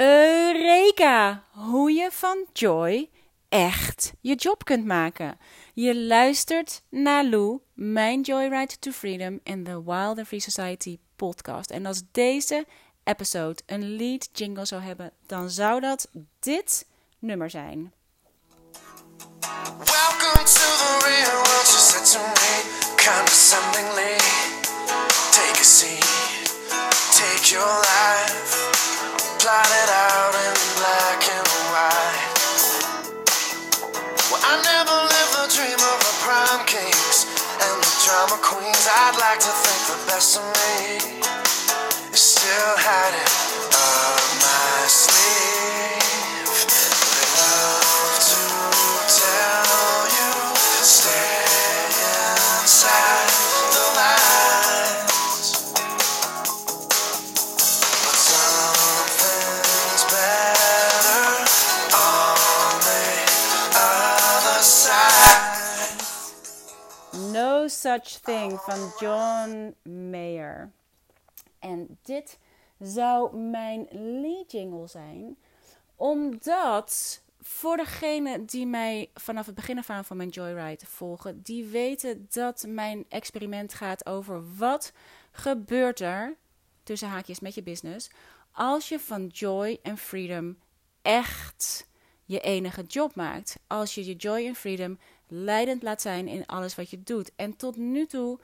Eureka! 0.00 1.44
Hoe 1.50 1.92
je 1.92 2.08
van 2.12 2.46
joy 2.52 3.10
echt 3.48 4.12
je 4.20 4.34
job 4.34 4.64
kunt 4.64 4.84
maken. 4.84 5.38
Je 5.74 5.96
luistert 5.96 6.82
naar 6.88 7.24
Lou, 7.24 7.58
mijn 7.74 8.20
Joyride 8.20 8.78
to 8.78 8.90
Freedom 8.90 9.40
in 9.42 9.64
the 9.64 9.84
Wild 9.84 10.18
and 10.18 10.26
Free 10.26 10.40
Society 10.40 10.98
podcast. 11.16 11.70
En 11.70 11.86
als 11.86 12.02
deze 12.12 12.66
episode 13.04 13.62
een 13.66 13.96
lead 13.96 14.28
jingle 14.32 14.64
zou 14.64 14.82
hebben, 14.82 15.12
dan 15.26 15.50
zou 15.50 15.80
dat 15.80 16.08
dit 16.38 16.86
nummer 17.18 17.50
zijn. 17.50 17.92
Welcome 19.78 20.44
to 20.44 20.66
the 20.82 20.98
real 21.04 21.32
world, 21.32 21.66
she 21.66 22.00
to 22.12 22.20
me, 22.20 22.62
condescendingly. 22.96 24.16
Take 25.30 25.60
a 25.60 25.64
seat, 25.64 26.04
take 27.16 27.54
your 27.54 27.80
life, 27.80 28.70
plot 29.40 29.64
it 29.64 29.88
out 29.88 30.34
in 30.36 30.52
black 30.76 31.20
and 31.32 31.48
white. 31.72 32.28
Well, 34.28 34.42
I 34.44 34.60
never 34.60 34.96
lived 35.00 35.32
the 35.32 35.48
dream 35.56 35.80
of 35.80 35.98
the 36.04 36.14
prime 36.20 36.64
kings 36.68 37.24
and 37.56 37.76
the 37.80 37.92
drama 38.04 38.36
queens. 38.44 38.84
I'd 38.84 39.16
like 39.16 39.40
to 39.40 39.52
think 39.64 39.80
the 39.88 40.12
best 40.12 40.36
of 40.36 40.44
me 40.44 41.24
is 42.12 42.20
still 42.20 42.74
hiding 42.84 43.32
up 43.72 44.20
my 44.44 44.86
sleeve. 44.86 45.59
Such 67.80 68.20
Thing 68.22 68.60
van 68.60 68.92
John 68.98 69.74
Mayer. 70.10 70.70
En 71.58 71.98
dit 72.02 72.38
zou 72.78 73.36
mijn 73.36 73.88
lead 73.92 74.52
jingle 74.52 74.86
zijn, 74.86 75.36
omdat 75.96 77.22
voor 77.40 77.76
degenen 77.76 78.46
die 78.46 78.66
mij 78.66 79.10
vanaf 79.14 79.46
het 79.46 79.54
begin 79.54 79.78
af 79.78 79.90
aan 79.90 80.04
van 80.04 80.16
mijn 80.16 80.28
Joyride 80.28 80.86
volgen, 80.86 81.42
die 81.42 81.64
weten 81.64 82.26
dat 82.30 82.64
mijn 82.68 83.04
experiment 83.08 83.74
gaat 83.74 84.06
over 84.06 84.56
wat 84.56 84.92
gebeurt 85.32 86.00
er 86.00 86.36
tussen 86.82 87.08
haakjes 87.08 87.40
met 87.40 87.54
je 87.54 87.62
business 87.62 88.10
als 88.52 88.88
je 88.88 89.00
van 89.00 89.26
joy 89.26 89.78
en 89.82 89.96
freedom 89.98 90.58
echt 91.02 91.88
je 92.24 92.40
enige 92.40 92.82
job 92.82 93.14
maakt. 93.14 93.58
Als 93.66 93.94
je 93.94 94.06
je 94.06 94.14
joy 94.14 94.46
en 94.46 94.54
freedom 94.54 94.98
leidend 95.30 95.82
laat 95.82 96.02
zijn 96.02 96.28
in 96.28 96.46
alles 96.46 96.74
wat 96.74 96.90
je 96.90 97.02
doet. 97.02 97.30
En 97.36 97.56
tot 97.56 97.76
nu 97.76 98.06
toe 98.06 98.38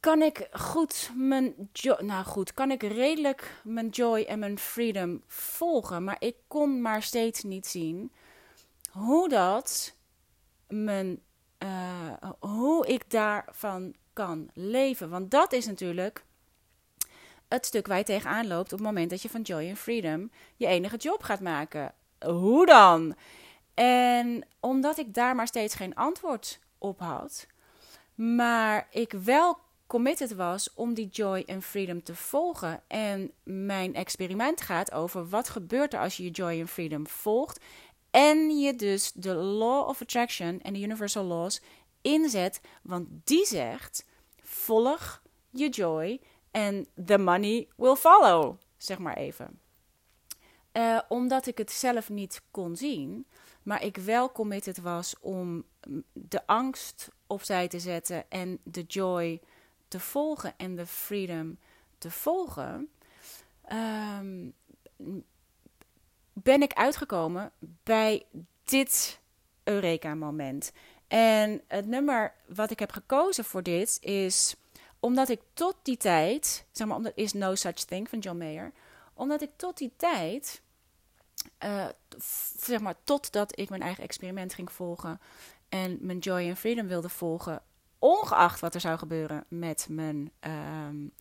kan 0.00 0.22
ik 0.22 0.48
goed 0.52 1.10
mijn 1.14 1.54
joy, 1.72 1.96
nou 2.00 2.24
goed, 2.24 2.54
kan 2.54 2.70
ik 2.70 2.82
redelijk 2.82 3.60
mijn 3.64 3.88
joy 3.88 4.22
en 4.22 4.38
mijn 4.38 4.58
freedom 4.58 5.22
volgen, 5.26 6.04
maar 6.04 6.16
ik 6.18 6.36
kon 6.46 6.80
maar 6.80 7.02
steeds 7.02 7.42
niet 7.42 7.66
zien 7.66 8.12
hoe 8.90 9.28
dat 9.28 9.94
mijn, 10.68 11.20
eh, 11.58 12.12
hoe 12.38 12.86
ik 12.86 13.10
daarvan 13.10 13.94
kan 14.12 14.50
leven. 14.54 15.10
Want 15.10 15.30
dat 15.30 15.52
is 15.52 15.66
natuurlijk 15.66 16.24
het 17.48 17.66
stuk 17.66 17.86
waar 17.86 17.98
je 17.98 18.04
tegenaan 18.04 18.46
loopt 18.46 18.72
op 18.72 18.78
het 18.78 18.86
moment 18.86 19.10
dat 19.10 19.22
je 19.22 19.28
van 19.28 19.42
joy 19.42 19.68
en 19.68 19.76
freedom 19.76 20.30
je 20.56 20.66
enige 20.66 20.96
job 20.96 21.22
gaat 21.22 21.40
maken. 21.40 21.94
Hoe 22.24 22.66
dan? 22.66 23.14
En 23.76 24.44
omdat 24.60 24.98
ik 24.98 25.14
daar 25.14 25.34
maar 25.34 25.46
steeds 25.46 25.74
geen 25.74 25.94
antwoord 25.94 26.60
op 26.78 27.00
had, 27.00 27.46
maar 28.14 28.88
ik 28.90 29.12
wel 29.12 29.58
committed 29.86 30.34
was 30.34 30.74
om 30.74 30.94
die 30.94 31.08
joy 31.08 31.42
en 31.46 31.62
freedom 31.62 32.02
te 32.02 32.14
volgen. 32.14 32.82
En 32.86 33.32
mijn 33.42 33.94
experiment 33.94 34.60
gaat 34.60 34.92
over 34.92 35.28
wat 35.28 35.48
gebeurt 35.48 35.94
er 35.94 36.00
als 36.00 36.16
je 36.16 36.22
je 36.24 36.30
joy 36.30 36.60
en 36.60 36.68
freedom 36.68 37.06
volgt. 37.06 37.60
En 38.10 38.58
je 38.58 38.74
dus 38.74 39.12
de 39.12 39.34
law 39.34 39.88
of 39.88 40.02
attraction 40.02 40.60
en 40.62 40.72
de 40.72 40.80
universal 40.80 41.24
laws 41.24 41.60
inzet. 42.02 42.60
Want 42.82 43.08
die 43.24 43.46
zegt: 43.46 44.04
volg 44.40 45.22
je 45.50 45.68
joy 45.68 46.20
en 46.50 46.86
the 47.04 47.18
money 47.18 47.68
will 47.76 47.94
follow. 47.94 48.56
Zeg 48.76 48.98
maar 48.98 49.16
even. 49.16 49.60
Uh, 50.72 51.00
omdat 51.08 51.46
ik 51.46 51.58
het 51.58 51.70
zelf 51.70 52.08
niet 52.08 52.42
kon 52.50 52.76
zien, 52.76 53.26
maar 53.66 53.84
ik 53.84 53.96
wel 53.96 54.32
committed 54.32 54.78
was 54.78 55.14
om 55.20 55.64
de 56.12 56.46
angst 56.46 57.08
opzij 57.26 57.68
te 57.68 57.78
zetten 57.78 58.30
en 58.30 58.58
de 58.62 58.82
joy 58.82 59.40
te 59.88 60.00
volgen 60.00 60.54
en 60.56 60.76
de 60.76 60.86
freedom 60.86 61.58
te 61.98 62.10
volgen, 62.10 62.88
um, 63.72 64.54
ben 66.32 66.62
ik 66.62 66.72
uitgekomen 66.72 67.52
bij 67.82 68.26
dit 68.64 69.20
Eureka-moment. 69.64 70.72
En 71.08 71.62
het 71.66 71.86
nummer 71.86 72.34
wat 72.46 72.70
ik 72.70 72.78
heb 72.78 72.90
gekozen 72.90 73.44
voor 73.44 73.62
dit 73.62 73.98
is 74.00 74.56
omdat 75.00 75.28
ik 75.28 75.40
tot 75.54 75.76
die 75.82 75.96
tijd, 75.96 76.66
zeg 76.72 76.86
maar, 76.86 76.96
omdat 76.96 77.12
is 77.14 77.32
No 77.32 77.54
Such 77.54 77.84
Thing 77.84 78.08
van 78.08 78.18
John 78.18 78.38
Mayer, 78.38 78.72
omdat 79.14 79.42
ik 79.42 79.50
tot 79.56 79.78
die 79.78 79.92
tijd, 79.96 80.60
uh, 81.64 81.86
zeg 82.56 82.80
maar, 82.80 82.94
totdat 83.04 83.58
ik 83.58 83.68
mijn 83.68 83.82
eigen 83.82 84.04
experiment 84.04 84.54
ging 84.54 84.72
volgen 84.72 85.20
en 85.68 85.98
mijn 86.00 86.18
joy 86.18 86.48
and 86.48 86.58
freedom 86.58 86.86
wilde 86.86 87.08
volgen, 87.08 87.62
ongeacht 87.98 88.60
wat 88.60 88.74
er 88.74 88.80
zou 88.80 88.98
gebeuren 88.98 89.44
met 89.48 89.86
mijn 89.90 90.32
um, 90.40 91.12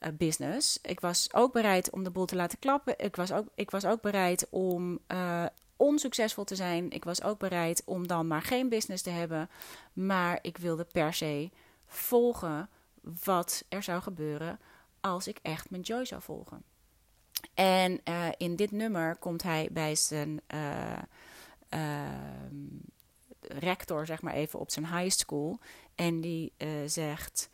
uh, 0.00 0.08
business. 0.12 0.78
Ik 0.82 1.00
was 1.00 1.28
ook 1.32 1.52
bereid 1.52 1.90
om 1.90 2.04
de 2.04 2.10
boel 2.10 2.26
te 2.26 2.36
laten 2.36 2.58
klappen. 2.58 2.98
Ik 2.98 3.16
was 3.16 3.32
ook, 3.32 3.46
ik 3.54 3.70
was 3.70 3.84
ook 3.84 4.00
bereid 4.00 4.46
om 4.50 4.98
uh, 5.08 5.44
onsuccesvol 5.76 6.44
te 6.44 6.56
zijn. 6.56 6.90
Ik 6.90 7.04
was 7.04 7.22
ook 7.22 7.38
bereid 7.38 7.82
om 7.84 8.06
dan 8.06 8.26
maar 8.26 8.42
geen 8.42 8.68
business 8.68 9.02
te 9.02 9.10
hebben. 9.10 9.50
Maar 9.92 10.38
ik 10.42 10.58
wilde 10.58 10.84
per 10.84 11.14
se 11.14 11.50
volgen 11.86 12.68
wat 13.24 13.64
er 13.68 13.82
zou 13.82 14.02
gebeuren 14.02 14.58
als 15.00 15.28
ik 15.28 15.38
echt 15.42 15.70
mijn 15.70 15.82
joy 15.82 16.04
zou 16.04 16.22
volgen. 16.22 16.62
En 17.54 18.00
uh, 18.08 18.28
in 18.36 18.56
dit 18.56 18.70
nummer 18.70 19.16
komt 19.16 19.42
hij 19.42 19.68
bij 19.72 19.94
zijn 19.94 20.40
rector, 23.40 24.06
zeg 24.06 24.22
maar 24.22 24.34
even, 24.34 24.58
op 24.58 24.70
zijn 24.70 24.86
high 24.86 25.16
school. 25.16 25.58
En 25.94 26.20
die 26.20 26.52
uh, 26.58 26.68
zegt 26.86 27.50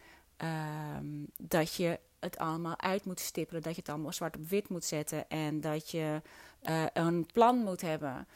um, 0.99 1.27
dat 1.37 1.75
je 1.75 1.99
het 2.19 2.39
allemaal 2.39 2.81
uit 2.81 3.05
moet 3.05 3.21
stippelen. 3.21 3.63
Dat 3.63 3.75
je 3.75 3.81
het 3.81 3.91
allemaal 3.91 4.13
zwart 4.13 4.37
op 4.37 4.49
wit 4.49 4.69
moet 4.69 4.85
zetten. 4.85 5.29
En 5.29 5.61
dat 5.61 5.91
je 5.91 6.23
een 6.93 7.27
plan 7.33 7.57
moet 7.57 7.81
hebben. 7.81 8.27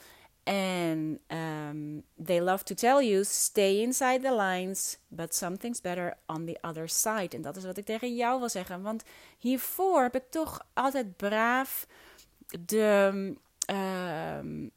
En 0.44 1.20
um, 1.28 2.04
they 2.24 2.40
love 2.40 2.64
to 2.64 2.74
tell 2.74 3.02
you, 3.02 3.24
stay 3.24 3.82
inside 3.82 4.20
the 4.20 4.34
lines, 4.34 4.98
but 5.08 5.34
something's 5.34 5.80
better 5.80 6.16
on 6.26 6.44
the 6.44 6.58
other 6.60 6.88
side. 6.88 7.28
En 7.36 7.42
dat 7.42 7.56
is 7.56 7.64
wat 7.64 7.76
ik 7.76 7.84
tegen 7.84 8.14
jou 8.14 8.38
wil 8.38 8.48
zeggen. 8.48 8.82
Want 8.82 9.02
hiervoor 9.38 10.02
heb 10.02 10.14
ik 10.14 10.30
toch 10.30 10.66
altijd 10.72 11.16
braaf 11.16 11.86
de, 12.66 13.10
um, 13.70 14.70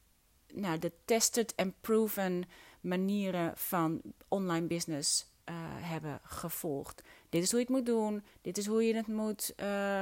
nou, 0.53 0.79
de 0.79 0.91
tested 1.05 1.53
and 1.55 1.73
proven 1.81 2.43
manieren 2.81 3.51
van 3.55 4.01
online 4.27 4.67
business 4.67 5.25
uh, 5.49 5.55
hebben 5.65 6.19
gevolgd. 6.23 7.01
Dit 7.29 7.43
is 7.43 7.51
hoe 7.51 7.59
je 7.59 7.65
het 7.65 7.75
moet 7.75 7.85
doen. 7.85 8.23
Dit 8.41 8.57
is 8.57 8.65
hoe 8.65 8.83
je 8.87 8.95
het 8.95 9.07
moet 9.07 9.53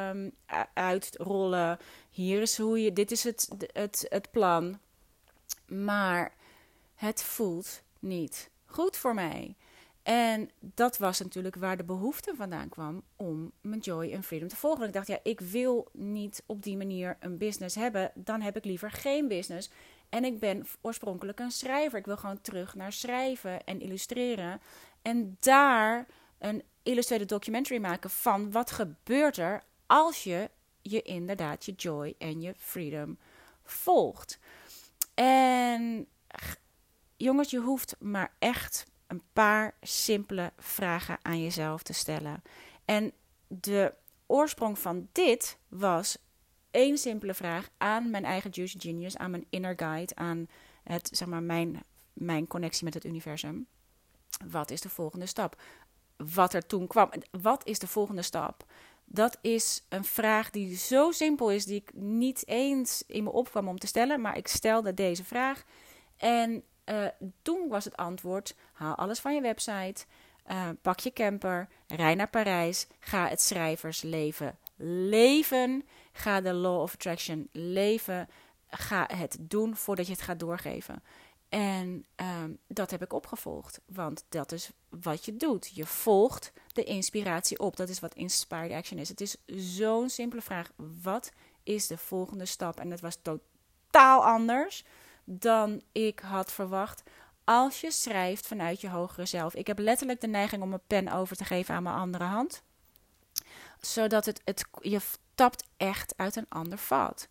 um, 0.10 0.32
uitrollen. 0.74 1.78
Hier 2.10 2.42
is 2.42 2.58
hoe 2.58 2.82
je. 2.82 2.94
Dit 2.94 3.12
is 3.12 3.24
het, 3.24 3.50
het, 3.74 4.06
het 4.10 4.32
plan. 4.32 4.80
Maar 5.68 6.34
het 6.96 7.24
voelt 7.24 7.82
niet 8.00 8.50
goed 8.66 8.98
voor 8.98 9.14
mij. 9.14 9.56
En 10.04 10.50
dat 10.60 10.98
was 10.98 11.20
natuurlijk 11.20 11.56
waar 11.56 11.78
de 11.78 11.84
behoefte 11.84 12.34
vandaan 12.36 12.70
kwam 12.70 13.04
om 13.16 13.52
mijn 13.62 13.80
joy 13.80 14.12
en 14.12 14.24
freedom 14.24 14.48
te 14.48 14.56
volgen. 14.56 14.80
Want 14.80 14.90
ik 14.90 14.96
dacht, 14.96 15.08
ja, 15.08 15.32
ik 15.32 15.40
wil 15.40 15.88
niet 15.92 16.44
op 16.46 16.64
die 16.64 16.78
manier 16.78 17.18
een 17.20 17.38
business 17.38 17.76
hebben. 17.76 18.12
Dan 18.14 18.42
heb 18.42 18.58
ik 18.58 18.66
liever 18.66 18.92
geen 18.92 19.28
business. 19.28 19.70
En 20.10 20.24
ik 20.24 20.40
ben 20.40 20.66
oorspronkelijk 20.82 21.40
een 21.40 21.52
schrijver. 21.52 22.00
Ik 22.00 22.06
wil 22.06 22.18
gewoon 22.18 22.42
terug 22.42 22.76
naar 22.76 22.94
schrijven 22.94 23.64
en 23.64 23.82
illustreren. 23.82 24.62
En 25.02 25.38
daar 25.40 26.08
een 26.38 26.64
illustrated 26.84 27.30
documentary 27.30 27.80
maken 27.82 28.10
van 28.10 28.52
wat 28.52 28.72
gebeurt 28.72 29.38
er 29.38 29.64
als 29.86 30.24
je 30.24 30.50
je 30.82 31.02
inderdaad 31.02 31.66
je 31.66 31.72
joy 31.72 32.16
en 32.18 32.42
je 32.42 32.54
freedom 32.58 33.18
volgt. 33.64 34.40
En 35.16 36.08
jongens, 37.18 37.50
je 37.50 37.60
hoeft 37.60 37.96
maar 38.00 38.36
echt 38.40 38.86
een 39.08 39.22
paar 39.34 39.76
simpele 39.82 40.54
vragen 40.58 41.18
aan 41.22 41.42
jezelf 41.42 41.84
te 41.84 41.94
stellen. 41.94 42.42
En 42.86 43.14
de 43.48 43.94
oorsprong 44.26 44.80
van 44.80 45.08
dit 45.12 45.58
was 45.68 46.18
één 46.72 46.98
simpele 46.98 47.34
vraag 47.34 47.70
aan 47.78 48.10
mijn 48.10 48.26
eigen 48.26 48.50
Juicy 48.50 48.80
Genius, 48.80 49.18
aan 49.18 49.32
mijn 49.32 49.46
inner 49.50 49.74
guide, 49.78 50.16
aan 50.16 50.48
het, 50.84 51.10
zeg 51.12 51.28
maar, 51.28 51.44
mijn, 51.44 51.84
mijn 52.14 52.48
connectie 52.48 52.84
met 52.84 52.94
het 52.94 53.06
universum. 53.06 53.68
Wat 54.48 54.72
is 54.72 54.82
de 54.82 54.90
volgende 54.90 55.26
stap? 55.26 55.62
Wat 56.18 56.54
er 56.54 56.66
toen 56.66 56.88
kwam. 56.88 57.10
Wat 57.42 57.66
is 57.66 57.80
de 57.80 57.88
volgende 57.88 58.22
stap? 58.22 58.66
Dat 59.06 59.38
is 59.42 59.84
een 59.90 60.04
vraag 60.04 60.50
die 60.50 60.78
zo 60.78 61.12
simpel 61.12 61.52
is, 61.52 61.66
die 61.66 61.76
ik 61.82 61.94
niet 61.94 62.48
eens 62.48 63.04
in 63.08 63.24
me 63.24 63.32
opkwam 63.32 63.68
om 63.68 63.80
te 63.80 63.88
stellen, 63.88 64.22
maar 64.22 64.38
ik 64.38 64.48
stelde 64.48 64.94
deze 64.94 65.24
vraag. 65.24 65.64
En 66.18 66.64
uh, 66.86 67.06
toen 67.42 67.68
was 67.68 67.86
het 67.86 67.96
antwoord: 67.96 68.56
haal 68.74 68.96
alles 68.96 69.20
van 69.20 69.36
je 69.36 69.42
website, 69.42 70.06
uh, 70.52 70.70
pak 70.82 71.00
je 71.00 71.14
camper, 71.14 71.68
rij 71.88 72.16
naar 72.16 72.30
Parijs, 72.30 72.88
ga 73.00 73.28
het 73.28 73.42
schrijversleven 73.42 74.58
leven, 74.78 75.84
ga 76.12 76.42
de 76.42 76.54
law 76.54 76.82
of 76.82 76.94
attraction 76.94 77.50
leven, 77.52 78.30
ga 78.70 79.10
het 79.14 79.38
doen 79.40 79.76
voordat 79.76 80.06
je 80.06 80.12
het 80.12 80.22
gaat 80.22 80.40
doorgeven. 80.40 81.04
En 81.56 82.06
um, 82.16 82.60
dat 82.68 82.92
heb 82.92 83.02
ik 83.02 83.14
opgevolgd, 83.14 83.80
want 83.86 84.26
dat 84.30 84.52
is 84.52 84.70
wat 84.90 85.26
je 85.26 85.38
doet. 85.38 85.72
Je 85.74 85.86
volgt 85.86 86.52
de 86.74 86.84
inspiratie 86.84 87.60
op. 87.60 87.76
Dat 87.76 87.90
is 87.90 88.00
wat 88.00 88.14
inspired 88.14 88.72
action 88.72 89.00
is. 89.00 89.10
Het 89.10 89.22
is 89.22 89.36
zo'n 89.46 90.10
simpele 90.10 90.42
vraag: 90.42 90.72
wat 91.02 91.32
is 91.64 91.88
de 91.88 91.98
volgende 91.98 92.46
stap? 92.46 92.80
En 92.80 92.92
het 92.92 93.02
was 93.02 93.18
totaal 93.22 94.26
anders 94.26 94.84
dan 95.24 95.82
ik 95.92 96.20
had 96.20 96.52
verwacht. 96.52 97.04
Als 97.44 97.82
je 97.82 97.92
schrijft 97.92 98.48
vanuit 98.48 98.82
je 98.82 98.90
hogere 98.90 99.26
zelf. 99.26 99.54
Ik 99.56 99.68
heb 99.68 99.80
letterlijk 99.80 100.22
de 100.22 100.28
neiging 100.28 100.62
om 100.62 100.74
een 100.74 100.88
pen 100.88 101.12
over 101.12 101.36
te 101.36 101.46
geven 101.46 101.76
aan 101.76 101.84
mijn 101.84 101.96
andere 101.96 102.24
hand. 102.24 102.64
Zodat 103.82 104.26
het, 104.26 104.42
het, 104.46 104.66
je 104.82 105.00
tapt 105.36 105.64
echt 105.78 106.14
uit 106.18 106.36
een 106.36 106.50
ander 106.50 106.78
vat. 106.78 107.28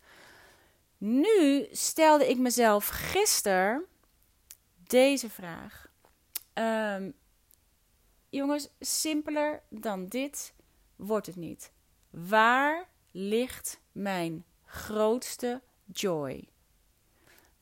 Nu 0.97 1.67
stelde 1.71 2.29
ik 2.29 2.37
mezelf 2.37 2.87
gisteren 2.87 3.85
deze 4.87 5.29
vraag. 5.29 5.87
Um, 6.53 7.13
jongens, 8.29 8.69
simpeler 8.79 9.61
dan 9.69 10.07
dit 10.07 10.53
wordt 10.95 11.27
het 11.27 11.35
niet. 11.35 11.71
Waar 12.09 12.89
ligt 13.11 13.79
mijn 13.91 14.45
grootste 14.65 15.61
joy? 15.93 16.47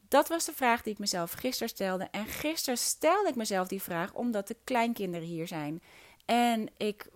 Dat 0.07 0.27
was 0.27 0.45
de 0.45 0.53
vraag 0.53 0.81
die 0.81 0.93
ik 0.93 0.99
mezelf 0.99 1.31
gisteren 1.31 1.69
stelde. 1.69 2.07
En 2.11 2.25
gisteren 2.25 2.77
stelde 2.77 3.29
ik 3.29 3.35
mezelf 3.35 3.67
die 3.67 3.81
vraag 3.81 4.13
omdat 4.13 4.47
de 4.47 4.57
kleinkinderen 4.63 5.27
hier 5.27 5.47
zijn. 5.47 5.81
En 6.25 6.69
ik, 6.77 7.09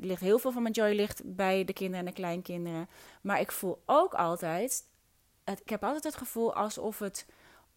ligt 0.00 0.20
heel 0.20 0.38
veel 0.38 0.52
van 0.52 0.62
mijn 0.62 0.74
joy 0.74 0.94
ligt 0.94 1.22
bij 1.24 1.64
de 1.64 1.72
kinderen 1.72 2.06
en 2.06 2.12
de 2.12 2.20
kleinkinderen. 2.20 2.88
Maar 3.22 3.40
ik 3.40 3.52
voel 3.52 3.82
ook 3.86 4.14
altijd, 4.14 4.84
het, 5.44 5.60
ik 5.60 5.68
heb 5.68 5.84
altijd 5.84 6.04
het 6.04 6.16
gevoel 6.16 6.54
alsof 6.54 6.98
het 6.98 7.26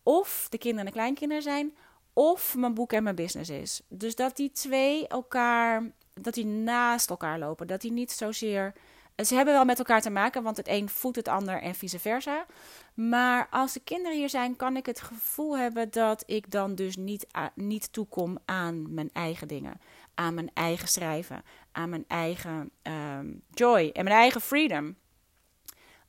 of 0.03 0.47
de 0.49 0.57
kinderen 0.57 0.85
en 0.85 0.91
de 0.91 0.99
kleinkinderen 0.99 1.43
zijn, 1.43 1.73
of 2.13 2.55
mijn 2.55 2.73
boek 2.73 2.93
en 2.93 3.03
mijn 3.03 3.15
business 3.15 3.49
is. 3.49 3.81
Dus 3.87 4.15
dat 4.15 4.35
die 4.35 4.51
twee 4.51 5.07
elkaar, 5.07 5.91
dat 6.13 6.33
die 6.33 6.45
naast 6.45 7.09
elkaar 7.09 7.39
lopen. 7.39 7.67
Dat 7.67 7.81
die 7.81 7.91
niet 7.91 8.11
zozeer. 8.11 8.73
Ze 9.15 9.35
hebben 9.35 9.53
wel 9.53 9.65
met 9.65 9.77
elkaar 9.77 10.01
te 10.01 10.09
maken, 10.09 10.43
want 10.43 10.57
het 10.57 10.67
een 10.67 10.89
voedt 10.89 11.15
het 11.15 11.27
ander 11.27 11.61
en 11.61 11.75
vice 11.75 11.99
versa. 11.99 12.45
Maar 12.93 13.47
als 13.49 13.73
de 13.73 13.79
kinderen 13.79 14.17
hier 14.17 14.29
zijn, 14.29 14.55
kan 14.55 14.77
ik 14.77 14.85
het 14.85 15.01
gevoel 15.01 15.57
hebben 15.57 15.91
dat 15.91 16.23
ik 16.25 16.51
dan 16.51 16.75
dus 16.75 16.95
niet, 16.95 17.27
niet 17.55 17.93
toekom 17.93 18.37
aan 18.45 18.93
mijn 18.93 19.09
eigen 19.13 19.47
dingen. 19.47 19.81
Aan 20.15 20.33
mijn 20.33 20.51
eigen 20.53 20.87
schrijven, 20.87 21.43
aan 21.71 21.89
mijn 21.89 22.05
eigen 22.07 22.71
ehm, 22.81 23.33
joy 23.51 23.89
en 23.93 24.03
mijn 24.03 24.15
eigen 24.15 24.41
freedom. 24.41 24.95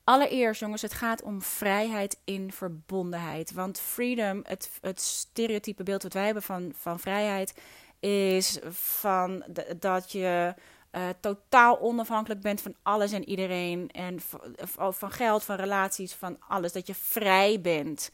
Allereerst, 0.05 0.59
jongens, 0.59 0.81
het 0.81 0.93
gaat 0.93 1.21
om 1.21 1.41
vrijheid 1.41 2.19
in 2.23 2.51
verbondenheid. 2.51 3.51
Want 3.51 3.79
freedom, 3.79 4.39
het, 4.43 4.71
het 4.81 5.01
stereotype 5.01 5.83
beeld 5.83 6.03
wat 6.03 6.13
wij 6.13 6.25
hebben 6.25 6.43
van, 6.43 6.71
van 6.75 6.99
vrijheid, 6.99 7.53
is 7.99 8.59
van 8.69 9.43
dat 9.79 10.11
je 10.11 10.53
uh, 10.91 11.01
totaal 11.19 11.79
onafhankelijk 11.79 12.41
bent 12.41 12.61
van 12.61 12.75
alles 12.81 13.11
en 13.11 13.29
iedereen. 13.29 13.89
En 13.91 14.19
van, 14.19 14.93
van 14.93 15.11
geld, 15.11 15.43
van 15.43 15.55
relaties, 15.55 16.13
van 16.13 16.37
alles. 16.47 16.71
Dat 16.71 16.87
je 16.87 16.95
vrij 16.95 17.61
bent. 17.61 18.11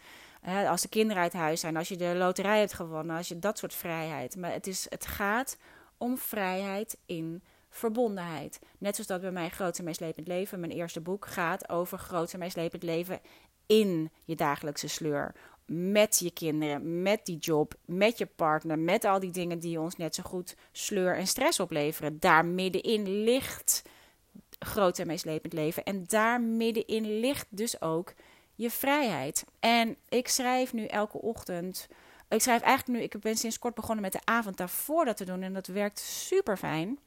Als 0.68 0.82
de 0.82 0.90
kinderen 0.90 1.22
uit 1.22 1.34
huis 1.34 1.60
zijn, 1.60 1.78
als 1.78 1.88
je 1.88 1.98
de 1.98 2.16
loterij 2.16 2.60
hebt 2.60 2.74
gewonnen, 2.74 3.18
als 3.18 3.28
je 3.28 3.40
dat 3.40 3.58
soort 3.58 3.74
vrijheid. 3.74 4.36
Maar 4.36 4.52
het, 4.52 4.68
is, 4.68 4.86
het 4.90 5.06
gaat 5.06 5.58
om 5.98 6.18
vrijheid 6.18 6.98
in 7.06 7.44
verbondenheid. 7.72 8.60
Net 8.78 8.94
zoals 8.96 9.10
dat 9.10 9.22
bij 9.22 9.32
mij 9.32 9.50
Groot 9.50 9.78
en 9.78 9.84
Meeslepend 9.84 10.28
Leven, 10.28 10.60
mijn 10.60 10.72
eerste 10.72 11.02
boek, 11.02 11.28
gaat 11.28 11.70
over 11.70 11.98
Groot 11.98 12.34
en 12.34 12.40
Meeslepend 12.40 12.84
Leven 12.84 13.20
in 13.66 14.12
je 14.24 14.36
dagelijkse 14.36 14.88
sleur. 14.88 15.36
Met 15.66 16.20
je 16.20 16.32
kinderen, 16.32 17.02
met 17.02 17.26
die 17.26 17.38
job, 17.38 17.74
met 17.86 18.18
je 18.18 18.26
partner, 18.26 18.80
met 18.80 19.06
al 19.06 19.20
die 19.20 19.32
dingen 19.32 19.60
die 19.60 19.80
ons 19.80 19.96
net 19.96 20.16
zo 20.16 20.24
goed 20.24 20.56
sleur 20.72 21.18
en 21.18 21.28
stress 21.28 21.60
opleveren. 21.60 22.20
Daar 22.20 22.46
middenin 22.46 23.24
ligt 23.24 23.82
groot 24.60 25.00
en 25.00 25.08
meeslepend 25.08 25.54
leven. 25.54 25.84
En 25.84 26.04
daar 26.08 26.42
middenin 26.42 27.20
ligt 27.20 27.48
dus 27.50 27.82
ook 27.82 28.14
je 28.56 28.72
vrijheid. 28.72 29.46
En 29.60 29.96
ik 30.10 30.28
schrijf 30.28 30.74
nu 30.74 30.86
elke 30.86 31.22
ochtend. 31.22 31.88
Ik 32.30 32.42
schrijf 32.42 32.62
eigenlijk 32.62 33.00
nu, 33.00 33.06
ik 33.06 33.20
ben 33.20 33.38
sinds 33.38 33.60
kort 33.60 33.74
begonnen 33.74 34.04
met 34.04 34.12
de 34.12 34.22
avond 34.24 34.58
daarvoor 34.58 35.06
dat 35.06 35.18
te 35.18 35.26
doen. 35.26 35.42
En 35.42 35.54
dat 35.54 35.68
werkt 35.68 36.00
super 36.00 36.58
fijn 36.58 37.00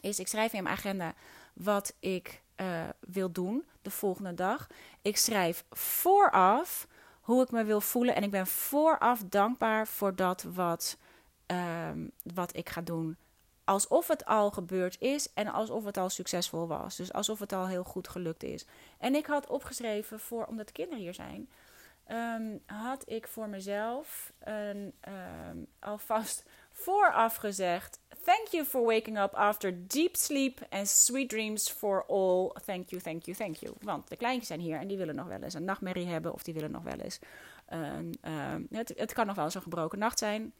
is 0.00 0.18
ik 0.18 0.28
schrijf 0.28 0.52
in 0.52 0.62
mijn 0.62 0.74
agenda 0.76 1.14
wat 1.52 1.94
ik 1.98 2.42
uh, 2.56 2.88
wil 3.00 3.32
doen 3.32 3.64
de 3.82 3.90
volgende 3.90 4.34
dag. 4.34 4.66
Ik 5.02 5.16
schrijf 5.16 5.64
vooraf 5.70 6.86
hoe 7.20 7.42
ik 7.42 7.50
me 7.50 7.64
wil 7.64 7.80
voelen 7.80 8.14
en 8.14 8.22
ik 8.22 8.30
ben 8.30 8.46
vooraf 8.46 9.22
dankbaar 9.28 9.86
voor 9.86 10.16
dat 10.16 10.42
wat, 10.42 10.96
um, 11.46 12.10
wat 12.34 12.56
ik 12.56 12.68
ga 12.68 12.80
doen. 12.80 13.16
Alsof 13.64 14.08
het 14.08 14.24
al 14.24 14.50
gebeurd 14.50 15.00
is 15.00 15.32
en 15.32 15.48
alsof 15.48 15.84
het 15.84 15.96
al 15.96 16.10
succesvol 16.10 16.66
was. 16.66 16.96
Dus 16.96 17.12
alsof 17.12 17.38
het 17.38 17.52
al 17.52 17.66
heel 17.66 17.84
goed 17.84 18.08
gelukt 18.08 18.42
is. 18.42 18.66
En 18.98 19.14
ik 19.14 19.26
had 19.26 19.48
opgeschreven 19.48 20.20
voor, 20.20 20.46
omdat 20.46 20.66
de 20.66 20.72
kinderen 20.72 21.02
hier 21.02 21.14
zijn, 21.14 21.48
um, 22.08 22.62
had 22.66 23.08
ik 23.08 23.28
voor 23.28 23.48
mezelf 23.48 24.32
een, 24.38 24.94
um, 25.48 25.66
alvast 25.78 26.44
vooraf 26.84 27.36
gezegd 27.36 28.00
Thank 28.24 28.48
you 28.48 28.64
for 28.64 28.86
waking 28.86 29.18
up 29.18 29.34
after 29.34 29.86
deep 29.86 30.16
sleep 30.16 30.60
and 30.70 30.88
sweet 30.88 31.28
dreams 31.28 31.68
for 31.70 32.04
all. 32.06 32.54
Thank 32.64 32.90
you, 32.90 33.02
thank 33.02 33.24
you, 33.24 33.36
thank 33.36 33.56
you. 33.56 33.74
Want 33.80 34.08
de 34.08 34.16
kleintjes 34.16 34.46
zijn 34.46 34.60
hier 34.60 34.78
en 34.78 34.88
die 34.88 34.96
willen 34.96 35.14
nog 35.14 35.26
wel 35.26 35.42
eens 35.42 35.54
een 35.54 35.64
nachtmerrie 35.64 36.06
hebben 36.06 36.32
of 36.32 36.42
die 36.42 36.54
willen 36.54 36.70
nog 36.70 36.82
wel 36.82 36.98
eens. 36.98 37.18
Uh, 37.72 38.54
het, 38.70 38.92
het 38.96 39.12
kan 39.12 39.26
nog 39.26 39.36
wel 39.36 39.44
eens 39.44 39.54
een 39.54 39.62
gebroken 39.62 39.98
nacht 39.98 40.18
zijn. 40.18 40.52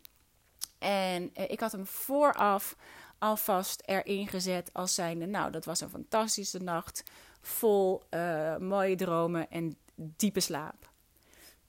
En 0.79 1.31
uh, 1.35 1.51
ik 1.51 1.61
had 1.61 1.73
hem 1.73 1.87
vooraf 1.87 2.77
alvast 3.19 3.83
erin 3.87 4.29
gezet 4.29 4.71
als 4.73 4.95
zijnde, 4.95 5.27
nou, 5.27 5.51
dat 5.51 5.65
was 5.65 5.81
een 5.81 5.89
fantastische 5.89 6.59
nacht. 6.59 7.05
Vol 7.41 8.03
uh, 8.11 8.57
mooie 8.57 8.97
dromen 8.97 9.51
en 9.51 9.77
diepe 9.95 10.41
slaap. 10.41 10.91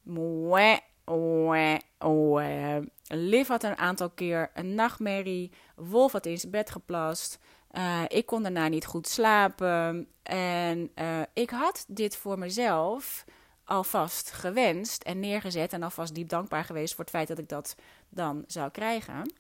Mwah, 0.02 0.80
mwah, 1.06 1.80
mwah. 2.00 2.84
Liv 3.08 3.48
had 3.48 3.64
een 3.64 3.78
aantal 3.78 4.10
keer 4.10 4.52
een 4.54 4.76
nachtmerrie. 4.76 5.52
Wolf 5.76 6.12
had 6.12 6.26
in 6.26 6.38
zijn 6.38 6.52
bed 6.52 6.72
geplast. 6.72 7.40
Uh, 7.72 8.02
ik 8.08 8.26
kon 8.26 8.42
daarna 8.44 8.68
niet 8.68 8.86
goed 8.86 9.08
slapen. 9.08 10.08
En 10.24 10.92
uh, 10.96 11.22
ik 11.34 11.50
had 11.50 11.86
dit 11.88 12.16
voor 12.16 12.40
mezelf 12.40 13.26
alvast 13.64 14.32
gewenst 14.32 15.04
en 15.04 15.20
neergezet. 15.20 15.74
En 15.74 15.84
alvast 15.84 16.16
diep 16.16 16.30
dankbaar 16.30 16.64
geweest 16.64 16.94
voor 16.94 17.04
het 17.04 17.14
feit 17.14 17.28
dat 17.28 17.40
ik 17.40 17.50
dat 17.50 17.76
dan 18.10 18.44
zou 18.48 18.72
krijgen. 18.72 19.34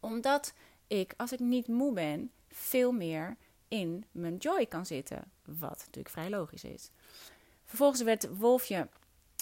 Omdat 0.00 0.54
ik, 0.86 1.14
als 1.16 1.32
ik 1.32 1.40
niet 1.40 1.68
moe 1.68 1.92
ben, 1.92 2.30
veel 2.48 2.92
meer 2.92 3.36
in 3.68 4.04
mijn 4.10 4.36
joy 4.36 4.66
kan 4.66 4.86
zitten. 4.86 5.30
Wat 5.44 5.78
natuurlijk 5.78 6.08
vrij 6.08 6.30
logisch 6.30 6.64
is. 6.64 6.90
Vervolgens 7.64 8.02
werd 8.02 8.38
Wolfje 8.38 8.88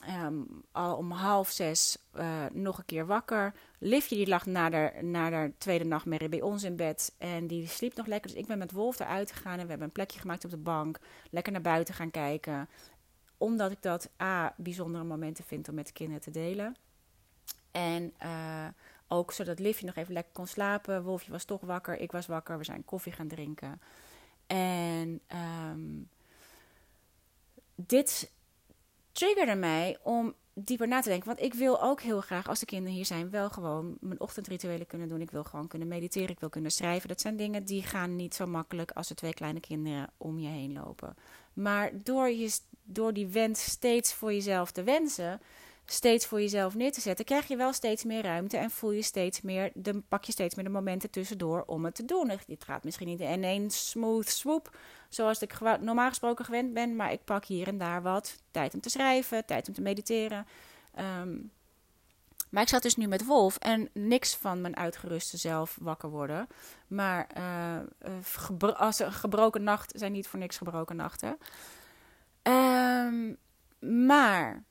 um, 0.08 0.62
al 0.72 0.96
om 0.96 1.10
half 1.10 1.50
zes 1.50 1.98
uh, 2.14 2.44
nog 2.52 2.78
een 2.78 2.84
keer 2.84 3.06
wakker. 3.06 3.54
Livje 3.78 4.16
die 4.16 4.28
lag 4.28 4.46
na 4.46 4.70
de, 4.70 4.92
na 5.00 5.30
de 5.30 5.52
tweede 5.58 5.84
nachtmerrie 5.84 6.28
bij 6.28 6.40
ons 6.40 6.62
in 6.62 6.76
bed. 6.76 7.14
En 7.18 7.46
die 7.46 7.66
sliep 7.66 7.96
nog 7.96 8.06
lekker. 8.06 8.30
Dus 8.30 8.40
ik 8.40 8.46
ben 8.46 8.58
met 8.58 8.72
Wolf 8.72 9.00
eruit 9.00 9.32
gegaan. 9.32 9.58
En 9.58 9.62
we 9.62 9.68
hebben 9.68 9.86
een 9.86 9.92
plekje 9.92 10.20
gemaakt 10.20 10.44
op 10.44 10.50
de 10.50 10.56
bank. 10.56 10.98
Lekker 11.30 11.52
naar 11.52 11.62
buiten 11.62 11.94
gaan 11.94 12.10
kijken. 12.10 12.68
Omdat 13.36 13.70
ik 13.70 13.82
dat 13.82 14.10
A, 14.22 14.54
bijzondere 14.56 15.04
momenten 15.04 15.44
vind 15.44 15.68
om 15.68 15.74
met 15.74 15.86
de 15.86 15.92
kinderen 15.92 16.22
te 16.22 16.30
delen. 16.30 16.76
En 17.70 18.14
uh, 18.22 18.66
ook 19.08 19.32
zodat 19.32 19.58
Livje 19.58 19.86
nog 19.86 19.94
even 19.94 20.12
lekker 20.12 20.32
kon 20.32 20.46
slapen. 20.46 21.02
Wolfje 21.02 21.30
was 21.30 21.44
toch 21.44 21.60
wakker. 21.60 21.98
Ik 21.98 22.12
was 22.12 22.26
wakker. 22.26 22.58
We 22.58 22.64
zijn 22.64 22.84
koffie 22.84 23.12
gaan 23.12 23.28
drinken. 23.28 23.80
En 24.46 25.20
um, 25.70 26.08
dit 27.74 28.30
triggerde 29.12 29.54
mij 29.54 29.98
om 30.02 30.34
dieper 30.54 30.88
na 30.88 31.00
te 31.00 31.08
denken. 31.08 31.26
Want 31.26 31.40
ik 31.40 31.54
wil 31.54 31.82
ook 31.82 32.00
heel 32.00 32.20
graag, 32.20 32.48
als 32.48 32.60
de 32.60 32.66
kinderen 32.66 32.94
hier 32.94 33.06
zijn, 33.06 33.30
wel 33.30 33.50
gewoon 33.50 33.96
mijn 34.00 34.20
ochtendrituelen 34.20 34.86
kunnen 34.86 35.08
doen. 35.08 35.20
Ik 35.20 35.30
wil 35.30 35.44
gewoon 35.44 35.68
kunnen 35.68 35.88
mediteren, 35.88 36.28
ik 36.28 36.40
wil 36.40 36.48
kunnen 36.48 36.70
schrijven. 36.70 37.08
Dat 37.08 37.20
zijn 37.20 37.36
dingen 37.36 37.64
die 37.64 37.82
gaan 37.82 38.16
niet 38.16 38.34
zo 38.34 38.46
makkelijk 38.46 38.90
als 38.90 39.10
er 39.10 39.16
twee 39.16 39.34
kleine 39.34 39.60
kinderen 39.60 40.10
om 40.16 40.38
je 40.38 40.48
heen 40.48 40.72
lopen. 40.72 41.14
Maar 41.52 41.90
door, 42.02 42.30
je, 42.30 42.58
door 42.82 43.12
die 43.12 43.26
wens 43.26 43.64
steeds 43.64 44.14
voor 44.14 44.32
jezelf 44.32 44.70
te 44.70 44.82
wensen, 44.82 45.40
steeds 45.84 46.26
voor 46.26 46.40
jezelf 46.40 46.74
neer 46.74 46.92
te 46.92 47.00
zetten, 47.00 47.24
krijg 47.24 47.48
je 47.48 47.56
wel 47.56 47.72
steeds 47.72 48.04
meer 48.04 48.22
ruimte 48.22 48.56
en 48.56 48.70
voel 48.70 48.90
je 48.90 49.02
steeds 49.02 49.40
meer, 49.40 49.70
de, 49.74 50.02
pak 50.08 50.24
je 50.24 50.32
steeds 50.32 50.54
meer 50.54 50.64
de 50.64 50.70
momenten 50.70 51.10
tussendoor 51.10 51.62
om 51.66 51.84
het 51.84 51.94
te 51.94 52.04
doen. 52.04 52.28
Het 52.28 52.64
gaat 52.64 52.84
misschien 52.84 53.08
niet 53.08 53.20
in 53.20 53.44
één 53.44 53.70
smooth 53.70 54.28
swoop, 54.28 54.76
zoals 55.14 55.42
ik 55.42 55.60
normaal 55.60 56.08
gesproken 56.08 56.44
gewend 56.44 56.74
ben, 56.74 56.96
maar 56.96 57.12
ik 57.12 57.24
pak 57.24 57.44
hier 57.44 57.68
en 57.68 57.78
daar 57.78 58.02
wat 58.02 58.36
tijd 58.50 58.74
om 58.74 58.80
te 58.80 58.90
schrijven, 58.90 59.46
tijd 59.46 59.68
om 59.68 59.74
te 59.74 59.80
mediteren. 59.80 60.46
Ehm, 60.94 61.36
maar 62.50 62.62
ik 62.62 62.68
zat 62.68 62.82
dus 62.82 62.96
nu 62.96 63.06
met 63.06 63.24
Wolf 63.24 63.56
en 63.56 63.88
niks 63.92 64.36
van 64.36 64.60
mijn 64.60 64.76
uitgeruste 64.76 65.36
zelf 65.36 65.78
wakker 65.80 66.08
worden. 66.08 66.46
Maar 66.86 67.26
uh, 67.38 68.76
als 68.76 68.98
een 68.98 69.12
gebroken 69.12 69.62
nacht 69.62 69.92
zijn 69.96 70.12
niet 70.12 70.28
voor 70.28 70.38
niks 70.38 70.56
gebroken 70.56 70.96
nachten. 70.96 71.38
Um, 72.42 73.36
maar 74.06 74.64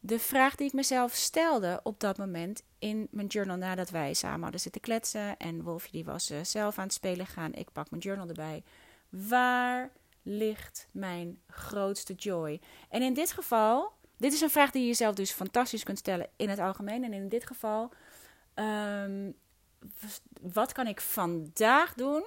de 0.00 0.18
vraag 0.18 0.54
die 0.54 0.66
ik 0.66 0.72
mezelf 0.72 1.12
stelde 1.12 1.80
op 1.82 2.00
dat 2.00 2.18
moment 2.18 2.62
in 2.78 3.08
mijn 3.10 3.26
journal 3.26 3.56
nadat 3.56 3.90
wij 3.90 4.14
samen 4.14 4.42
hadden 4.42 4.60
zitten 4.60 4.80
kletsen 4.80 5.36
en 5.36 5.62
Wolfje 5.62 5.92
die 5.92 6.04
was 6.04 6.30
uh, 6.30 6.38
zelf 6.42 6.78
aan 6.78 6.84
het 6.84 6.92
spelen 6.92 7.26
gaan, 7.26 7.52
ik 7.52 7.72
pak 7.72 7.90
mijn 7.90 8.02
journal 8.02 8.28
erbij. 8.28 8.62
Waar 9.08 9.92
ligt 10.22 10.88
mijn 10.90 11.40
grootste 11.46 12.14
joy? 12.14 12.60
En 12.88 13.02
in 13.02 13.14
dit 13.14 13.32
geval 13.32 13.96
dit 14.18 14.32
is 14.32 14.40
een 14.40 14.50
vraag 14.50 14.70
die 14.70 14.82
je 14.82 14.88
jezelf 14.88 15.14
dus 15.14 15.30
fantastisch 15.30 15.82
kunt 15.82 15.98
stellen 15.98 16.28
in 16.36 16.48
het 16.48 16.58
algemeen. 16.58 17.04
En 17.04 17.12
in 17.12 17.28
dit 17.28 17.46
geval, 17.46 17.92
um, 18.54 19.34
wat 20.40 20.72
kan 20.72 20.86
ik 20.86 21.00
vandaag 21.00 21.94
doen 21.94 22.26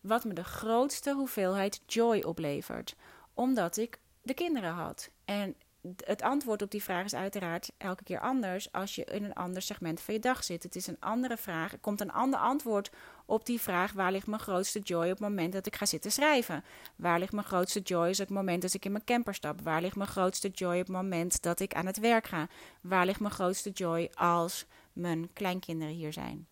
wat 0.00 0.24
me 0.24 0.32
de 0.32 0.44
grootste 0.44 1.12
hoeveelheid 1.12 1.80
joy 1.86 2.20
oplevert? 2.20 2.96
Omdat 3.34 3.76
ik 3.76 4.00
de 4.22 4.34
kinderen 4.34 4.72
had. 4.72 5.10
En 5.24 5.56
het 6.04 6.22
antwoord 6.22 6.62
op 6.62 6.70
die 6.70 6.82
vraag 6.82 7.04
is 7.04 7.14
uiteraard 7.14 7.72
elke 7.76 8.02
keer 8.02 8.20
anders 8.20 8.72
als 8.72 8.94
je 8.94 9.04
in 9.04 9.24
een 9.24 9.32
ander 9.32 9.62
segment 9.62 10.00
van 10.00 10.14
je 10.14 10.20
dag 10.20 10.44
zit. 10.44 10.62
Het 10.62 10.76
is 10.76 10.86
een 10.86 11.00
andere 11.00 11.36
vraag. 11.36 11.72
Er 11.72 11.78
komt 11.78 12.00
een 12.00 12.12
ander 12.12 12.38
antwoord 12.38 12.90
op 13.26 13.46
die 13.46 13.60
vraag: 13.60 13.92
waar 13.92 14.12
ligt 14.12 14.26
mijn 14.26 14.40
grootste 14.40 14.78
joy 14.78 15.04
op 15.04 15.10
het 15.10 15.20
moment 15.20 15.52
dat 15.52 15.66
ik 15.66 15.76
ga 15.76 15.86
zitten 15.86 16.12
schrijven? 16.12 16.64
Waar 16.96 17.18
ligt 17.18 17.32
mijn 17.32 17.46
grootste 17.46 17.80
joy 17.80 18.08
op 18.08 18.16
het 18.16 18.30
moment 18.30 18.62
dat 18.62 18.74
ik 18.74 18.84
in 18.84 18.92
mijn 18.92 19.04
camper 19.04 19.34
stap? 19.34 19.60
Waar 19.60 19.80
ligt 19.80 19.96
mijn 19.96 20.08
grootste 20.08 20.48
joy 20.48 20.74
op 20.74 20.86
het 20.86 20.96
moment 20.96 21.42
dat 21.42 21.60
ik 21.60 21.74
aan 21.74 21.86
het 21.86 21.98
werk 21.98 22.26
ga? 22.26 22.48
Waar 22.80 23.06
ligt 23.06 23.20
mijn 23.20 23.34
grootste 23.34 23.70
joy 23.70 24.10
als 24.14 24.66
mijn 24.92 25.32
kleinkinderen 25.32 25.94
hier 25.94 26.12
zijn? 26.12 26.46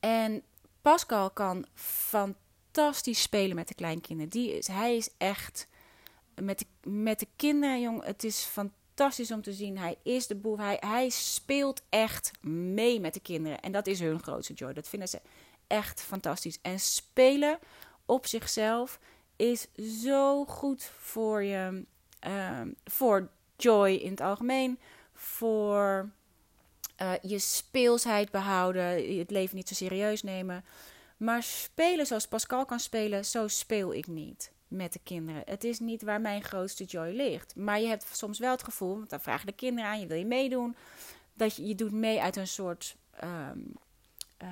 En 0.00 0.42
Pascal 0.82 1.30
kan 1.30 1.66
fantastisch 1.74 3.22
spelen 3.22 3.56
met 3.56 3.68
de 3.68 3.74
kleinkinderen. 3.74 4.30
Die 4.30 4.56
is, 4.56 4.66
hij 4.66 4.96
is 4.96 5.10
echt 5.18 5.68
met 6.42 6.58
de, 6.58 6.90
met 6.90 7.18
de 7.18 7.28
kinderen, 7.36 7.80
jong, 7.80 8.04
het 8.04 8.24
is 8.24 8.42
fantastisch 8.42 9.30
om 9.30 9.42
te 9.42 9.52
zien. 9.52 9.78
Hij 9.78 9.96
is 10.02 10.26
de 10.26 10.34
boef. 10.34 10.58
Hij, 10.58 10.76
hij 10.80 11.08
speelt 11.08 11.82
echt 11.88 12.30
mee 12.42 13.00
met 13.00 13.14
de 13.14 13.20
kinderen. 13.20 13.60
En 13.60 13.72
dat 13.72 13.86
is 13.86 14.00
hun 14.00 14.22
grootste 14.22 14.52
joy. 14.52 14.72
Dat 14.72 14.88
vinden 14.88 15.08
ze 15.08 15.20
echt 15.66 16.02
fantastisch. 16.02 16.58
En 16.62 16.80
spelen 16.80 17.58
op 18.06 18.26
zichzelf 18.26 18.98
is 19.36 19.66
zo 20.02 20.44
goed 20.44 20.90
voor 20.98 21.42
je. 21.42 21.84
Ehm, 22.18 22.70
voor 22.84 23.30
joy 23.56 23.90
in 23.90 24.10
het 24.10 24.20
algemeen. 24.20 24.78
Voor 25.12 26.10
uh, 27.02 27.12
je 27.22 27.38
speelsheid 27.38 28.30
behouden. 28.30 29.18
Het 29.18 29.30
leven 29.30 29.56
niet 29.56 29.68
zo 29.68 29.74
serieus 29.74 30.22
nemen. 30.22 30.64
Maar 31.16 31.42
spelen 31.42 32.06
zoals 32.06 32.28
Pascal 32.28 32.64
kan 32.64 32.80
spelen, 32.80 33.24
zo 33.24 33.48
speel 33.48 33.94
ik 33.94 34.06
niet 34.06 34.54
met 34.68 34.92
de 34.92 35.00
kinderen. 35.02 35.42
Het 35.44 35.64
is 35.64 35.78
niet 35.78 36.02
waar 36.02 36.20
mijn 36.20 36.42
grootste 36.42 36.84
joy 36.84 37.08
ligt. 37.08 37.56
Maar 37.56 37.80
je 37.80 37.86
hebt 37.86 38.06
soms 38.16 38.38
wel 38.38 38.50
het 38.50 38.64
gevoel, 38.64 38.96
want 38.96 39.10
dan 39.10 39.20
vragen 39.20 39.46
de 39.46 39.52
kinderen 39.52 39.90
aan 39.90 40.00
je, 40.00 40.06
wil 40.06 40.18
je 40.18 40.26
meedoen? 40.26 40.76
Dat 41.32 41.56
je, 41.56 41.66
je 41.66 41.74
doet 41.74 41.92
mee 41.92 42.20
uit 42.20 42.36
een 42.36 42.46
soort, 42.46 42.96
ehm, 43.10 43.58
eh, 44.36 44.48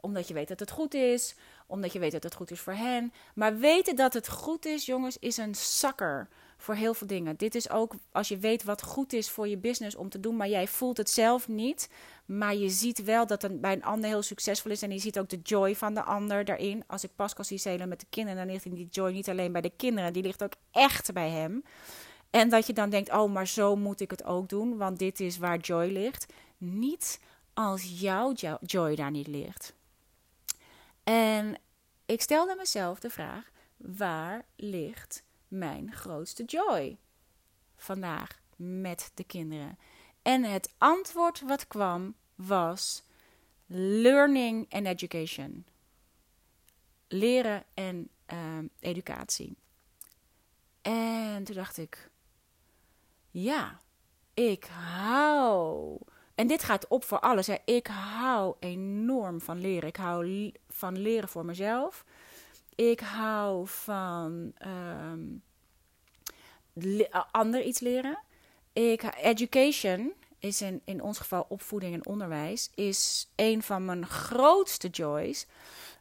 omdat 0.00 0.28
je 0.28 0.34
weet 0.34 0.48
dat 0.48 0.60
het 0.60 0.70
goed 0.70 0.94
is, 0.94 1.34
omdat 1.66 1.92
je 1.92 1.98
weet 1.98 2.12
dat 2.12 2.22
het 2.22 2.34
goed 2.34 2.50
is 2.50 2.60
voor 2.60 2.72
hen. 2.72 3.12
Maar 3.34 3.58
weten 3.58 3.96
dat 3.96 4.14
het 4.14 4.28
goed 4.28 4.64
is, 4.64 4.86
jongens, 4.86 5.18
is 5.18 5.36
een 5.36 5.54
zakker 5.54 6.28
voor 6.56 6.74
heel 6.74 6.94
veel 6.94 7.06
dingen. 7.06 7.36
Dit 7.36 7.54
is 7.54 7.70
ook 7.70 7.94
als 8.12 8.28
je 8.28 8.38
weet 8.38 8.64
wat 8.64 8.82
goed 8.82 9.12
is 9.12 9.30
voor 9.30 9.48
je 9.48 9.56
business 9.56 9.96
om 9.96 10.08
te 10.08 10.20
doen, 10.20 10.36
maar 10.36 10.48
jij 10.48 10.66
voelt 10.66 10.96
het 10.96 11.10
zelf 11.10 11.48
niet. 11.48 11.88
Maar 12.26 12.54
je 12.54 12.68
ziet 12.68 13.04
wel 13.04 13.26
dat 13.26 13.42
het 13.42 13.60
bij 13.60 13.72
een 13.72 13.84
ander 13.84 14.10
heel 14.10 14.22
succesvol 14.22 14.70
is. 14.70 14.82
En 14.82 14.90
je 14.90 14.98
ziet 14.98 15.18
ook 15.18 15.28
de 15.28 15.40
joy 15.42 15.76
van 15.76 15.94
de 15.94 16.02
ander 16.02 16.44
daarin. 16.44 16.84
Als 16.86 17.04
ik 17.04 17.10
Pascal 17.16 17.44
zie 17.44 17.58
zelen 17.58 17.88
met 17.88 18.00
de 18.00 18.06
kinderen, 18.10 18.36
dan 18.36 18.52
ligt 18.52 18.74
die 18.74 18.88
joy 18.90 19.12
niet 19.12 19.28
alleen 19.28 19.52
bij 19.52 19.60
de 19.60 19.72
kinderen. 19.76 20.12
Die 20.12 20.22
ligt 20.22 20.42
ook 20.42 20.54
echt 20.70 21.12
bij 21.12 21.30
hem. 21.30 21.64
En 22.30 22.48
dat 22.48 22.66
je 22.66 22.72
dan 22.72 22.90
denkt, 22.90 23.12
oh, 23.12 23.32
maar 23.32 23.46
zo 23.46 23.76
moet 23.76 24.00
ik 24.00 24.10
het 24.10 24.24
ook 24.24 24.48
doen. 24.48 24.76
Want 24.76 24.98
dit 24.98 25.20
is 25.20 25.38
waar 25.38 25.58
joy 25.58 25.86
ligt. 25.86 26.32
Niet 26.58 27.20
als 27.54 28.00
jouw 28.00 28.32
joy 28.60 28.94
daar 28.94 29.10
niet 29.10 29.26
ligt. 29.26 29.74
En 31.04 31.58
ik 32.06 32.22
stelde 32.22 32.54
mezelf 32.56 33.00
de 33.00 33.10
vraag, 33.10 33.50
waar 33.76 34.44
ligt 34.56 35.22
mijn 35.48 35.92
grootste 35.92 36.44
joy 36.44 36.96
vandaag 37.76 38.40
met 38.56 39.10
de 39.14 39.24
kinderen? 39.24 39.78
En 40.26 40.44
het 40.44 40.74
antwoord 40.78 41.40
wat 41.40 41.66
kwam 41.66 42.14
was 42.34 43.02
learning 43.66 44.72
and 44.72 44.86
education. 44.86 45.66
Leren 47.08 47.64
en 47.74 48.08
uh, 48.32 48.58
educatie. 48.80 49.56
En 50.82 51.44
toen 51.44 51.54
dacht 51.54 51.76
ik, 51.76 52.10
ja, 53.30 53.80
ik 54.34 54.64
hou. 54.64 55.98
En 56.34 56.46
dit 56.46 56.62
gaat 56.62 56.88
op 56.88 57.04
voor 57.04 57.20
alles. 57.20 57.46
Hè. 57.46 57.56
Ik 57.64 57.86
hou 57.86 58.56
enorm 58.60 59.40
van 59.40 59.60
leren. 59.60 59.88
Ik 59.88 59.96
hou 59.96 60.52
van 60.68 60.98
leren 60.98 61.28
voor 61.28 61.44
mezelf. 61.44 62.04
Ik 62.74 63.00
hou 63.00 63.66
van 63.68 64.52
um, 64.66 65.42
ander 67.30 67.62
iets 67.62 67.80
leren. 67.80 68.24
Ik, 68.76 69.02
education 69.22 70.12
is 70.38 70.62
in, 70.62 70.82
in 70.84 71.02
ons 71.02 71.18
geval 71.18 71.46
opvoeding 71.48 71.94
en 71.94 72.06
onderwijs, 72.06 72.70
is 72.74 73.30
een 73.36 73.62
van 73.62 73.84
mijn 73.84 74.06
grootste 74.06 74.88
joys. 74.88 75.46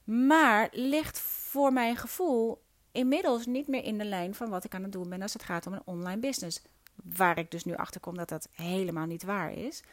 Maar 0.03 0.69
ligt 0.71 1.19
voor 1.19 1.73
mijn 1.73 1.97
gevoel 1.97 2.61
inmiddels 2.91 3.45
niet 3.45 3.67
meer 3.67 3.83
in 3.83 3.97
de 3.97 4.05
lijn 4.05 4.35
van 4.35 4.49
wat 4.49 4.63
ik 4.63 4.73
aan 4.73 4.83
het 4.83 4.91
doen 4.91 5.09
ben 5.09 5.21
als 5.21 5.33
het 5.33 5.43
gaat 5.43 5.67
om 5.67 5.73
een 5.73 5.81
online 5.85 6.19
business. 6.19 6.61
Waar 6.95 7.37
ik 7.37 7.51
dus 7.51 7.63
nu 7.63 7.75
achter 7.75 8.01
kom 8.01 8.17
dat 8.17 8.29
dat 8.29 8.49
helemaal 8.51 9.05
niet 9.05 9.23
waar 9.23 9.53
is. 9.53 9.83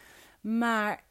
Maar 0.41 1.03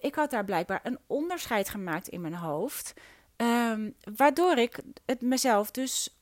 ik 0.00 0.14
had 0.14 0.30
daar 0.30 0.44
blijkbaar 0.44 0.80
een 0.82 0.98
onderscheid 1.06 1.68
gemaakt 1.68 2.08
in 2.08 2.20
mijn 2.20 2.34
hoofd. 2.34 2.94
Ehm, 3.36 3.90
waardoor 4.16 4.56
ik 4.56 4.78
het 5.04 5.20
mezelf 5.20 5.70
dus 5.70 6.16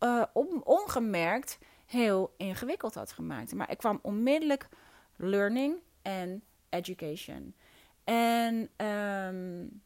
uh, 0.00 0.22
ongemerkt 0.64 1.58
heel 1.86 2.34
ingewikkeld 2.36 2.94
had 2.94 3.12
gemaakt. 3.12 3.54
Maar 3.54 3.70
ik 3.70 3.78
kwam 3.78 3.98
onmiddellijk 4.02 4.68
learning 5.16 5.76
en 6.02 6.42
education. 6.68 7.54
En 8.04 8.70
um, 8.86 9.82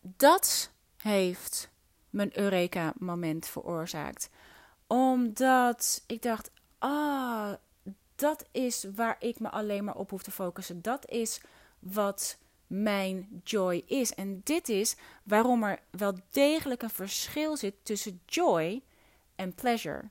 dat 0.00 0.70
heeft 0.96 1.70
mijn 2.10 2.38
Eureka-moment 2.38 3.46
veroorzaakt. 3.46 4.30
Omdat 4.86 6.04
ik 6.06 6.22
dacht: 6.22 6.50
ah, 6.78 7.52
dat 8.14 8.44
is 8.52 8.86
waar 8.94 9.16
ik 9.18 9.40
me 9.40 9.50
alleen 9.50 9.84
maar 9.84 9.96
op 9.96 10.10
hoef 10.10 10.22
te 10.22 10.30
focussen. 10.30 10.82
Dat 10.82 11.10
is 11.10 11.40
wat 11.78 12.38
mijn 12.66 13.40
joy 13.44 13.82
is. 13.86 14.14
En 14.14 14.40
dit 14.44 14.68
is 14.68 14.96
waarom 15.22 15.62
er 15.62 15.80
wel 15.90 16.14
degelijk 16.30 16.82
een 16.82 16.90
verschil 16.90 17.56
zit 17.56 17.74
tussen 17.82 18.20
joy 18.26 18.82
en 19.34 19.54
pleasure 19.54 20.10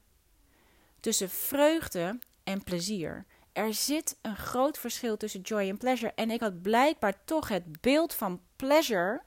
tussen 1.02 1.30
vreugde 1.30 2.20
en 2.44 2.64
plezier. 2.64 3.26
Er 3.54 3.74
zit 3.74 4.18
een 4.22 4.38
groot 4.38 4.78
verschil 4.78 5.18
tussen 5.18 5.42
joy 5.42 5.70
en 5.70 5.78
pleasure. 5.78 6.14
En 6.16 6.32
ik 6.32 6.40
had 6.40 6.62
blijkbaar 6.62 7.24
toch 7.26 7.48
het 7.48 7.82
beeld 7.82 8.14
van 8.14 8.42
pleasure 8.56 9.22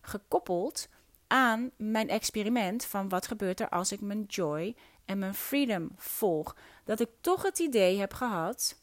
gekoppeld 0.00 0.88
aan 1.26 1.70
mijn 1.76 2.08
experiment 2.08 2.84
van 2.84 3.08
wat 3.08 3.26
gebeurt 3.26 3.60
er 3.60 3.68
als 3.68 3.92
ik 3.92 4.00
mijn 4.00 4.24
joy 4.24 4.76
en 5.04 5.18
mijn 5.18 5.34
freedom 5.34 5.90
volg. 5.96 6.56
Dat 6.84 7.00
ik 7.00 7.08
toch 7.20 7.42
het 7.42 7.58
idee 7.58 7.98
heb 7.98 8.12
gehad, 8.12 8.80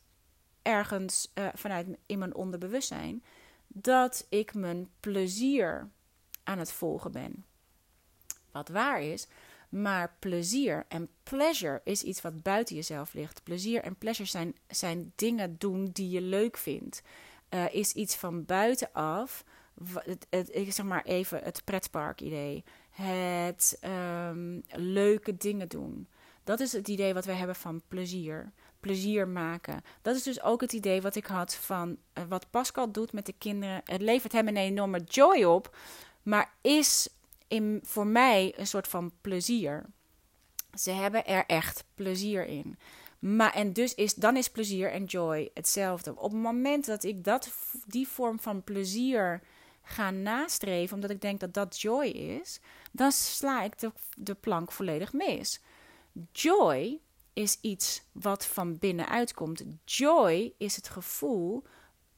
ergens 0.61 1.31
uh, 1.33 1.47
vanuit 1.53 1.87
in 2.05 2.19
mijn 2.19 2.35
onderbewustzijn, 2.35 3.23
dat 3.67 4.25
ik 4.29 4.53
mijn 4.53 4.89
plezier 4.99 5.89
aan 6.43 6.59
het 6.59 6.71
volgen 6.71 7.11
ben. 7.11 7.45
Wat 8.51 8.69
waar 8.69 9.01
is, 9.01 9.27
maar 9.69 10.15
plezier 10.19 10.85
en 10.87 11.09
pleasure 11.23 11.81
is 11.83 12.03
iets 12.03 12.21
wat 12.21 12.41
buiten 12.41 12.75
jezelf 12.75 13.13
ligt. 13.13 13.43
Plezier 13.43 13.81
en 13.81 13.95
pleasure 13.95 14.29
zijn, 14.29 14.55
zijn 14.67 15.11
dingen 15.15 15.55
doen 15.57 15.89
die 15.93 16.09
je 16.09 16.21
leuk 16.21 16.57
vindt. 16.57 17.01
Uh, 17.49 17.73
is 17.73 17.93
iets 17.93 18.15
van 18.15 18.45
buitenaf. 18.45 19.43
Het, 20.29 20.61
zeg 20.67 20.85
maar 20.85 21.05
even 21.05 21.43
het 21.43 21.61
pretpark 21.63 22.21
idee. 22.21 22.63
het 22.91 23.79
um, 24.29 24.63
leuke 24.69 25.37
dingen 25.37 25.67
doen. 25.67 26.07
Dat 26.43 26.59
is 26.59 26.71
het 26.71 26.87
idee 26.87 27.13
wat 27.13 27.25
wij 27.25 27.35
hebben 27.35 27.55
van 27.55 27.81
plezier. 27.87 28.51
Plezier 28.79 29.27
maken. 29.27 29.81
Dat 30.01 30.15
is 30.15 30.23
dus 30.23 30.41
ook 30.41 30.61
het 30.61 30.73
idee 30.73 31.01
wat 31.01 31.15
ik 31.15 31.25
had 31.25 31.55
van 31.55 31.97
uh, 32.13 32.23
wat 32.29 32.49
Pascal 32.49 32.91
doet 32.91 33.13
met 33.13 33.25
de 33.25 33.35
kinderen. 33.37 33.81
Het 33.83 34.01
levert 34.01 34.33
hem 34.33 34.47
een 34.47 34.57
enorme 34.57 34.99
joy 34.99 35.43
op, 35.43 35.75
maar 36.23 36.53
is 36.61 37.09
voor 37.81 38.07
mij 38.07 38.53
een 38.57 38.67
soort 38.67 38.87
van 38.87 39.11
plezier. 39.21 39.85
Ze 40.73 40.91
hebben 40.91 41.25
er 41.25 41.45
echt 41.45 41.83
plezier 41.95 42.45
in. 42.45 42.77
Maar, 43.19 43.53
en 43.53 43.73
dus 43.73 43.95
is, 43.95 44.13
dan 44.13 44.37
is 44.37 44.49
plezier 44.49 44.91
en 44.91 45.05
joy 45.05 45.49
hetzelfde. 45.53 46.15
Op 46.15 46.31
het 46.31 46.41
moment 46.41 46.85
dat 46.85 47.03
ik 47.03 47.23
dat, 47.23 47.51
die 47.85 48.07
vorm 48.07 48.39
van 48.39 48.63
plezier 48.63 49.41
ga 49.81 50.11
nastreven, 50.11 50.95
omdat 50.95 51.09
ik 51.09 51.21
denk 51.21 51.39
dat 51.39 51.53
dat 51.53 51.81
joy 51.81 52.05
is, 52.05 52.59
dan 52.91 53.11
sla 53.11 53.63
ik 53.63 53.79
de, 53.79 53.91
de 54.15 54.35
plank 54.35 54.71
volledig 54.71 55.13
mis. 55.13 55.61
Joy 56.31 56.99
is 57.33 57.57
iets 57.61 58.03
wat 58.11 58.45
van 58.45 58.77
binnenuit 58.77 59.33
komt. 59.33 59.63
Joy 59.85 60.53
is 60.57 60.75
het 60.75 60.89
gevoel, 60.89 61.63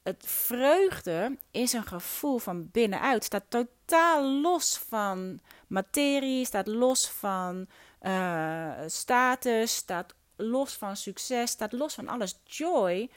het 0.03 0.25
vreugde 0.27 1.37
is 1.51 1.73
een 1.73 1.87
gevoel 1.87 2.37
van 2.37 2.69
binnenuit. 2.71 3.23
Staat 3.23 3.43
totaal 3.47 4.41
los 4.41 4.77
van 4.77 5.39
materie, 5.67 6.45
staat 6.45 6.67
los 6.67 7.09
van 7.09 7.67
uh, 8.01 8.71
status, 8.85 9.75
staat 9.75 10.13
los 10.35 10.73
van 10.73 10.97
succes, 10.97 11.51
staat 11.51 11.71
los 11.71 11.93
van 11.93 12.07
alles. 12.07 12.39
Joy 12.43 13.09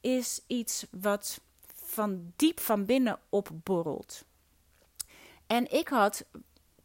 is 0.00 0.40
iets 0.46 0.86
wat 0.90 1.40
van 1.74 2.32
diep 2.36 2.60
van 2.60 2.84
binnen 2.84 3.18
opborrelt. 3.28 4.24
En 5.46 5.72
ik 5.72 5.88
had 5.88 6.24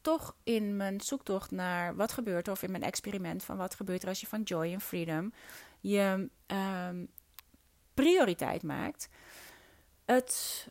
toch 0.01 0.36
in 0.43 0.77
mijn 0.77 1.01
zoektocht 1.01 1.51
naar 1.51 1.96
wat 1.96 2.12
gebeurt 2.12 2.48
er, 2.48 2.53
of 2.53 2.63
in 2.63 2.72
mijn 2.72 2.84
experiment 2.84 3.43
van 3.43 3.58
wat 3.58 3.75
gebeurt 3.75 4.03
er 4.03 4.10
als 4.10 4.20
je 4.20 4.27
van 4.27 4.41
joy 4.41 4.74
en 4.74 4.81
freedom 4.81 5.34
je 5.79 6.29
um, 6.48 7.08
prioriteit 7.93 8.63
maakt, 8.63 9.10
het 10.15 10.68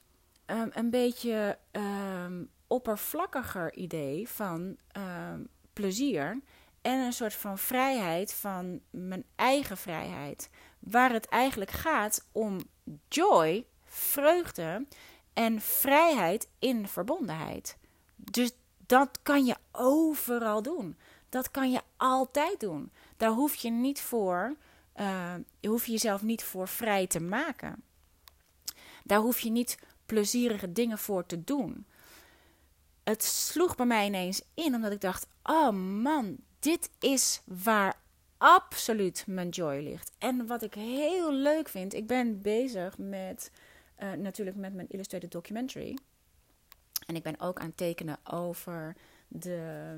um, 0.46 0.70
een 0.72 0.90
beetje 0.90 1.58
um, 1.72 2.50
oppervlakkiger 2.66 3.74
idee 3.74 4.28
van 4.28 4.76
plezier 5.72 6.40
en 6.82 7.00
een 7.00 7.12
soort 7.12 7.34
van 7.34 7.58
vrijheid 7.58 8.34
van 8.34 8.80
mijn 8.90 9.24
eigen 9.36 9.76
vrijheid. 9.76 10.50
Waar 10.78 11.12
het 11.12 11.26
eigenlijk 11.28 11.70
gaat 11.70 12.26
om 12.32 12.60
joy, 13.08 13.66
vreugde 13.84 14.86
en 15.32 15.60
vrijheid 15.60 16.48
in 16.58 16.88
verbondenheid. 16.88 17.76
Dus 18.16 18.52
dat 18.86 19.18
kan 19.22 19.44
je 19.44 19.56
overal 19.72 20.62
doen. 20.62 20.98
Dat 21.28 21.50
kan 21.50 21.70
je 21.70 21.80
altijd 21.96 22.60
doen. 22.60 22.92
Daar 23.16 23.30
hoef 23.30 23.54
je 23.54 23.70
niet 23.70 24.00
voor, 24.00 24.56
hoef 25.60 25.86
je 25.86 25.92
jezelf 25.92 26.22
niet 26.22 26.44
voor 26.44 26.68
vrij 26.68 27.06
te 27.06 27.20
maken. 27.20 27.82
Daar 29.10 29.20
hoef 29.20 29.40
je 29.40 29.50
niet 29.50 29.78
plezierige 30.06 30.72
dingen 30.72 30.98
voor 30.98 31.26
te 31.26 31.44
doen. 31.44 31.86
Het 33.04 33.22
sloeg 33.22 33.76
bij 33.76 33.86
mij 33.86 34.06
ineens 34.06 34.42
in, 34.54 34.74
omdat 34.74 34.92
ik 34.92 35.00
dacht: 35.00 35.26
oh 35.42 35.70
man, 36.02 36.36
dit 36.58 36.90
is 36.98 37.42
waar 37.44 38.00
absoluut 38.36 39.24
mijn 39.26 39.48
joy 39.48 39.82
ligt. 39.82 40.12
En 40.18 40.46
wat 40.46 40.62
ik 40.62 40.74
heel 40.74 41.32
leuk 41.32 41.68
vind, 41.68 41.94
ik 41.94 42.06
ben 42.06 42.42
bezig 42.42 42.98
met 42.98 43.50
uh, 43.98 44.12
natuurlijk 44.12 44.56
met 44.56 44.74
mijn 44.74 44.88
illustrated 44.88 45.30
documentary. 45.30 45.98
En 47.06 47.16
ik 47.16 47.22
ben 47.22 47.40
ook 47.40 47.58
aan 47.58 47.66
het 47.66 47.76
tekenen 47.76 48.18
over 48.24 48.96
de. 49.28 49.94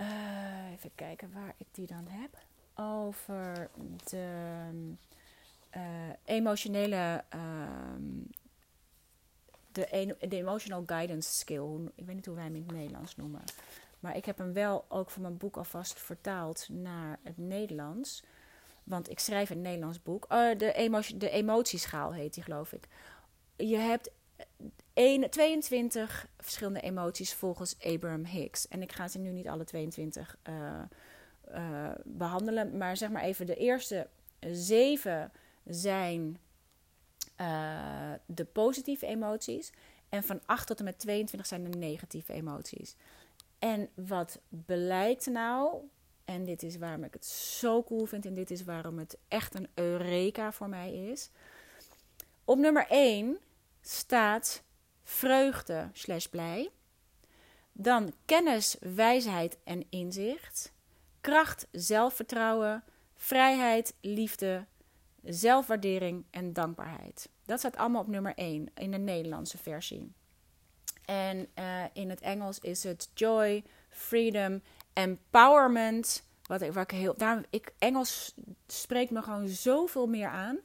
Uh, 0.00 0.72
even 0.72 0.90
kijken 0.94 1.32
waar 1.32 1.54
ik 1.56 1.66
die 1.70 1.86
dan 1.86 2.06
heb. 2.06 2.38
Over 2.74 3.70
de 4.04 4.26
uh, 5.76 5.82
emotionele. 6.24 7.24
Uh, 7.34 7.40
de, 9.72 10.16
de 10.28 10.36
emotional 10.36 10.82
guidance 10.86 11.32
skill. 11.38 11.90
Ik 11.94 12.06
weet 12.06 12.14
niet 12.14 12.26
hoe 12.26 12.34
wij 12.34 12.44
hem 12.44 12.54
in 12.54 12.62
het 12.62 12.72
Nederlands 12.72 13.16
noemen. 13.16 13.42
Maar 14.00 14.16
ik 14.16 14.24
heb 14.24 14.38
hem 14.38 14.52
wel 14.52 14.84
ook 14.88 15.10
voor 15.10 15.22
mijn 15.22 15.36
boek 15.36 15.56
alvast 15.56 16.00
vertaald 16.00 16.68
naar 16.68 17.18
het 17.22 17.38
Nederlands. 17.38 18.22
Want 18.84 19.10
ik 19.10 19.18
schrijf 19.18 19.50
een 19.50 19.62
Nederlands 19.62 20.02
boek. 20.02 20.26
Uh, 20.32 20.58
de, 20.58 20.72
emotie, 20.72 21.16
de 21.16 21.30
emotieschaal 21.30 22.12
heet 22.12 22.34
die, 22.34 22.42
geloof 22.42 22.72
ik. 22.72 22.88
Je 23.56 23.76
hebt 23.76 24.10
1, 24.92 25.30
22 25.30 26.26
verschillende 26.38 26.80
emoties 26.80 27.34
volgens 27.34 27.76
Abraham 27.80 28.24
Hicks. 28.24 28.68
En 28.68 28.82
ik 28.82 28.92
ga 28.92 29.08
ze 29.08 29.18
nu 29.18 29.30
niet 29.30 29.48
alle 29.48 29.64
22 29.64 30.36
uh, 30.48 30.54
uh, 31.54 31.90
behandelen. 32.04 32.76
Maar 32.76 32.96
zeg 32.96 33.10
maar 33.10 33.22
even, 33.22 33.46
de 33.46 33.56
eerste 33.56 34.08
zeven 34.40 35.32
zijn 35.64 36.38
uh, 37.40 38.12
de 38.26 38.44
positieve 38.44 39.06
emoties. 39.06 39.72
En 40.08 40.22
van 40.22 40.40
8 40.46 40.66
tot 40.66 40.78
en 40.78 40.84
met 40.84 40.98
22 40.98 41.48
zijn 41.48 41.70
de 41.70 41.78
negatieve 41.78 42.32
emoties. 42.32 42.96
En 43.58 43.88
wat 43.94 44.40
blijkt 44.48 45.26
nou, 45.26 45.76
en 46.24 46.44
dit 46.44 46.62
is 46.62 46.76
waarom 46.76 47.04
ik 47.04 47.12
het 47.12 47.26
zo 47.26 47.82
cool 47.82 48.04
vind 48.04 48.26
en 48.26 48.34
dit 48.34 48.50
is 48.50 48.64
waarom 48.64 48.98
het 48.98 49.18
echt 49.28 49.54
een 49.54 49.68
eureka 49.74 50.52
voor 50.52 50.68
mij 50.68 50.92
is. 50.92 51.30
Op 52.44 52.58
nummer 52.58 52.86
1 52.88 53.38
staat 53.80 54.62
vreugde 55.02 55.88
slash 55.92 56.26
blij. 56.26 56.70
Dan 57.72 58.12
kennis, 58.24 58.76
wijsheid 58.80 59.58
en 59.64 59.86
inzicht. 59.88 60.72
Kracht, 61.20 61.66
zelfvertrouwen, 61.70 62.84
vrijheid, 63.14 63.94
liefde, 64.00 64.66
zelfwaardering 65.24 66.24
en 66.30 66.52
dankbaarheid. 66.52 67.28
Dat 67.44 67.58
staat 67.58 67.76
allemaal 67.76 68.00
op 68.00 68.06
nummer 68.06 68.34
1 68.34 68.68
in 68.74 68.90
de 68.90 68.98
Nederlandse 68.98 69.58
versie. 69.58 70.12
En 71.04 71.48
uh, 71.58 71.84
in 71.92 72.10
het 72.10 72.20
Engels 72.20 72.58
is 72.58 72.82
het 72.82 73.10
joy, 73.14 73.64
freedom, 73.88 74.62
empowerment. 74.92 76.22
Wat 76.42 76.60
ik, 76.60 76.72
waar 76.72 76.82
ik 76.82 76.90
heel. 76.90 77.14
Daar, 77.16 77.44
ik, 77.50 77.72
Engels 77.78 78.34
spreekt 78.66 79.10
me 79.10 79.22
gewoon 79.22 79.48
zoveel 79.48 80.06
meer 80.06 80.28
aan. 80.28 80.58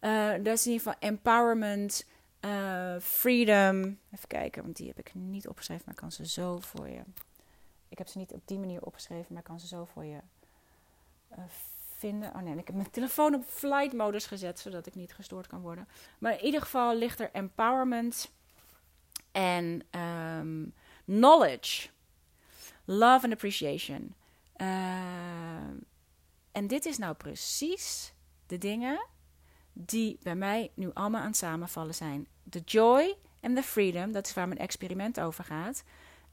Uh, 0.00 0.52
is 0.52 0.66
in 0.66 0.72
ieder 0.72 0.86
geval 0.92 1.08
empowerment, 1.08 2.06
uh, 2.40 2.96
freedom. 3.00 3.98
Even 4.10 4.28
kijken, 4.28 4.62
want 4.62 4.76
die 4.76 4.86
heb 4.86 4.98
ik 4.98 5.14
niet 5.14 5.48
opgeschreven, 5.48 5.82
maar 5.84 5.94
ik 5.94 6.00
kan 6.00 6.12
ze 6.12 6.26
zo 6.26 6.58
voor 6.60 6.88
je. 6.88 7.02
Ik 7.88 7.98
heb 7.98 8.08
ze 8.08 8.18
niet 8.18 8.32
op 8.32 8.40
die 8.44 8.58
manier 8.58 8.82
opgeschreven, 8.82 9.26
maar 9.28 9.38
ik 9.38 9.44
kan 9.44 9.60
ze 9.60 9.66
zo 9.66 9.84
voor 9.84 10.04
je 10.04 10.18
vinden. 12.02 12.34
Oh 12.34 12.42
nee, 12.42 12.56
ik 12.56 12.66
heb 12.66 12.76
mijn 12.76 12.90
telefoon 12.90 13.34
op 13.34 13.44
flight 13.44 13.92
modus 13.92 14.26
gezet, 14.26 14.58
zodat 14.58 14.86
ik 14.86 14.94
niet 14.94 15.14
gestoord 15.14 15.46
kan 15.46 15.60
worden. 15.60 15.88
Maar 16.18 16.32
in 16.32 16.44
ieder 16.44 16.60
geval 16.60 16.96
ligt 16.96 17.20
er 17.20 17.30
empowerment 17.32 18.32
en 19.32 19.82
um, 20.00 20.74
knowledge, 21.04 21.88
love 22.84 23.24
and 23.24 23.32
appreciation. 23.32 24.14
Uh, 24.56 24.66
en 26.52 26.66
dit 26.66 26.84
is 26.86 26.98
nou 26.98 27.14
precies 27.14 28.14
de 28.46 28.58
dingen 28.58 29.06
die 29.72 30.18
bij 30.22 30.34
mij 30.34 30.70
nu 30.74 30.90
allemaal 30.92 31.20
aan 31.20 31.26
het 31.26 31.36
samenvallen 31.36 31.94
zijn. 31.94 32.26
De 32.42 32.60
joy 32.60 33.16
en 33.40 33.54
the 33.54 33.62
freedom, 33.62 34.12
dat 34.12 34.26
is 34.26 34.34
waar 34.34 34.48
mijn 34.48 34.60
experiment 34.60 35.20
over 35.20 35.44
gaat. 35.44 35.84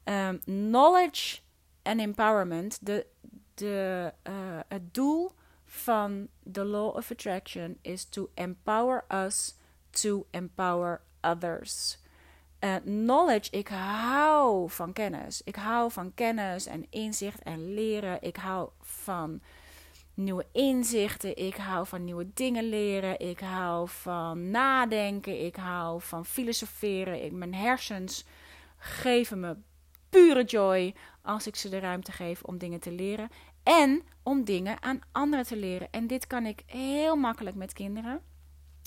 Um, 0.04 0.40
knowledge 0.44 1.40
en 1.82 2.00
empowerment, 2.00 2.86
de, 2.86 3.06
de, 3.54 4.12
uh, 4.28 4.58
het 4.68 4.94
doel 4.94 5.32
van 5.72 6.28
de 6.42 6.64
law 6.64 6.96
of 6.96 7.10
attraction 7.10 7.78
is 7.82 8.04
to 8.04 8.30
empower 8.34 9.04
us 9.08 9.54
to 9.90 10.26
empower 10.30 11.00
others. 11.20 11.98
Uh, 12.60 12.76
knowledge, 12.84 13.50
ik 13.50 13.68
hou 13.68 14.70
van 14.70 14.92
kennis. 14.92 15.42
Ik 15.44 15.56
hou 15.56 15.92
van 15.92 16.14
kennis 16.14 16.66
en 16.66 16.86
inzicht 16.90 17.42
en 17.42 17.74
leren. 17.74 18.22
Ik 18.22 18.36
hou 18.36 18.68
van 18.80 19.40
nieuwe 20.14 20.46
inzichten. 20.52 21.36
Ik 21.36 21.56
hou 21.56 21.86
van 21.86 22.04
nieuwe 22.04 22.26
dingen 22.34 22.68
leren. 22.68 23.18
Ik 23.18 23.40
hou 23.40 23.88
van 23.88 24.50
nadenken. 24.50 25.44
Ik 25.44 25.56
hou 25.56 26.00
van 26.02 26.26
filosoferen. 26.26 27.24
Ik, 27.24 27.32
mijn 27.32 27.54
hersens 27.54 28.24
geven 28.76 29.40
me 29.40 29.56
pure 30.08 30.44
joy 30.44 30.94
als 31.22 31.46
ik 31.46 31.56
ze 31.56 31.68
de 31.68 31.78
ruimte 31.78 32.12
geef 32.12 32.42
om 32.42 32.58
dingen 32.58 32.80
te 32.80 32.92
leren. 32.92 33.30
En 33.70 34.02
om 34.22 34.44
dingen 34.44 34.82
aan 34.82 35.00
anderen 35.12 35.46
te 35.46 35.56
leren. 35.56 35.88
En 35.90 36.06
dit 36.06 36.26
kan 36.26 36.46
ik 36.46 36.62
heel 36.66 37.16
makkelijk 37.16 37.56
met 37.56 37.72
kinderen. 37.72 38.20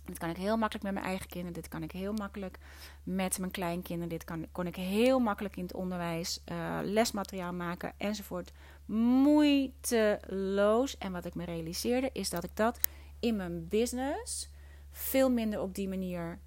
Dit 0.06 0.18
kan 0.18 0.30
ik 0.30 0.38
heel 0.38 0.58
makkelijk 0.58 0.86
met 0.86 0.94
mijn 0.94 1.06
eigen 1.06 1.28
kinderen. 1.28 1.54
Dit 1.54 1.68
kan 1.68 1.84
ik 1.84 1.92
heel 1.92 2.14
makkelijk 2.14 2.58
met 3.04 3.40
mijn 3.40 3.52
kleinkinderen. 3.52 4.10
Dit 4.10 4.24
kan, 4.24 4.48
kon 4.52 4.68
ik 4.68 4.76
heel 4.76 5.20
makkelijk 5.20 5.56
in 5.56 5.64
het 5.64 5.74
onderwijs 5.74 6.42
uh, 6.52 6.80
lesmateriaal 6.82 7.54
maken 7.54 7.94
enzovoort. 7.98 8.52
Moeiteloos. 8.86 10.98
En 10.98 11.12
wat 11.12 11.26
ik 11.26 11.36
me 11.36 11.46
realiseerde 11.46 12.10
is 12.14 12.30
dat 12.30 12.44
ik 12.44 12.56
dat 12.56 12.80
in 13.20 13.36
mijn 13.36 13.68
business 13.68 14.50
veel 14.92 15.30
minder 15.30 15.62
op 15.62 15.76
die 15.76 15.88
manier 15.88 16.40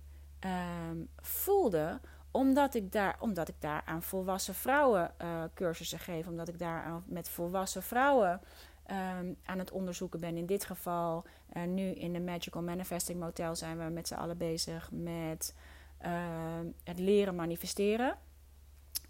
um, 0.91 1.09
voelde 1.17 2.01
Omdat 2.37 2.75
ik 2.75 2.93
daar, 2.93 3.17
omdat 3.21 3.49
ik 3.49 3.55
daar 3.59 3.83
aan 3.85 4.03
volwassen 4.03 4.55
vrouwen 4.55 5.11
uh, 5.23 5.43
cursussen 5.55 5.99
geef. 5.99 6.27
Omdat 6.27 6.49
ik 6.49 6.59
daar 6.59 6.83
aan, 6.83 7.05
met 7.07 7.29
volwassen 7.29 7.83
vrouwen 7.83 8.41
um, 8.91 9.37
aan 9.45 9.59
het 9.59 9.71
onderzoeken 9.71 10.21
ben. 10.21 10.37
In 10.37 10.47
dit 10.47 10.65
geval, 10.65 11.25
uh, 11.57 11.65
nu 11.65 11.83
in 11.83 12.13
de 12.13 12.21
Magical 12.21 12.63
Manifesting 12.63 13.21
Motel, 13.21 13.55
zijn 13.55 13.79
we 13.79 13.85
met 13.85 14.09
z'n 14.09 14.15
allen 14.15 14.39
bezig 14.39 14.91
met 14.93 15.55
uh, 16.05 16.11
het 16.85 16.99
leren 16.99 17.35
manifesteren. 17.35 18.19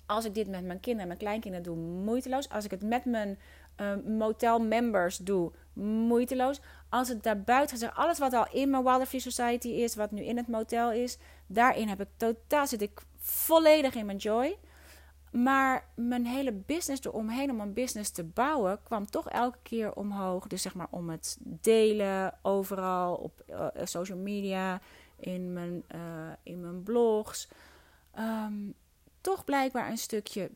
Als 0.06 0.24
ik 0.24 0.34
dit 0.34 0.48
met 0.48 0.64
mijn 0.64 0.80
kinderen 0.80 1.02
en 1.02 1.08
mijn 1.08 1.18
kleinkinderen 1.18 1.64
doe, 1.64 1.76
moeiteloos. 1.76 2.48
Als 2.48 2.64
ik 2.64 2.70
het 2.70 2.82
met 2.82 3.04
mijn 3.04 3.38
uh, 3.80 3.96
motel 4.18 4.58
members 4.58 5.16
doe, 5.16 5.52
moeiteloos. 5.82 6.60
Als 6.88 7.08
het 7.08 7.22
daarbuiten 7.22 7.78
zeg, 7.78 7.96
alles 7.96 8.18
wat 8.18 8.32
al 8.32 8.46
in 8.52 8.70
mijn 8.70 8.82
Wilder 8.82 9.06
Free 9.06 9.20
Society 9.20 9.68
is, 9.68 9.94
wat 9.94 10.10
nu 10.10 10.22
in 10.22 10.36
het 10.36 10.48
motel 10.48 10.92
is, 10.92 11.18
daarin 11.46 11.88
heb 11.88 12.00
ik 12.00 12.08
totaal 12.16 12.66
zit 12.66 12.82
ik 12.82 13.02
volledig 13.26 13.94
in 13.94 14.06
mijn 14.06 14.18
joy. 14.18 14.58
Maar 15.30 15.88
mijn 15.94 16.26
hele 16.26 16.52
business 16.52 17.04
eromheen, 17.04 17.50
om 17.50 17.60
een 17.60 17.72
business 17.72 18.10
te 18.10 18.24
bouwen, 18.24 18.82
kwam 18.82 19.06
toch 19.06 19.28
elke 19.28 19.58
keer 19.62 19.94
omhoog. 19.94 20.46
Dus 20.46 20.62
zeg 20.62 20.74
maar 20.74 20.88
om 20.90 21.10
het 21.10 21.36
delen 21.40 22.38
overal 22.42 23.14
op 23.14 23.42
uh, 23.50 23.66
social 23.84 24.18
media, 24.18 24.80
in 25.16 25.52
mijn, 25.52 25.84
uh, 25.94 26.00
in 26.42 26.60
mijn 26.60 26.82
blogs. 26.82 27.48
Um, 28.18 28.74
toch 29.20 29.44
blijkbaar 29.44 29.90
een 29.90 29.98
stukje, 29.98 30.50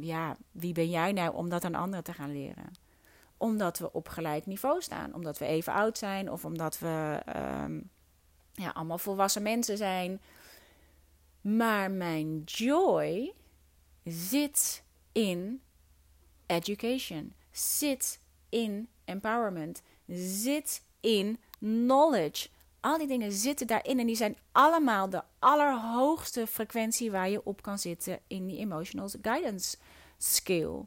ja, 0.00 0.36
wie 0.50 0.72
ben 0.72 0.90
jij 0.90 1.12
nou 1.12 1.34
om 1.34 1.48
dat 1.48 1.64
aan 1.64 1.74
anderen 1.74 2.04
te 2.04 2.12
gaan 2.12 2.32
leren? 2.32 2.72
Omdat 3.36 3.78
we 3.78 3.92
op 3.92 4.08
gelijk 4.08 4.46
niveau 4.46 4.82
staan, 4.82 5.14
omdat 5.14 5.38
we 5.38 5.44
even 5.44 5.72
oud 5.72 5.98
zijn 5.98 6.30
of 6.30 6.44
omdat 6.44 6.78
we 6.78 7.22
um, 7.62 7.90
ja, 8.52 8.70
allemaal 8.70 8.98
volwassen 8.98 9.42
mensen 9.42 9.76
zijn. 9.76 10.20
Maar 11.44 11.90
mijn 11.90 12.42
joy 12.44 13.32
zit 14.04 14.82
in 15.12 15.62
education, 16.46 17.32
zit 17.50 18.20
in 18.48 18.88
empowerment, 19.04 19.82
zit 20.16 20.82
in 21.00 21.38
knowledge. 21.58 22.48
Al 22.80 22.98
die 22.98 23.06
dingen 23.06 23.32
zitten 23.32 23.66
daarin 23.66 23.98
en 23.98 24.06
die 24.06 24.16
zijn 24.16 24.36
allemaal 24.52 25.10
de 25.10 25.22
allerhoogste 25.38 26.46
frequentie 26.46 27.10
waar 27.10 27.30
je 27.30 27.44
op 27.44 27.62
kan 27.62 27.78
zitten 27.78 28.20
in 28.26 28.46
die 28.46 28.58
emotional 28.58 29.10
guidance 29.22 29.76
skill. 30.18 30.84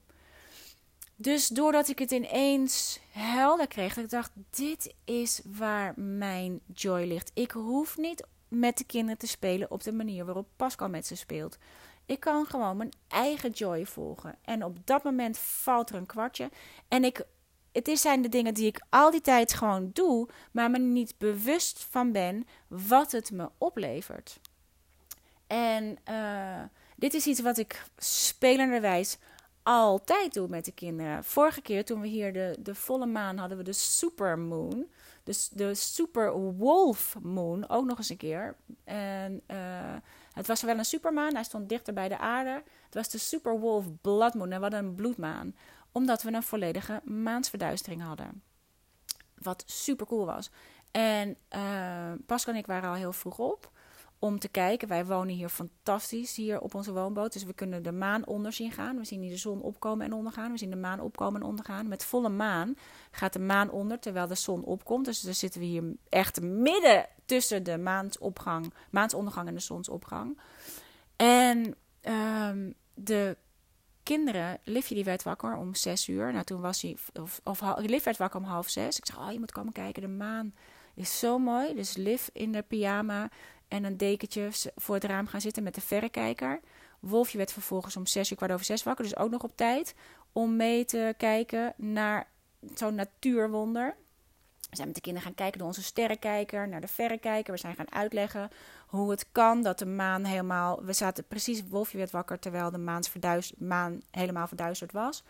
Dus 1.15 1.47
doordat 1.47 1.87
ik 1.87 1.99
het 1.99 2.11
ineens 2.11 2.99
helder 3.09 3.67
kreeg, 3.67 3.93
dat 3.93 4.03
ik 4.03 4.09
dacht: 4.09 4.31
dit 4.49 4.93
is 5.03 5.41
waar 5.45 5.93
mijn 5.95 6.59
joy 6.73 7.03
ligt. 7.03 7.31
Ik 7.33 7.51
hoef 7.51 7.97
niet 7.97 8.25
met 8.47 8.77
de 8.77 8.83
kinderen 8.83 9.17
te 9.17 9.27
spelen 9.27 9.71
op 9.71 9.83
de 9.83 9.91
manier 9.91 10.25
waarop 10.25 10.47
Pascal 10.55 10.89
met 10.89 11.07
ze 11.07 11.15
speelt. 11.15 11.57
Ik 12.05 12.19
kan 12.19 12.45
gewoon 12.45 12.77
mijn 12.77 12.91
eigen 13.07 13.51
joy 13.51 13.85
volgen. 13.85 14.35
En 14.41 14.63
op 14.63 14.77
dat 14.85 15.03
moment 15.03 15.37
valt 15.37 15.89
er 15.89 15.95
een 15.95 16.05
kwartje. 16.05 16.49
En 16.87 17.03
ik, 17.03 17.25
het 17.71 17.99
zijn 17.99 18.21
de 18.21 18.29
dingen 18.29 18.53
die 18.53 18.65
ik 18.65 18.81
al 18.89 19.11
die 19.11 19.21
tijd 19.21 19.53
gewoon 19.53 19.89
doe, 19.93 20.27
maar 20.51 20.71
me 20.71 20.79
niet 20.79 21.17
bewust 21.17 21.83
van 21.89 22.11
ben 22.11 22.47
wat 22.67 23.11
het 23.11 23.31
me 23.31 23.49
oplevert. 23.57 24.39
En 25.47 25.97
uh, 26.09 26.63
dit 26.95 27.13
is 27.13 27.25
iets 27.25 27.41
wat 27.41 27.57
ik 27.57 27.83
spelenderwijs 27.97 29.17
altijd 29.63 30.33
doe 30.33 30.47
met 30.47 30.65
de 30.65 30.71
kinderen. 30.71 31.23
Vorige 31.23 31.61
keer 31.61 31.85
toen 31.85 32.01
we 32.01 32.07
hier 32.07 32.33
de, 32.33 32.55
de 32.59 32.75
volle 32.75 33.05
maan 33.05 33.37
hadden 33.37 33.57
we 33.57 33.63
de 33.63 33.73
supermoon. 33.73 34.85
Dus 35.27 35.49
de 35.49 35.75
super 35.75 36.33
wolf 36.37 37.15
moon 37.21 37.69
ook 37.69 37.85
nog 37.85 37.97
eens 37.97 38.09
een 38.09 38.17
keer. 38.17 38.55
En 38.83 39.41
uh, 39.47 39.95
het 40.33 40.47
was 40.47 40.61
wel 40.61 40.77
een 40.77 40.85
supermaan, 40.85 41.33
hij 41.33 41.43
stond 41.43 41.69
dichter 41.69 41.93
bij 41.93 42.07
de 42.07 42.17
aarde. 42.17 42.63
Het 42.85 42.93
was 42.93 43.09
de 43.09 43.17
Superwolf 43.17 43.85
Blood 44.01 44.33
Moon 44.33 44.51
en 44.51 44.61
wat 44.61 44.73
een 44.73 44.95
bloedmaan. 44.95 45.55
Omdat 45.91 46.21
we 46.23 46.33
een 46.33 46.43
volledige 46.43 47.01
maansverduistering 47.03 48.01
hadden. 48.01 48.43
Wat 49.35 49.63
super 49.65 50.05
cool 50.05 50.25
was. 50.25 50.49
En 50.91 51.37
uh, 51.55 52.11
Pascal 52.25 52.53
en 52.53 52.59
ik 52.59 52.65
waren 52.65 52.89
al 52.89 52.95
heel 52.95 53.13
vroeg 53.13 53.39
op 53.39 53.71
om 54.19 54.39
te 54.39 54.47
kijken. 54.47 54.87
Wij 54.87 55.05
wonen 55.05 55.35
hier 55.35 55.49
fantastisch, 55.49 56.35
hier 56.35 56.59
op 56.59 56.75
onze 56.75 56.93
woonboot. 56.93 57.33
Dus 57.33 57.43
we 57.43 57.53
kunnen 57.53 57.83
de 57.83 57.91
maan 57.91 58.25
onder 58.25 58.53
zien 58.53 58.71
gaan. 58.71 58.97
We 58.97 59.05
zien 59.05 59.21
hier 59.21 59.29
de 59.29 59.37
zon 59.37 59.61
opkomen 59.61 60.05
en 60.05 60.13
ondergaan. 60.13 60.51
We 60.51 60.57
zien 60.57 60.69
de 60.69 60.75
maan 60.75 60.99
opkomen 60.99 61.41
en 61.41 61.47
ondergaan. 61.47 61.87
Met 61.87 62.05
volle 62.05 62.29
maan 62.29 62.75
gaat 63.11 63.33
de 63.33 63.39
maan 63.39 63.69
onder 63.69 63.99
terwijl 63.99 64.27
de 64.27 64.35
zon 64.35 64.63
opkomt. 64.63 65.05
Dus 65.05 65.21
dan 65.21 65.33
zitten 65.33 65.59
we 65.59 65.65
hier 65.65 65.83
echt 66.09 66.41
midden 66.41 67.07
tussen 67.25 67.63
de 67.63 67.77
maansopgang, 67.77 68.73
maansondergang 68.89 69.47
en 69.47 69.53
de 69.53 69.59
zonsopgang. 69.59 70.39
En 71.15 71.75
um, 72.01 72.73
de 72.93 73.37
kinderen, 74.03 74.59
Livje 74.63 74.95
die 74.95 75.03
werd 75.03 75.23
wakker 75.23 75.55
om 75.55 75.75
zes 75.75 76.07
uur. 76.07 76.31
Nou, 76.31 76.43
toen 76.43 76.61
was 76.61 76.81
hij, 76.81 76.97
of, 77.13 77.41
of 77.43 77.61
Liv 77.77 78.03
werd 78.03 78.17
wakker 78.17 78.39
om 78.39 78.45
half 78.45 78.69
zes. 78.69 78.97
Ik 78.97 79.05
zeg, 79.05 79.19
oh, 79.19 79.31
je 79.31 79.39
moet 79.39 79.51
komen 79.51 79.73
kijken, 79.73 80.01
de 80.01 80.07
maan 80.07 80.53
is 80.95 81.19
zo 81.19 81.39
mooi. 81.39 81.73
Dus 81.73 81.95
Liv 81.95 82.27
in 82.33 82.51
de 82.51 82.61
pyjama 82.61 83.29
en 83.67 83.83
een 83.83 83.97
dekentje 83.97 84.49
voor 84.75 84.95
het 84.95 85.03
raam 85.03 85.27
gaan 85.27 85.41
zitten 85.41 85.63
met 85.63 85.75
de 85.75 85.81
verrekijker. 85.81 86.59
Wolfje 86.99 87.37
werd 87.37 87.51
vervolgens 87.51 87.95
om 87.97 88.05
zes 88.05 88.31
uur 88.31 88.37
kwart 88.37 88.51
over 88.51 88.65
zes 88.65 88.83
wakker, 88.83 89.03
dus 89.03 89.17
ook 89.17 89.31
nog 89.31 89.43
op 89.43 89.55
tijd 89.55 89.95
om 90.31 90.55
mee 90.55 90.85
te 90.85 91.13
kijken 91.17 91.73
naar 91.77 92.27
zo'n 92.75 92.95
natuurwonder. 92.95 93.95
We 94.69 94.75
zijn 94.75 94.87
met 94.87 94.95
de 94.95 95.01
kinderen 95.01 95.27
gaan 95.27 95.37
kijken 95.37 95.57
door 95.59 95.67
onze 95.67 95.83
sterrenkijker 95.83 96.67
naar 96.67 96.81
de 96.81 96.87
verrekijker. 96.87 97.53
We 97.53 97.59
zijn 97.59 97.75
gaan 97.75 97.91
uitleggen 97.91 98.49
hoe 98.87 99.11
het 99.11 99.25
kan 99.31 99.63
dat 99.63 99.79
de 99.79 99.85
maan 99.85 100.23
helemaal. 100.23 100.83
We 100.83 100.93
zaten 100.93 101.27
precies, 101.27 101.67
Wolfje 101.67 101.97
werd 101.97 102.11
wakker 102.11 102.39
terwijl 102.39 102.71
de 102.71 103.01
maan 103.57 104.01
helemaal 104.11 104.47
verduisterd 104.47 104.91
was. 104.91 105.23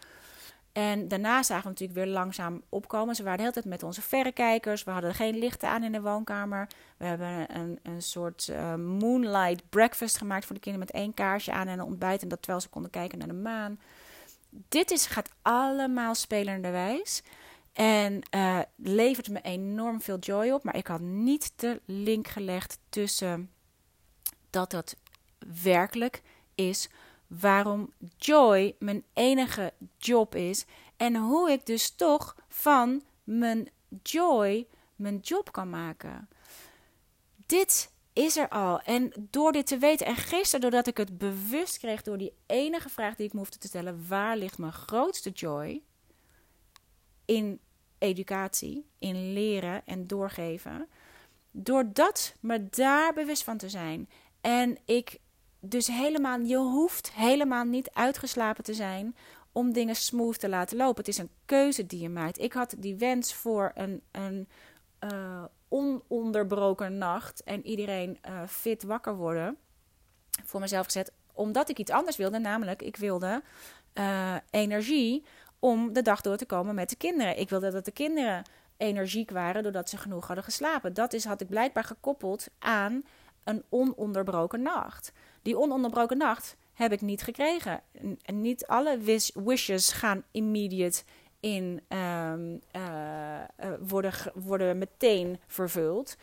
En 0.77 1.07
daarna 1.07 1.43
zagen 1.43 1.63
we 1.63 1.69
natuurlijk 1.69 1.99
weer 1.99 2.13
langzaam 2.13 2.61
opkomen. 2.69 3.15
Ze 3.15 3.23
waren 3.23 3.37
de 3.37 3.43
hele 3.43 3.53
tijd 3.53 3.65
met 3.65 3.83
onze 3.83 4.01
verrekijkers. 4.01 4.83
We 4.83 4.91
hadden 4.91 5.13
geen 5.13 5.37
lichten 5.37 5.69
aan 5.69 5.83
in 5.83 5.91
de 5.91 6.01
woonkamer. 6.01 6.67
We 6.97 7.05
hebben 7.05 7.55
een, 7.55 7.79
een 7.83 8.01
soort 8.01 8.47
uh, 8.51 8.75
moonlight 8.75 9.69
breakfast 9.69 10.17
gemaakt 10.17 10.45
voor 10.45 10.55
de 10.55 10.61
kinderen 10.61 10.87
met 10.87 10.95
één 10.95 11.13
kaarsje 11.13 11.51
aan 11.51 11.67
en 11.67 11.79
een 11.79 11.85
ontbijt. 11.85 12.21
En 12.21 12.27
dat 12.27 12.41
terwijl 12.41 12.61
ze 12.61 12.69
konden 12.69 12.91
kijken 12.91 13.17
naar 13.17 13.27
de 13.27 13.33
maan. 13.33 13.79
Dit 14.49 14.91
is, 14.91 15.05
gaat 15.05 15.29
allemaal 15.41 16.15
spelenderwijs. 16.15 17.23
En 17.73 18.21
uh, 18.35 18.59
levert 18.75 19.29
me 19.29 19.41
enorm 19.41 20.01
veel 20.01 20.19
joy 20.19 20.49
op. 20.49 20.63
Maar 20.63 20.75
ik 20.75 20.87
had 20.87 21.01
niet 21.01 21.53
de 21.55 21.81
link 21.85 22.27
gelegd 22.27 22.79
tussen 22.89 23.51
dat 24.49 24.71
het 24.71 24.97
werkelijk 25.63 26.21
is 26.55 26.89
waarom 27.27 27.93
joy 28.17 28.75
mijn 28.79 29.03
enige 29.13 29.73
job 29.97 30.35
is 30.35 30.65
en 30.97 31.15
hoe 31.15 31.51
ik 31.51 31.65
dus 31.65 31.89
toch 31.89 32.35
van 32.47 33.03
mijn 33.23 33.69
joy 34.03 34.67
mijn 34.95 35.17
job 35.17 35.51
kan 35.51 35.69
maken. 35.69 36.29
Dit 37.45 37.91
is 38.13 38.37
er 38.37 38.49
al. 38.49 38.81
En 38.81 39.11
door 39.29 39.51
dit 39.51 39.67
te 39.67 39.77
weten, 39.77 40.05
en 40.05 40.15
gisteren 40.15 40.61
doordat 40.61 40.87
ik 40.87 40.97
het 40.97 41.17
bewust 41.17 41.77
kreeg 41.77 42.01
door 42.01 42.17
die 42.17 42.33
enige 42.45 42.89
vraag 42.89 43.15
die 43.15 43.25
ik 43.25 43.33
me 43.33 43.39
hoefde 43.39 43.57
te 43.57 43.67
stellen: 43.67 44.07
waar 44.07 44.37
ligt 44.37 44.57
mijn 44.57 44.73
grootste 44.73 45.29
joy? 45.29 45.81
In 47.25 47.59
educatie, 47.97 48.85
in 48.99 49.33
leren 49.33 49.85
en 49.85 50.07
doorgeven. 50.07 50.87
Doordat 51.51 52.35
me 52.39 52.69
daar 52.69 53.13
bewust 53.13 53.43
van 53.43 53.57
te 53.57 53.69
zijn. 53.69 54.09
En 54.41 54.77
ik 54.85 55.19
dus 55.69 55.87
helemaal, 55.87 56.39
je 56.39 56.57
hoeft 56.57 57.11
helemaal 57.11 57.63
niet 57.63 57.89
uitgeslapen 57.93 58.63
te 58.63 58.73
zijn 58.73 59.15
om 59.51 59.73
dingen 59.73 59.95
smooth 59.95 60.39
te 60.39 60.49
laten 60.49 60.77
lopen. 60.77 60.97
Het 60.97 61.07
is 61.07 61.17
een 61.17 61.29
keuze 61.45 61.85
die 61.85 61.99
je 61.99 62.09
maakt. 62.09 62.39
Ik 62.39 62.53
had 62.53 62.75
die 62.77 62.95
wens 62.95 63.33
voor 63.33 63.71
een, 63.75 64.01
een 64.11 64.47
uh, 65.03 65.43
ononderbroken 65.67 66.97
nacht 66.97 67.43
en 67.43 67.65
iedereen 67.65 68.19
uh, 68.29 68.41
fit 68.47 68.83
wakker 68.83 69.15
worden 69.15 69.57
voor 70.45 70.59
mezelf 70.59 70.85
gezet, 70.85 71.11
omdat 71.33 71.69
ik 71.69 71.79
iets 71.79 71.91
anders 71.91 72.17
wilde, 72.17 72.39
namelijk 72.39 72.81
ik 72.81 72.95
wilde 72.95 73.41
uh, 73.93 74.35
energie 74.49 75.23
om 75.59 75.93
de 75.93 76.01
dag 76.01 76.21
door 76.21 76.37
te 76.37 76.45
komen 76.45 76.75
met 76.75 76.89
de 76.89 76.95
kinderen. 76.95 77.39
Ik 77.39 77.49
wilde 77.49 77.71
dat 77.71 77.85
de 77.85 77.91
kinderen 77.91 78.43
energiek 78.77 79.31
waren 79.31 79.63
doordat 79.63 79.89
ze 79.89 79.97
genoeg 79.97 80.27
hadden 80.27 80.43
geslapen. 80.43 80.93
Dat 80.93 81.13
is, 81.13 81.25
had 81.25 81.41
ik 81.41 81.49
blijkbaar 81.49 81.83
gekoppeld 81.83 82.47
aan 82.59 83.03
een 83.47 83.63
ononderbroken 83.69 84.61
nacht. 84.61 85.11
Die 85.41 85.57
ononderbroken 85.57 86.17
nacht 86.17 86.55
heb 86.73 86.91
ik 86.91 87.01
niet 87.01 87.21
gekregen. 87.21 87.81
En 88.21 88.41
niet 88.41 88.67
alle 88.67 88.97
wishes 89.33 89.91
gaan 89.91 90.23
immediate 90.31 91.03
in 91.39 91.81
um, 91.89 92.61
uh, 92.75 93.73
worden, 93.79 94.13
worden 94.33 94.77
meteen 94.77 95.39
vervuld. 95.47 96.17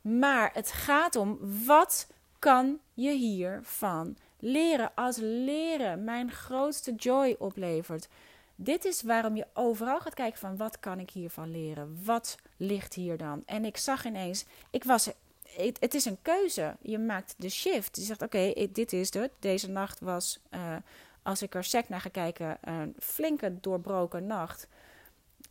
Maar 0.00 0.50
het 0.54 0.72
gaat 0.72 1.16
om 1.16 1.38
wat 1.66 2.08
kan 2.38 2.78
je 2.94 3.10
hiervan 3.12 4.16
leren 4.38 4.90
als 4.94 5.16
leren 5.20 6.04
mijn 6.04 6.30
grootste 6.30 6.94
joy 6.94 7.36
oplevert. 7.38 8.08
Dit 8.54 8.84
is 8.84 9.02
waarom 9.02 9.36
je 9.36 9.46
overal 9.54 10.00
gaat 10.00 10.14
kijken 10.14 10.38
van 10.38 10.56
wat 10.56 10.80
kan 10.80 10.98
ik 10.98 11.10
hiervan 11.10 11.50
leren? 11.50 11.98
Wat 12.04 12.36
ligt 12.56 12.94
hier 12.94 13.16
dan? 13.16 13.42
En 13.46 13.64
ik 13.64 13.76
zag 13.76 14.04
ineens, 14.04 14.44
ik 14.70 14.84
was 14.84 15.10
het, 15.56 15.76
het, 15.80 15.94
is 15.94 16.04
een 16.04 16.22
keuze. 16.22 16.76
Je 16.80 16.98
maakt 16.98 17.34
de 17.36 17.48
shift. 17.48 17.96
Je 17.96 18.02
zegt: 18.02 18.22
Oké, 18.22 18.52
dit 18.72 18.92
is 18.92 19.12
het. 19.14 19.30
Deze 19.38 19.70
nacht 19.70 20.00
was, 20.00 20.40
uh, 20.50 20.76
als 21.22 21.42
ik 21.42 21.54
er 21.54 21.64
sec 21.64 21.88
naar 21.88 22.00
ga 22.00 22.08
kijken, 22.08 22.58
een 22.60 22.94
flinke 22.98 23.60
doorbroken 23.60 24.26
nacht. 24.26 24.68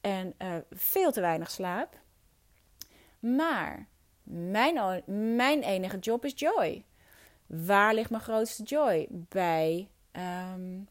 En 0.01 0.33
uh, 0.37 0.55
veel 0.71 1.11
te 1.11 1.21
weinig 1.21 1.51
slaap. 1.51 1.99
Maar 3.19 3.87
mijn, 4.23 5.03
mijn 5.35 5.63
enige 5.63 5.99
job 5.99 6.25
is 6.25 6.33
joy. 6.35 6.83
Waar 7.45 7.93
ligt 7.93 8.09
mijn 8.09 8.23
grootste 8.23 8.63
joy? 8.63 9.07
Bij 9.09 9.89
um, 10.53 10.87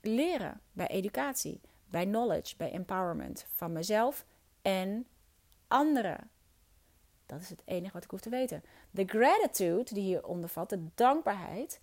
leren, 0.00 0.60
bij 0.72 0.86
educatie, 0.86 1.60
bij 1.90 2.04
knowledge, 2.04 2.56
bij 2.56 2.72
empowerment 2.72 3.46
van 3.52 3.72
mezelf 3.72 4.24
en 4.62 5.06
anderen. 5.68 6.30
Dat 7.32 7.42
is 7.42 7.50
het 7.50 7.62
enige 7.64 7.92
wat 7.92 8.04
ik 8.04 8.10
hoef 8.10 8.20
te 8.20 8.30
weten. 8.30 8.62
De 8.90 9.04
gratitude 9.06 9.94
die 9.94 10.02
hier 10.02 10.26
ondervat, 10.26 10.70
de 10.70 10.84
dankbaarheid, 10.94 11.80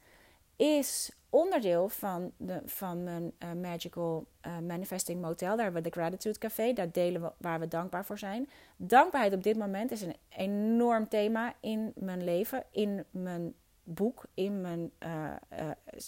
is 0.55 1.12
onderdeel 1.29 1.89
van, 1.89 2.31
de, 2.38 2.62
van 2.65 3.03
mijn 3.03 3.31
uh, 3.39 3.51
Magical 3.53 4.25
uh, 4.47 4.59
Manifesting 4.59 5.21
Motel. 5.21 5.55
Daar 5.55 5.63
hebben 5.63 5.83
we 5.83 5.89
de 5.89 5.99
Gratitude 5.99 6.38
Café. 6.38 6.73
Daar 6.73 6.91
delen 6.91 7.21
we 7.21 7.31
waar 7.38 7.59
we 7.59 7.67
dankbaar 7.67 8.05
voor 8.05 8.17
zijn. 8.17 8.49
Dankbaarheid 8.75 9.33
op 9.33 9.43
dit 9.43 9.57
moment 9.57 9.91
is 9.91 10.01
een 10.01 10.15
enorm 10.29 11.07
thema 11.07 11.53
in 11.59 11.91
mijn 11.95 12.23
leven, 12.23 12.63
in 12.71 13.05
mijn 13.12 13.53
boek, 13.83 14.25
in 14.33 14.62
mijn, 14.62 14.91
uh, 14.99 15.31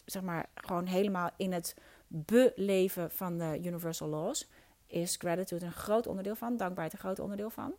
zeg 0.06 0.22
maar, 0.22 0.50
gewoon 0.56 0.86
helemaal 0.86 1.30
in 1.38 1.52
het 1.52 1.76
beleven 2.08 3.12
van 3.12 3.38
de 3.38 3.60
Universal 3.64 4.08
Laws. 4.08 4.50
Is 4.88 5.16
gratitude 5.16 5.66
een 5.66 5.72
groot 5.72 6.08
onderdeel 6.08 6.36
van, 6.36 6.58
dankbaarheid 6.58 6.94
een 6.94 7.00
groot 7.00 7.20
onderdeel 7.20 7.50
van. 7.50 7.74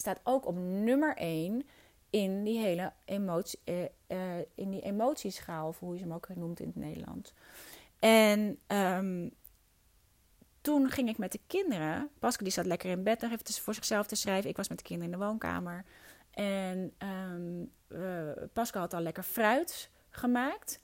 Staat 0.00 0.20
ook 0.24 0.46
op 0.46 0.56
nummer 0.56 1.16
1 1.16 1.62
in 2.10 2.44
die 2.44 2.58
hele 2.58 2.92
emotie, 3.04 3.60
uh, 3.64 3.82
uh, 4.08 4.38
in 4.54 4.70
die 4.70 4.80
emotieschaal, 4.80 5.68
of 5.68 5.78
hoe 5.78 5.94
je 5.94 6.00
ze 6.00 6.14
ook 6.14 6.28
noemt 6.34 6.60
in 6.60 6.66
het 6.66 6.76
Nederlands. 6.76 7.34
En 7.98 8.58
um, 8.66 9.30
toen 10.60 10.90
ging 10.90 11.08
ik 11.08 11.18
met 11.18 11.32
de 11.32 11.40
kinderen. 11.46 12.10
Pascal 12.18 12.44
die 12.44 12.52
zat 12.52 12.66
lekker 12.66 12.90
in 12.90 13.02
bed 13.02 13.20
nog 13.20 13.32
even 13.32 13.54
voor 13.54 13.74
zichzelf 13.74 14.06
te 14.06 14.14
schrijven. 14.14 14.50
Ik 14.50 14.56
was 14.56 14.68
met 14.68 14.78
de 14.78 14.84
kinderen 14.84 15.12
in 15.12 15.18
de 15.18 15.24
woonkamer. 15.24 15.84
En 16.30 16.94
um, 17.32 17.72
uh, 17.88 18.64
had 18.72 18.94
al 18.94 19.00
lekker 19.00 19.22
fruit 19.22 19.90
gemaakt. 20.10 20.80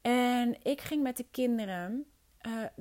En 0.00 0.62
ik 0.62 0.80
ging 0.80 1.02
met 1.02 1.16
de 1.16 1.26
kinderen. 1.30 2.06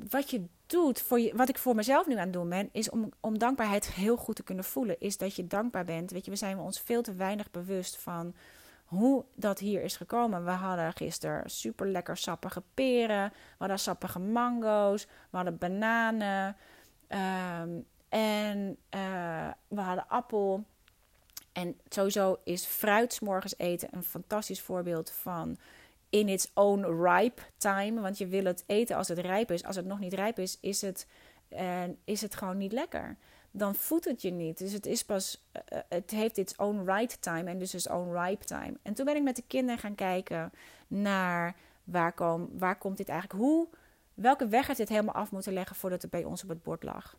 wat 0.09 0.29
je 0.29 0.45
doet, 0.73 1.01
voor 1.01 1.19
je, 1.19 1.35
wat 1.35 1.49
ik 1.49 1.57
voor 1.57 1.75
mezelf 1.75 2.07
nu 2.07 2.13
aan 2.13 2.19
het 2.19 2.33
doen 2.33 2.49
ben, 2.49 2.69
is 2.71 2.89
om, 2.89 3.09
om 3.19 3.37
dankbaarheid 3.37 3.91
heel 3.91 4.17
goed 4.17 4.35
te 4.35 4.43
kunnen 4.43 4.63
voelen. 4.63 4.99
Is 4.99 5.17
dat 5.17 5.35
je 5.35 5.47
dankbaar 5.47 5.85
bent. 5.85 6.11
Weet 6.11 6.25
je, 6.25 6.31
we 6.31 6.37
zijn 6.37 6.59
ons 6.59 6.79
veel 6.79 7.01
te 7.01 7.13
weinig 7.13 7.51
bewust 7.51 7.97
van 7.97 8.35
hoe 8.85 9.25
dat 9.35 9.59
hier 9.59 9.81
is 9.81 9.97
gekomen. 9.97 10.45
We 10.45 10.51
hadden 10.51 10.93
gisteren 10.93 11.49
super 11.49 11.87
lekker 11.87 12.17
sappige 12.17 12.63
peren. 12.73 13.29
We 13.29 13.55
hadden 13.57 13.79
sappige 13.79 14.19
mango's. 14.19 15.05
We 15.05 15.37
hadden 15.37 15.57
bananen. 15.57 16.55
Um, 17.09 17.85
en 18.09 18.77
uh, 18.95 19.49
we 19.67 19.81
hadden 19.81 20.07
appel. 20.07 20.63
En 21.51 21.79
sowieso 21.89 22.39
is 22.43 22.65
fruit 22.65 23.21
morgens 23.21 23.57
eten 23.57 23.87
een 23.91 24.03
fantastisch 24.03 24.61
voorbeeld 24.61 25.11
van 25.11 25.57
in 26.13 26.29
its 26.29 26.51
own 26.53 27.03
ripe 27.03 27.41
time. 27.57 28.01
Want 28.01 28.17
je 28.17 28.27
wil 28.27 28.45
het 28.45 28.63
eten 28.67 28.95
als 28.95 29.07
het 29.07 29.17
rijp 29.17 29.51
is. 29.51 29.63
Als 29.63 29.75
het 29.75 29.85
nog 29.85 29.99
niet 29.99 30.13
rijp 30.13 30.39
is, 30.39 30.57
is 30.61 30.81
het, 30.81 31.07
uh, 31.49 31.83
is 32.03 32.21
het 32.21 32.35
gewoon 32.35 32.57
niet 32.57 32.71
lekker. 32.71 33.17
Dan 33.51 33.75
voedt 33.75 34.05
het 34.05 34.21
je 34.21 34.31
niet. 34.31 34.57
Dus 34.57 34.71
het 34.71 34.85
is 34.85 35.03
pas, 35.05 35.47
uh, 35.53 35.79
het 35.89 36.11
heeft 36.11 36.37
its 36.37 36.55
own 36.55 36.83
right 36.85 37.21
time 37.21 37.49
en 37.49 37.59
dus 37.59 37.73
its 37.73 37.89
own 37.89 38.17
ripe 38.17 38.45
time. 38.45 38.73
En 38.81 38.93
toen 38.93 39.05
ben 39.05 39.15
ik 39.15 39.23
met 39.23 39.35
de 39.35 39.43
kinderen 39.47 39.79
gaan 39.79 39.95
kijken 39.95 40.51
naar 40.87 41.55
waar, 41.83 42.13
kom, 42.13 42.49
waar 42.57 42.77
komt 42.77 42.97
dit 42.97 43.09
eigenlijk, 43.09 43.39
hoe, 43.39 43.67
welke 44.13 44.47
weg 44.47 44.67
had 44.67 44.77
dit 44.77 44.89
helemaal 44.89 45.15
af 45.15 45.31
moeten 45.31 45.53
leggen 45.53 45.75
voordat 45.75 46.01
het 46.01 46.11
bij 46.11 46.23
ons 46.23 46.43
op 46.43 46.49
het 46.49 46.63
bord 46.63 46.83
lag. 46.83 47.17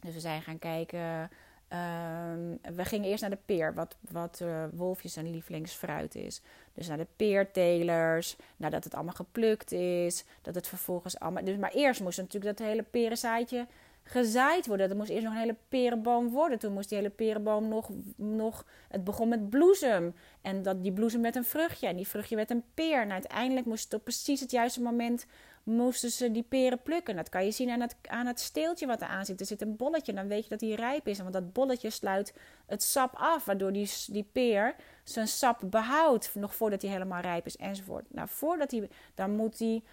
Dus 0.00 0.14
we 0.14 0.20
zijn 0.20 0.42
gaan 0.42 0.58
kijken 0.58 1.30
Um, 1.72 2.58
we 2.74 2.84
gingen 2.84 3.10
eerst 3.10 3.20
naar 3.20 3.30
de 3.30 3.38
peer, 3.44 3.74
wat, 3.74 3.96
wat 4.10 4.40
uh, 4.42 4.64
Wolfjes 4.72 5.12
zijn 5.12 5.30
lievelingsfruit 5.30 6.14
is. 6.14 6.40
Dus 6.74 6.88
naar 6.88 6.96
de 6.96 7.06
peertelers, 7.16 8.36
nadat 8.56 8.84
het 8.84 8.94
allemaal 8.94 9.14
geplukt 9.14 9.72
is, 9.72 10.24
dat 10.42 10.54
het 10.54 10.66
vervolgens 10.66 11.18
allemaal... 11.18 11.44
Dus, 11.44 11.56
maar 11.56 11.72
eerst 11.72 12.00
moest 12.00 12.18
natuurlijk 12.18 12.58
dat 12.58 12.66
hele 12.66 12.82
perenzaadje 12.82 13.66
gezaaid 14.02 14.66
worden. 14.66 14.90
Er 14.90 14.96
moest 14.96 15.10
eerst 15.10 15.24
nog 15.24 15.32
een 15.32 15.40
hele 15.40 15.56
perenboom 15.68 16.28
worden. 16.28 16.58
Toen 16.58 16.72
moest 16.72 16.88
die 16.88 16.98
hele 16.98 17.10
perenboom 17.10 17.68
nog... 17.68 17.90
nog 18.16 18.66
het 18.88 19.04
begon 19.04 19.28
met 19.28 19.50
bloesem. 19.50 20.14
En 20.40 20.62
dat, 20.62 20.82
die 20.82 20.92
bloesem 20.92 21.22
werd 21.22 21.36
een 21.36 21.44
vruchtje. 21.44 21.86
En 21.86 21.96
die 21.96 22.08
vruchtje 22.08 22.36
werd 22.36 22.50
een 22.50 22.64
peer. 22.74 23.00
En 23.00 23.12
uiteindelijk 23.12 23.66
moest 23.66 23.84
het 23.84 23.94
op 23.94 24.04
precies 24.04 24.40
het 24.40 24.50
juiste 24.50 24.82
moment 24.82 25.26
moesten 25.70 26.10
ze 26.10 26.30
die 26.30 26.42
peren 26.42 26.82
plukken. 26.82 27.16
Dat 27.16 27.28
kan 27.28 27.44
je 27.44 27.50
zien 27.50 27.70
aan 27.70 27.80
het, 27.80 27.96
aan 28.08 28.26
het 28.26 28.40
steeltje 28.40 28.86
wat 28.86 29.00
er 29.00 29.06
aan 29.06 29.24
zit. 29.24 29.40
Er 29.40 29.46
zit 29.46 29.62
een 29.62 29.76
bolletje, 29.76 30.12
dan 30.12 30.28
weet 30.28 30.42
je 30.42 30.48
dat 30.48 30.58
die 30.58 30.76
rijp 30.76 31.08
is. 31.08 31.18
Want 31.18 31.32
dat 31.32 31.52
bolletje 31.52 31.90
sluit 31.90 32.34
het 32.66 32.82
sap 32.82 33.14
af, 33.14 33.44
waardoor 33.44 33.72
die, 33.72 33.90
die 34.06 34.28
peer 34.32 34.74
zijn 35.04 35.28
sap 35.28 35.60
behoudt. 35.64 36.34
Nog 36.34 36.54
voordat 36.54 36.82
hij 36.82 36.90
helemaal 36.90 37.20
rijp 37.20 37.46
is, 37.46 37.56
enzovoort. 37.56 38.04
Nou, 38.08 38.28
voordat 38.30 38.70
hij, 38.70 38.88
dan 39.14 39.30
moet 39.30 39.58
die, 39.58 39.84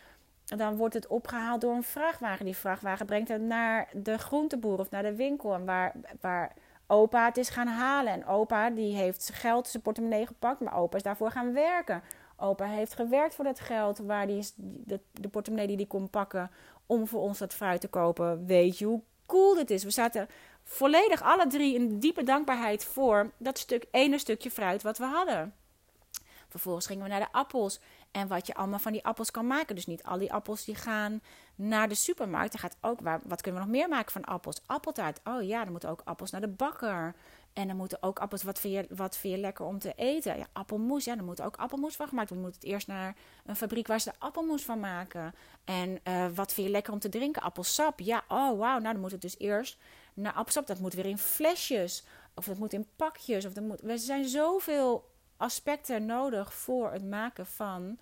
dan 0.43 0.75
wordt 0.75 0.93
het 0.93 1.07
opgehaald 1.07 1.61
door 1.61 1.73
een 1.73 1.83
vrachtwagen. 1.83 2.45
Die 2.45 2.57
vrachtwagen 2.57 3.05
brengt 3.05 3.29
het 3.29 3.41
naar 3.41 3.89
de 3.93 4.17
groenteboer 4.17 4.79
of 4.79 4.91
naar 4.91 5.03
de 5.03 5.15
winkel. 5.15 5.53
En 5.53 5.65
waar, 5.65 5.93
waar 6.21 6.53
opa 6.87 7.25
het 7.25 7.37
is 7.37 7.49
gaan 7.49 7.67
halen. 7.67 8.13
En 8.13 8.25
opa 8.25 8.69
die 8.69 8.95
heeft 8.95 9.29
geld, 9.33 9.67
zijn 9.67 9.83
portemonnee 9.83 10.25
gepakt, 10.25 10.59
maar 10.59 10.75
opa 10.75 10.97
is 10.97 11.03
daarvoor 11.03 11.31
gaan 11.31 11.53
werken. 11.53 12.03
Opa 12.37 12.65
heeft 12.65 12.95
gewerkt 12.95 13.35
voor 13.35 13.45
dat 13.45 13.59
geld, 13.59 13.97
waar 13.97 14.27
die, 14.27 14.45
de, 14.55 14.99
de 15.11 15.27
portemonnee 15.27 15.67
die 15.67 15.75
hij 15.75 15.85
kon 15.85 16.09
pakken 16.09 16.51
om 16.85 17.07
voor 17.07 17.21
ons 17.21 17.37
dat 17.37 17.53
fruit 17.53 17.81
te 17.81 17.87
kopen. 17.87 18.45
Weet 18.45 18.77
je 18.77 18.85
hoe 18.85 19.01
cool 19.25 19.55
dit 19.55 19.69
is? 19.69 19.83
We 19.83 19.89
zaten 19.89 20.27
volledig 20.63 21.21
alle 21.21 21.47
drie 21.47 21.75
in 21.75 21.99
diepe 21.99 22.23
dankbaarheid 22.23 22.85
voor 22.85 23.31
dat 23.37 23.57
stuk, 23.57 23.85
ene 23.91 24.17
stukje 24.17 24.51
fruit 24.51 24.81
wat 24.81 24.97
we 24.97 25.05
hadden. 25.05 25.53
Vervolgens 26.47 26.85
gingen 26.85 27.03
we 27.03 27.09
naar 27.09 27.19
de 27.19 27.31
appels 27.31 27.79
en 28.11 28.27
wat 28.27 28.47
je 28.47 28.55
allemaal 28.55 28.79
van 28.79 28.91
die 28.91 29.05
appels 29.05 29.31
kan 29.31 29.47
maken. 29.47 29.75
Dus 29.75 29.85
niet 29.85 30.03
al 30.03 30.17
die 30.17 30.33
appels 30.33 30.65
die 30.65 30.75
gaan 30.75 31.21
naar 31.55 31.89
de 31.89 31.95
supermarkt. 31.95 32.53
Er 32.53 32.59
gaat 32.59 32.77
ook, 32.81 32.99
wat 33.23 33.41
kunnen 33.41 33.61
we 33.61 33.67
nog 33.67 33.75
meer 33.77 33.89
maken 33.89 34.11
van 34.11 34.25
appels? 34.25 34.61
Appeltaart. 34.65 35.19
Oh 35.23 35.43
ja, 35.43 35.63
dan 35.63 35.71
moeten 35.71 35.89
ook 35.89 36.01
appels 36.03 36.31
naar 36.31 36.41
de 36.41 36.47
bakker. 36.47 37.15
En 37.57 37.67
dan 37.67 37.77
moeten 37.77 38.03
ook 38.03 38.19
appels, 38.19 38.43
wat 38.43 38.59
vind 38.59 38.73
je, 38.73 38.95
wat 38.95 39.17
vind 39.17 39.39
lekker 39.39 39.65
om 39.65 39.79
te 39.79 39.93
eten? 39.95 40.37
Ja, 40.37 40.47
appelmoes, 40.53 41.05
ja, 41.05 41.15
dan 41.15 41.25
moet 41.25 41.41
ook 41.41 41.55
appelmoes 41.55 41.95
van 41.95 42.07
gemaakt 42.07 42.29
worden. 42.29 42.47
Moeten 42.47 42.61
het 42.61 42.71
eerst 42.71 42.87
naar 42.87 43.15
een 43.45 43.55
fabriek 43.55 43.87
waar 43.87 43.99
ze 43.99 44.09
de 44.09 44.15
appelmoes 44.19 44.63
van 44.63 44.79
maken. 44.79 45.33
En 45.63 45.99
uh, 46.03 46.25
wat 46.35 46.53
vind 46.53 46.67
je 46.67 46.73
lekker 46.73 46.93
om 46.93 46.99
te 46.99 47.09
drinken? 47.09 47.41
Appelsap, 47.41 47.99
ja, 47.99 48.23
oh 48.27 48.57
wauw, 48.57 48.79
nou 48.79 48.93
dan 48.93 48.99
moet 48.99 49.11
het 49.11 49.21
dus 49.21 49.37
eerst 49.37 49.77
naar 50.13 50.33
appelsap. 50.33 50.67
Dat 50.67 50.79
moet 50.79 50.93
weer 50.93 51.05
in 51.05 51.17
flesjes, 51.17 52.05
of 52.35 52.45
dat 52.45 52.57
moet 52.57 52.73
in 52.73 52.87
pakjes. 52.95 53.45
Of 53.45 53.53
dat 53.53 53.63
moet, 53.63 53.89
er 53.89 53.99
zijn 53.99 54.27
zoveel 54.27 55.11
aspecten 55.37 56.05
nodig 56.05 56.53
voor 56.53 56.91
het 56.91 57.05
maken 57.05 57.45
van 57.45 57.99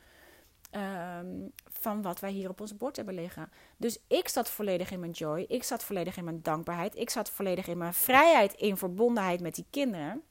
Um, 0.75 1.51
van 1.69 2.01
wat 2.01 2.19
wij 2.19 2.31
hier 2.31 2.49
op 2.49 2.61
ons 2.61 2.77
bord 2.77 2.95
hebben 2.95 3.15
liggen. 3.15 3.51
Dus 3.77 3.99
ik 4.07 4.27
zat 4.27 4.49
volledig 4.49 4.91
in 4.91 4.99
mijn 4.99 5.11
joy. 5.11 5.45
Ik 5.47 5.63
zat 5.63 5.83
volledig 5.83 6.17
in 6.17 6.23
mijn 6.23 6.41
dankbaarheid. 6.41 6.95
Ik 6.95 7.09
zat 7.09 7.29
volledig 7.29 7.67
in 7.67 7.77
mijn 7.77 7.93
vrijheid, 7.93 8.53
in 8.53 8.77
verbondenheid 8.77 9.41
met 9.41 9.55
die 9.55 9.65
kinderen. 9.69 10.21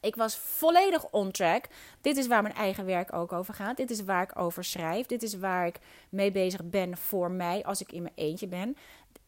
Ik 0.00 0.16
was 0.16 0.36
volledig 0.36 1.10
on 1.10 1.30
track. 1.30 1.64
Dit 2.00 2.16
is 2.16 2.26
waar 2.26 2.42
mijn 2.42 2.54
eigen 2.54 2.84
werk 2.84 3.12
ook 3.12 3.32
over 3.32 3.54
gaat. 3.54 3.76
Dit 3.76 3.90
is 3.90 4.04
waar 4.04 4.22
ik 4.22 4.38
over 4.38 4.64
schrijf. 4.64 5.06
Dit 5.06 5.22
is 5.22 5.34
waar 5.34 5.66
ik 5.66 5.78
mee 6.08 6.30
bezig 6.30 6.64
ben 6.64 6.96
voor 6.96 7.30
mij 7.30 7.64
als 7.64 7.80
ik 7.80 7.92
in 7.92 8.02
mijn 8.02 8.14
eentje 8.14 8.46
ben. 8.46 8.76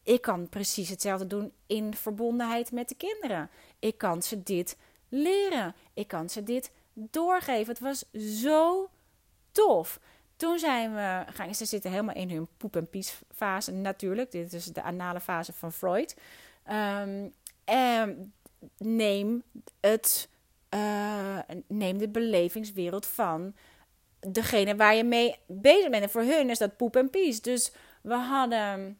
Ik 0.03 0.21
kan 0.21 0.49
precies 0.49 0.89
hetzelfde 0.89 1.27
doen 1.27 1.51
in 1.67 1.93
verbondenheid 1.93 2.71
met 2.71 2.89
de 2.89 2.95
kinderen. 2.95 3.49
Ik 3.79 3.97
kan 3.97 4.21
ze 4.21 4.43
dit 4.43 4.77
leren. 5.09 5.75
Ik 5.93 6.07
kan 6.07 6.29
ze 6.29 6.43
dit 6.43 6.71
doorgeven. 6.93 7.73
Het 7.73 7.79
was 7.79 8.05
zo 8.41 8.89
tof. 9.51 9.99
Toen 10.43 10.59
zijn 10.59 10.93
we 10.93 11.23
gaan, 11.33 11.55
ze 11.55 11.65
zitten 11.65 11.91
helemaal 11.91 12.15
in 12.15 12.29
hun 12.29 12.47
poep- 12.57 12.75
en 12.75 12.89
piesfase 12.89 13.71
natuurlijk. 13.71 14.31
Dit 14.31 14.53
is 14.53 14.65
de 14.65 14.81
anale 14.81 15.19
fase 15.19 15.53
van 15.53 15.71
Freud. 15.71 16.15
Um, 16.71 17.33
en 17.63 18.33
neem, 18.77 19.43
het, 19.79 20.29
uh, 20.69 21.39
neem 21.67 21.97
de 21.97 22.09
belevingswereld 22.09 23.05
van 23.05 23.55
degene 24.19 24.75
waar 24.75 24.95
je 24.95 25.03
mee 25.03 25.35
bezig 25.47 25.89
bent. 25.89 26.03
En 26.03 26.09
voor 26.09 26.21
hun 26.21 26.49
is 26.49 26.57
dat 26.57 26.77
poep 26.77 26.95
en 26.95 27.09
pies. 27.09 27.41
Dus 27.41 27.71
we 28.01 28.15
hadden... 28.15 28.99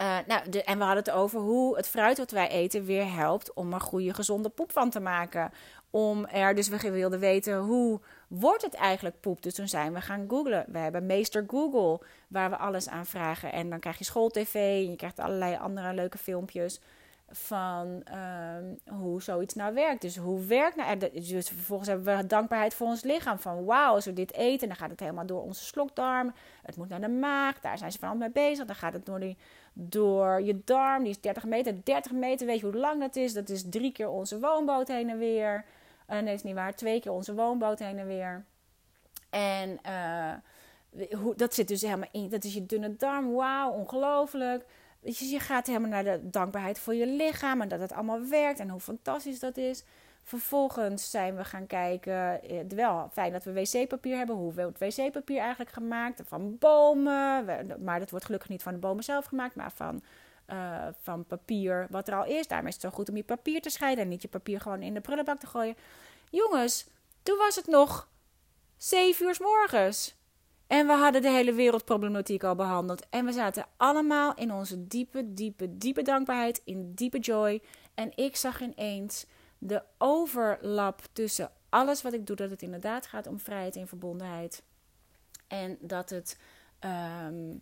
Uh, 0.00 0.18
nou, 0.26 0.42
en 0.50 0.78
we 0.78 0.84
hadden 0.84 1.04
het 1.04 1.10
over 1.10 1.40
hoe 1.40 1.76
het 1.76 1.88
fruit 1.88 2.18
wat 2.18 2.30
wij 2.30 2.48
eten 2.48 2.84
weer 2.84 3.12
helpt 3.12 3.52
om 3.52 3.72
er 3.72 3.80
goede, 3.80 4.14
gezonde 4.14 4.48
poep 4.48 4.72
van 4.72 4.90
te 4.90 5.00
maken. 5.00 5.52
Om 5.90 6.26
er, 6.26 6.54
dus 6.54 6.68
we 6.68 6.90
wilden 6.90 7.20
weten 7.20 7.58
hoe 7.58 8.00
wordt 8.28 8.62
het 8.62 8.74
eigenlijk 8.74 9.20
poep? 9.20 9.42
Dus 9.42 9.54
toen 9.54 9.68
zijn 9.68 9.92
we 9.92 10.00
gaan 10.00 10.24
googlen. 10.28 10.64
We 10.68 10.78
hebben 10.78 11.06
meester 11.06 11.44
Google, 11.46 12.06
waar 12.28 12.50
we 12.50 12.56
alles 12.56 12.88
aan 12.88 13.06
vragen. 13.06 13.52
En 13.52 13.70
dan 13.70 13.80
krijg 13.80 13.98
je 13.98 14.04
schooltv 14.04 14.54
en 14.54 14.90
je 14.90 14.96
krijgt 14.96 15.18
allerlei 15.18 15.56
andere 15.56 15.94
leuke 15.94 16.18
filmpjes. 16.18 16.80
Van 17.30 18.02
ehm, 18.04 18.64
hoe 18.96 19.22
zoiets 19.22 19.54
nou 19.54 19.74
werkt. 19.74 20.00
Dus 20.00 20.16
hoe 20.16 20.44
werkt 20.44 20.76
nou... 20.76 20.98
Dus 20.98 21.48
vervolgens 21.48 21.88
hebben 21.88 22.16
we 22.16 22.26
dankbaarheid 22.26 22.74
voor 22.74 22.86
ons 22.86 23.02
lichaam. 23.02 23.38
Van 23.38 23.64
wauw, 23.64 23.94
als 23.94 24.04
we 24.04 24.12
dit 24.12 24.32
eten, 24.32 24.68
dan 24.68 24.76
gaat 24.76 24.90
het 24.90 25.00
helemaal 25.00 25.26
door 25.26 25.42
onze 25.42 25.64
slokdarm. 25.64 26.34
Het 26.62 26.76
moet 26.76 26.88
naar 26.88 27.00
de 27.00 27.08
maag, 27.08 27.60
daar 27.60 27.78
zijn 27.78 27.92
ze 27.92 27.98
van 27.98 28.18
mee 28.18 28.30
bezig. 28.30 28.66
Dan 28.66 28.76
gaat 28.76 28.92
het 28.92 29.06
door, 29.72 30.42
je 30.42 30.60
darm, 30.64 31.02
die 31.02 31.10
is 31.10 31.20
30 31.20 31.44
meter. 31.44 31.84
30 31.84 32.12
meter, 32.12 32.46
weet 32.46 32.60
je 32.60 32.66
hoe 32.66 32.76
lang 32.76 33.00
dat 33.00 33.16
is? 33.16 33.32
Dat 33.32 33.48
is 33.48 33.64
drie 33.70 33.92
keer 33.92 34.08
onze 34.08 34.40
woonboot 34.40 34.88
heen 34.88 35.10
en 35.10 35.18
weer. 35.18 35.64
Uh, 36.10 36.18
nee, 36.18 36.34
is 36.34 36.42
niet 36.42 36.54
waar. 36.54 36.74
Twee 36.74 37.00
keer 37.00 37.12
onze 37.12 37.34
woonboot 37.34 37.78
heen 37.78 37.98
en 37.98 38.06
weer. 38.06 38.44
En... 39.30 39.78
Uh, 39.86 40.32
hoe, 41.20 41.34
dat 41.36 41.54
zit 41.54 41.68
dus 41.68 41.82
helemaal 41.82 42.08
in. 42.12 42.28
Dat 42.28 42.44
is 42.44 42.54
je 42.54 42.66
dunne 42.66 42.96
darm. 42.96 43.32
Wauw, 43.32 43.70
ongelooflijk. 43.70 44.64
Je, 45.16 45.40
gaat 45.40 45.66
helemaal 45.66 45.88
naar 45.88 46.04
de 46.04 46.30
dankbaarheid 46.30 46.78
voor 46.78 46.94
je 46.94 47.06
lichaam 47.06 47.60
en 47.60 47.68
dat 47.68 47.80
het 47.80 47.92
allemaal 47.92 48.28
werkt 48.28 48.60
en 48.60 48.68
hoe 48.68 48.80
fantastisch 48.80 49.38
dat 49.38 49.56
is. 49.56 49.84
Vervolgens 50.22 51.10
zijn 51.10 51.36
we 51.36 51.44
gaan 51.44 51.66
kijken, 51.66 52.42
eh, 52.42 52.58
wel 52.68 53.08
fijn 53.12 53.32
dat 53.32 53.44
we 53.44 53.52
wc-papier 53.52 54.16
hebben. 54.16 54.36
Hoe 54.36 54.54
wordt 54.54 54.78
wc-papier 54.78 55.38
eigenlijk 55.38 55.70
gemaakt? 55.70 56.22
Van 56.26 56.58
bomen, 56.58 57.44
maar 57.84 57.98
dat 57.98 58.10
wordt 58.10 58.24
gelukkig 58.24 58.48
niet 58.48 58.62
van 58.62 58.72
de 58.72 58.78
bomen 58.78 59.04
zelf 59.04 59.24
gemaakt, 59.24 59.54
maar 59.54 59.72
van, 59.72 60.02
uh, 60.50 60.86
van 61.02 61.24
papier 61.24 61.86
wat 61.90 62.08
er 62.08 62.14
al 62.14 62.24
is. 62.24 62.46
Daarom 62.46 62.66
is 62.66 62.72
het 62.72 62.82
zo 62.82 62.90
goed 62.90 63.08
om 63.08 63.16
je 63.16 63.24
papier 63.24 63.60
te 63.60 63.70
scheiden 63.70 64.04
en 64.04 64.10
niet 64.10 64.22
je 64.22 64.28
papier 64.28 64.60
gewoon 64.60 64.82
in 64.82 64.94
de 64.94 65.00
prullenbak 65.00 65.40
te 65.40 65.46
gooien. 65.46 65.76
Jongens, 66.30 66.86
toen 67.22 67.38
was 67.38 67.56
het 67.56 67.66
nog 67.66 68.08
7 68.76 69.26
uur 69.26 69.34
s 69.34 69.38
morgens. 69.38 70.17
En 70.68 70.86
we 70.86 70.92
hadden 70.92 71.22
de 71.22 71.30
hele 71.30 71.52
wereldproblematiek 71.52 72.44
al 72.44 72.54
behandeld. 72.54 73.06
En 73.10 73.24
we 73.24 73.32
zaten 73.32 73.66
allemaal 73.76 74.34
in 74.34 74.52
onze 74.52 74.86
diepe, 74.86 75.34
diepe, 75.34 75.78
diepe 75.78 76.02
dankbaarheid, 76.02 76.60
in 76.64 76.94
diepe 76.94 77.18
joy. 77.18 77.62
En 77.94 78.12
ik 78.14 78.36
zag 78.36 78.60
ineens 78.60 79.26
de 79.58 79.82
overlap 79.98 81.02
tussen 81.12 81.50
alles 81.68 82.02
wat 82.02 82.12
ik 82.12 82.26
doe, 82.26 82.36
dat 82.36 82.50
het 82.50 82.62
inderdaad 82.62 83.06
gaat 83.06 83.26
om 83.26 83.40
vrijheid 83.40 83.76
en 83.76 83.88
verbondenheid. 83.88 84.62
En 85.46 85.78
dat 85.80 86.10
het, 86.10 86.38
ehm, 86.78 87.56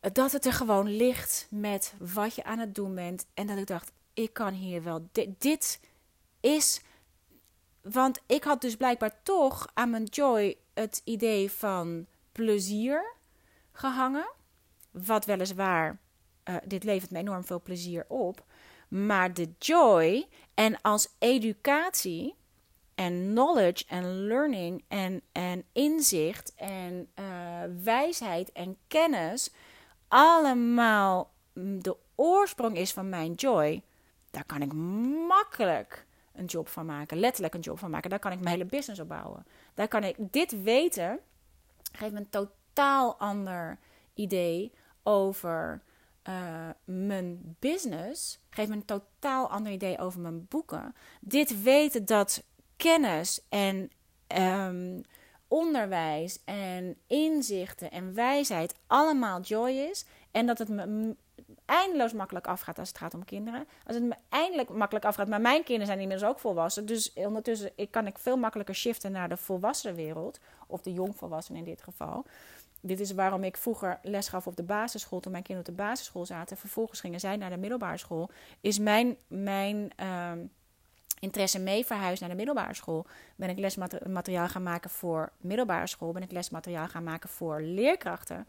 dat 0.00 0.32
het 0.32 0.46
er 0.46 0.52
gewoon 0.52 0.96
ligt 0.96 1.46
met 1.50 1.94
wat 1.98 2.34
je 2.34 2.44
aan 2.44 2.58
het 2.58 2.74
doen 2.74 2.94
bent. 2.94 3.26
En 3.34 3.46
dat 3.46 3.58
ik 3.58 3.66
dacht, 3.66 3.92
ik 4.14 4.32
kan 4.32 4.52
hier 4.52 4.82
wel. 4.82 5.08
Dit, 5.12 5.28
dit 5.40 5.80
is. 6.40 6.80
Want 7.82 8.20
ik 8.26 8.44
had 8.44 8.60
dus 8.60 8.76
blijkbaar 8.76 9.22
toch 9.22 9.68
aan 9.74 9.90
mijn 9.90 10.04
joy 10.04 10.56
het 10.74 11.00
idee 11.04 11.50
van 11.50 12.06
plezier 12.32 13.14
gehangen. 13.72 14.30
Wat 14.90 15.24
weliswaar, 15.24 15.98
uh, 16.44 16.56
dit 16.64 16.84
levert 16.84 17.10
me 17.10 17.18
enorm 17.18 17.44
veel 17.44 17.60
plezier 17.62 18.04
op. 18.08 18.44
Maar 18.88 19.34
de 19.34 19.50
joy 19.58 20.26
en 20.54 20.80
als 20.80 21.08
educatie 21.18 22.34
en 22.94 23.30
knowledge 23.30 23.84
en 23.88 24.26
learning 24.26 24.84
en, 24.88 25.22
en 25.32 25.64
inzicht 25.72 26.54
en 26.54 27.08
uh, 27.18 27.24
wijsheid 27.84 28.52
en 28.52 28.76
kennis 28.88 29.50
allemaal 30.08 31.30
de 31.54 31.96
oorsprong 32.14 32.76
is 32.76 32.92
van 32.92 33.08
mijn 33.08 33.32
joy, 33.32 33.82
daar 34.30 34.44
kan 34.44 34.62
ik 34.62 34.72
makkelijk 35.28 36.06
een 36.34 36.44
job 36.44 36.68
van 36.68 36.86
maken. 36.86 37.18
Letterlijk 37.18 37.54
een 37.54 37.60
job 37.60 37.78
van 37.78 37.90
maken. 37.90 38.10
Daar 38.10 38.18
kan 38.18 38.32
ik 38.32 38.40
mijn 38.40 38.54
hele 38.54 38.68
business 38.68 39.00
op 39.00 39.08
bouwen. 39.08 39.46
Daar 39.74 39.88
kan 39.88 40.04
ik 40.04 40.16
dit 40.18 40.62
weten. 40.62 41.18
Geeft 41.92 42.12
me 42.12 42.18
een 42.18 42.30
totaal 42.30 43.16
ander 43.18 43.78
idee 44.14 44.72
over 45.02 45.82
uh, 46.28 46.68
mijn 46.84 47.56
business. 47.58 48.38
Geeft 48.50 48.68
me 48.68 48.74
een 48.74 48.84
totaal 48.84 49.50
ander 49.50 49.72
idee 49.72 49.98
over 49.98 50.20
mijn 50.20 50.46
boeken. 50.48 50.94
Dit 51.20 51.62
weten 51.62 52.04
dat 52.04 52.42
kennis 52.76 53.40
en 53.48 53.90
um, 54.36 55.02
onderwijs 55.48 56.44
en 56.44 56.96
inzichten 57.06 57.90
en 57.90 58.14
wijsheid 58.14 58.74
allemaal 58.86 59.40
joy 59.40 59.70
is. 59.70 60.04
En 60.30 60.46
dat 60.46 60.58
het 60.58 60.68
me 60.68 61.16
eindeloos 61.72 62.12
makkelijk 62.12 62.46
afgaat 62.46 62.78
als 62.78 62.88
het 62.88 62.98
gaat 62.98 63.14
om 63.14 63.24
kinderen. 63.24 63.66
Als 63.86 63.96
het 63.96 64.04
me 64.04 64.14
eindelijk 64.28 64.68
makkelijk 64.68 65.04
afgaat. 65.04 65.28
Maar 65.28 65.40
mijn 65.40 65.62
kinderen 65.62 65.86
zijn 65.86 66.00
inmiddels 66.00 66.30
ook 66.30 66.38
volwassen. 66.38 66.86
Dus 66.86 67.12
ondertussen 67.12 67.70
kan 67.90 68.06
ik 68.06 68.18
veel 68.18 68.36
makkelijker 68.36 68.74
shiften 68.74 69.12
naar 69.12 69.28
de 69.28 69.36
volwassen 69.36 69.94
wereld. 69.94 70.40
Of 70.66 70.80
de 70.80 70.92
jongvolwassenen 70.92 71.60
in 71.60 71.66
dit 71.66 71.82
geval. 71.82 72.24
Dit 72.80 73.00
is 73.00 73.12
waarom 73.12 73.44
ik 73.44 73.56
vroeger 73.56 73.98
les 74.02 74.28
gaf 74.28 74.46
op 74.46 74.56
de 74.56 74.62
basisschool. 74.62 75.20
Toen 75.20 75.32
mijn 75.32 75.44
kinderen 75.44 75.70
op 75.70 75.76
de 75.76 75.82
basisschool 75.82 76.26
zaten. 76.26 76.56
Vervolgens 76.56 77.00
gingen 77.00 77.20
zij 77.20 77.36
naar 77.36 77.50
de 77.50 77.56
middelbare 77.56 77.98
school. 77.98 78.30
Is 78.60 78.78
mijn, 78.78 79.16
mijn 79.26 79.90
uh, 80.00 80.32
interesse 81.20 81.58
mee 81.58 81.86
verhuisd 81.86 82.20
naar 82.20 82.30
de 82.30 82.36
middelbare 82.36 82.74
school. 82.74 83.06
Ben 83.36 83.48
ik 83.48 83.58
lesmateriaal 83.58 84.48
gaan 84.48 84.62
maken 84.62 84.90
voor 84.90 85.32
middelbare 85.36 85.86
school. 85.86 86.12
Ben 86.12 86.22
ik 86.22 86.32
lesmateriaal 86.32 86.88
gaan 86.88 87.04
maken 87.04 87.28
voor 87.28 87.60
leerkrachten 87.60 88.46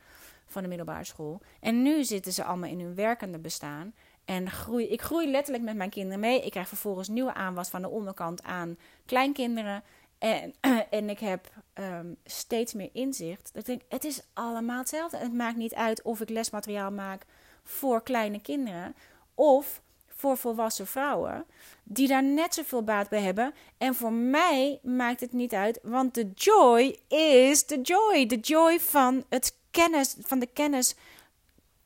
van 0.54 0.62
de 0.62 0.68
middelbare 0.68 1.04
school. 1.04 1.42
En 1.60 1.82
nu 1.82 2.04
zitten 2.04 2.34
ze 2.34 2.44
allemaal 2.44 2.70
in 2.70 2.80
hun 2.80 2.96
werkende 2.96 3.40
bestaan. 3.40 3.94
En 4.26 4.52
groei, 4.52 4.88
ik 4.88 5.02
groei 5.02 5.32
letterlijk 5.32 5.64
met 5.64 5.76
mijn 5.76 5.90
kinderen 5.90 6.20
mee. 6.20 6.42
Ik 6.42 6.52
krijg 6.52 6.68
vervolgens 6.68 7.08
nieuwe 7.08 7.34
aanwas 7.34 7.70
van 7.70 7.82
de 7.82 7.90
onderkant 7.90 8.44
aan 8.44 8.78
kleinkinderen. 9.06 9.84
En, 10.18 10.54
en 10.90 11.10
ik 11.10 11.20
heb 11.20 11.50
ehm, 11.74 12.14
steeds 12.26 12.74
meer 12.74 12.90
inzicht. 12.94 13.50
Dat 13.54 13.68
ik, 13.68 13.82
het 13.90 14.04
is 14.04 14.22
allemaal 14.34 14.80
hetzelfde. 14.80 15.18
Het 15.18 15.34
maakt 15.34 15.58
niet 15.58 15.74
uit 15.74 16.02
of 16.02 16.22
ik 16.22 16.30
lesmateriaal 16.30 16.92
maak 16.92 17.26
voor 17.64 18.04
kleine 18.04 18.42
kinderen 18.42 18.96
of 19.34 19.82
voor 20.08 20.38
volwassen 20.38 20.88
vrouwen. 20.88 21.46
Die 21.84 22.08
daar 22.08 22.24
net 22.24 22.54
zoveel 22.54 22.84
baat 22.84 23.10
bij 23.10 23.22
hebben. 23.22 23.54
En 23.78 23.96
voor 23.96 24.14
mij 24.14 24.80
maakt 24.84 25.20
het 25.20 25.34
niet 25.34 25.54
uit, 25.54 25.80
want 25.84 26.14
de 26.14 26.32
joy 26.36 27.00
is 27.08 27.66
de 27.66 27.82
joy. 27.82 28.26
De 28.26 28.40
joy 28.40 28.80
van 28.80 29.24
het 29.30 29.58
kennis, 29.74 30.16
van 30.20 30.40
de 30.40 30.48
kennis 30.54 30.96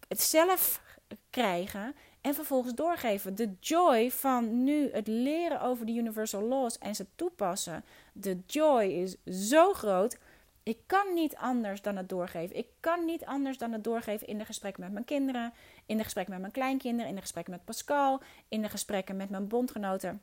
het 0.08 0.22
zelf 0.22 0.82
krijgen 1.30 1.96
en 2.22 2.34
vervolgens 2.34 2.74
doorgeven. 2.74 3.36
De 3.36 3.56
joy 3.60 4.12
van 4.12 4.64
nu 4.64 4.92
het 4.92 5.08
leren 5.08 5.62
over 5.62 5.86
de 5.86 5.92
universal 5.92 6.42
laws 6.42 6.78
en 6.78 6.96
ze 6.96 7.06
toepassen. 7.16 7.86
De 8.14 8.40
joy 8.46 8.84
is 8.84 9.16
zo 9.50 9.74
groot. 9.74 10.18
Ik 10.64 10.78
kan 10.86 11.14
niet 11.14 11.36
anders 11.36 11.82
dan 11.82 11.96
het 11.96 12.10
doorgeven. 12.10 12.56
Ik 12.56 12.68
kan 12.80 13.06
niet 13.06 13.26
anders 13.26 13.58
dan 13.58 13.72
het 13.72 13.84
doorgeven 13.84 14.28
in 14.28 14.38
de 14.38 14.46
gesprekken 14.46 14.84
met 14.84 14.92
mijn 14.92 15.06
kinderen, 15.06 15.54
in 15.86 15.98
de 15.98 16.04
gesprekken 16.04 16.34
met 16.34 16.42
mijn 16.42 16.54
kleinkinderen, 16.54 17.10
in 17.10 17.16
de 17.16 17.22
gesprekken 17.22 17.54
met 17.54 17.66
Pascal, 17.66 18.22
in 18.48 18.62
de 18.62 18.70
gesprekken 18.70 19.16
met 19.16 19.30
mijn 19.30 19.48
bondgenoten 19.48 20.22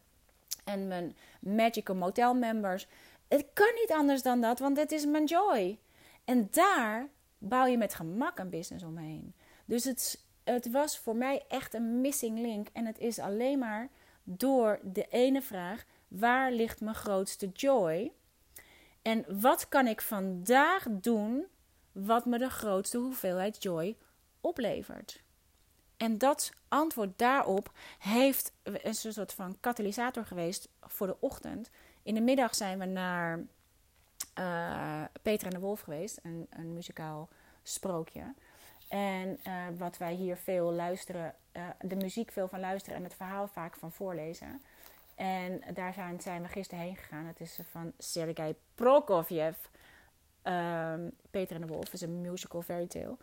en 0.64 0.88
mijn 0.88 1.16
Magical 1.40 1.96
Motel 1.96 2.35
members. 2.35 2.87
Het 3.29 3.46
kan 3.53 3.74
niet 3.74 3.92
anders 3.92 4.22
dan 4.22 4.40
dat, 4.40 4.59
want 4.59 4.77
het 4.77 4.92
is 4.92 5.07
mijn 5.07 5.24
joy. 5.24 5.79
En 6.24 6.48
daar 6.50 7.09
bouw 7.49 7.67
je 7.67 7.79
met 7.79 7.95
gemak 7.95 8.39
een 8.39 8.51
business 8.51 8.85
omheen. 8.85 9.35
Dus 9.65 9.85
het, 9.85 10.25
het 10.45 10.71
was 10.71 10.99
voor 10.99 11.17
mij 11.17 11.45
echt 11.49 11.75
een 11.75 12.01
missing 12.01 12.39
link. 12.39 12.69
En 12.73 12.87
het 12.87 12.99
is 12.99 13.19
alleen 13.19 13.59
maar 13.59 13.89
door 14.23 14.81
de 14.83 15.07
ene 15.09 15.43
vraag: 15.43 15.85
waar 16.09 16.53
ligt 16.53 16.81
mijn 16.81 16.95
grootste 16.95 17.49
joy? 17.49 18.13
En 19.03 19.41
wat 19.41 19.69
kan 19.69 19.87
ik 19.87 20.01
vandaag 20.01 20.87
doen 20.91 21.47
wat 21.93 22.25
me 22.25 22.39
de 22.39 22.51
grootste 22.51 22.99
hoeveelheid 22.99 23.63
joy 23.63 23.97
oplevert? 24.41 25.23
En 25.97 26.19
dat 26.19 26.53
antwoord 26.69 27.19
daarop 27.19 27.73
heeft 27.99 28.53
een 28.63 28.95
soort 28.95 29.33
van 29.33 29.57
katalysator 29.61 30.25
geweest 30.25 30.69
voor 30.81 31.07
de 31.07 31.17
ochtend. 31.21 31.71
In 32.03 32.15
de 32.15 32.21
middag 32.21 32.55
zijn 32.55 32.79
we 32.79 32.85
naar 32.85 33.47
uh, 34.38 35.03
Peter 35.23 35.47
en 35.47 35.53
de 35.53 35.61
Wolf 35.61 35.81
geweest, 35.81 36.20
een, 36.23 36.47
een 36.51 36.73
muzikaal 36.73 37.29
sprookje. 37.62 38.35
En 38.88 39.40
uh, 39.47 39.66
wat 39.79 39.97
wij 39.97 40.14
hier 40.14 40.37
veel 40.37 40.73
luisteren, 40.73 41.35
uh, 41.53 41.62
de 41.81 41.97
muziek 41.97 42.33
veel 42.33 42.49
van 42.49 42.61
luisteren 42.61 42.99
en 42.99 43.05
het 43.05 43.14
verhaal 43.14 43.47
vaak 43.47 43.77
van 43.77 43.92
voorlezen. 43.92 44.62
En 45.14 45.62
daar 45.75 45.92
zijn, 45.92 46.20
zijn 46.20 46.42
we 46.42 46.49
gisteren 46.49 46.85
heen 46.85 46.97
gegaan. 46.97 47.27
Het 47.27 47.40
is 47.40 47.59
van 47.70 47.92
Sergei 47.99 48.55
Prokofjev. 48.75 49.57
Um, 50.42 51.11
Peter 51.31 51.56
en 51.56 51.67
de 51.67 51.73
Wolf 51.73 51.92
is 51.92 52.00
een 52.00 52.21
musical 52.21 52.63
fairy 52.63 52.87
tale. 52.87 53.17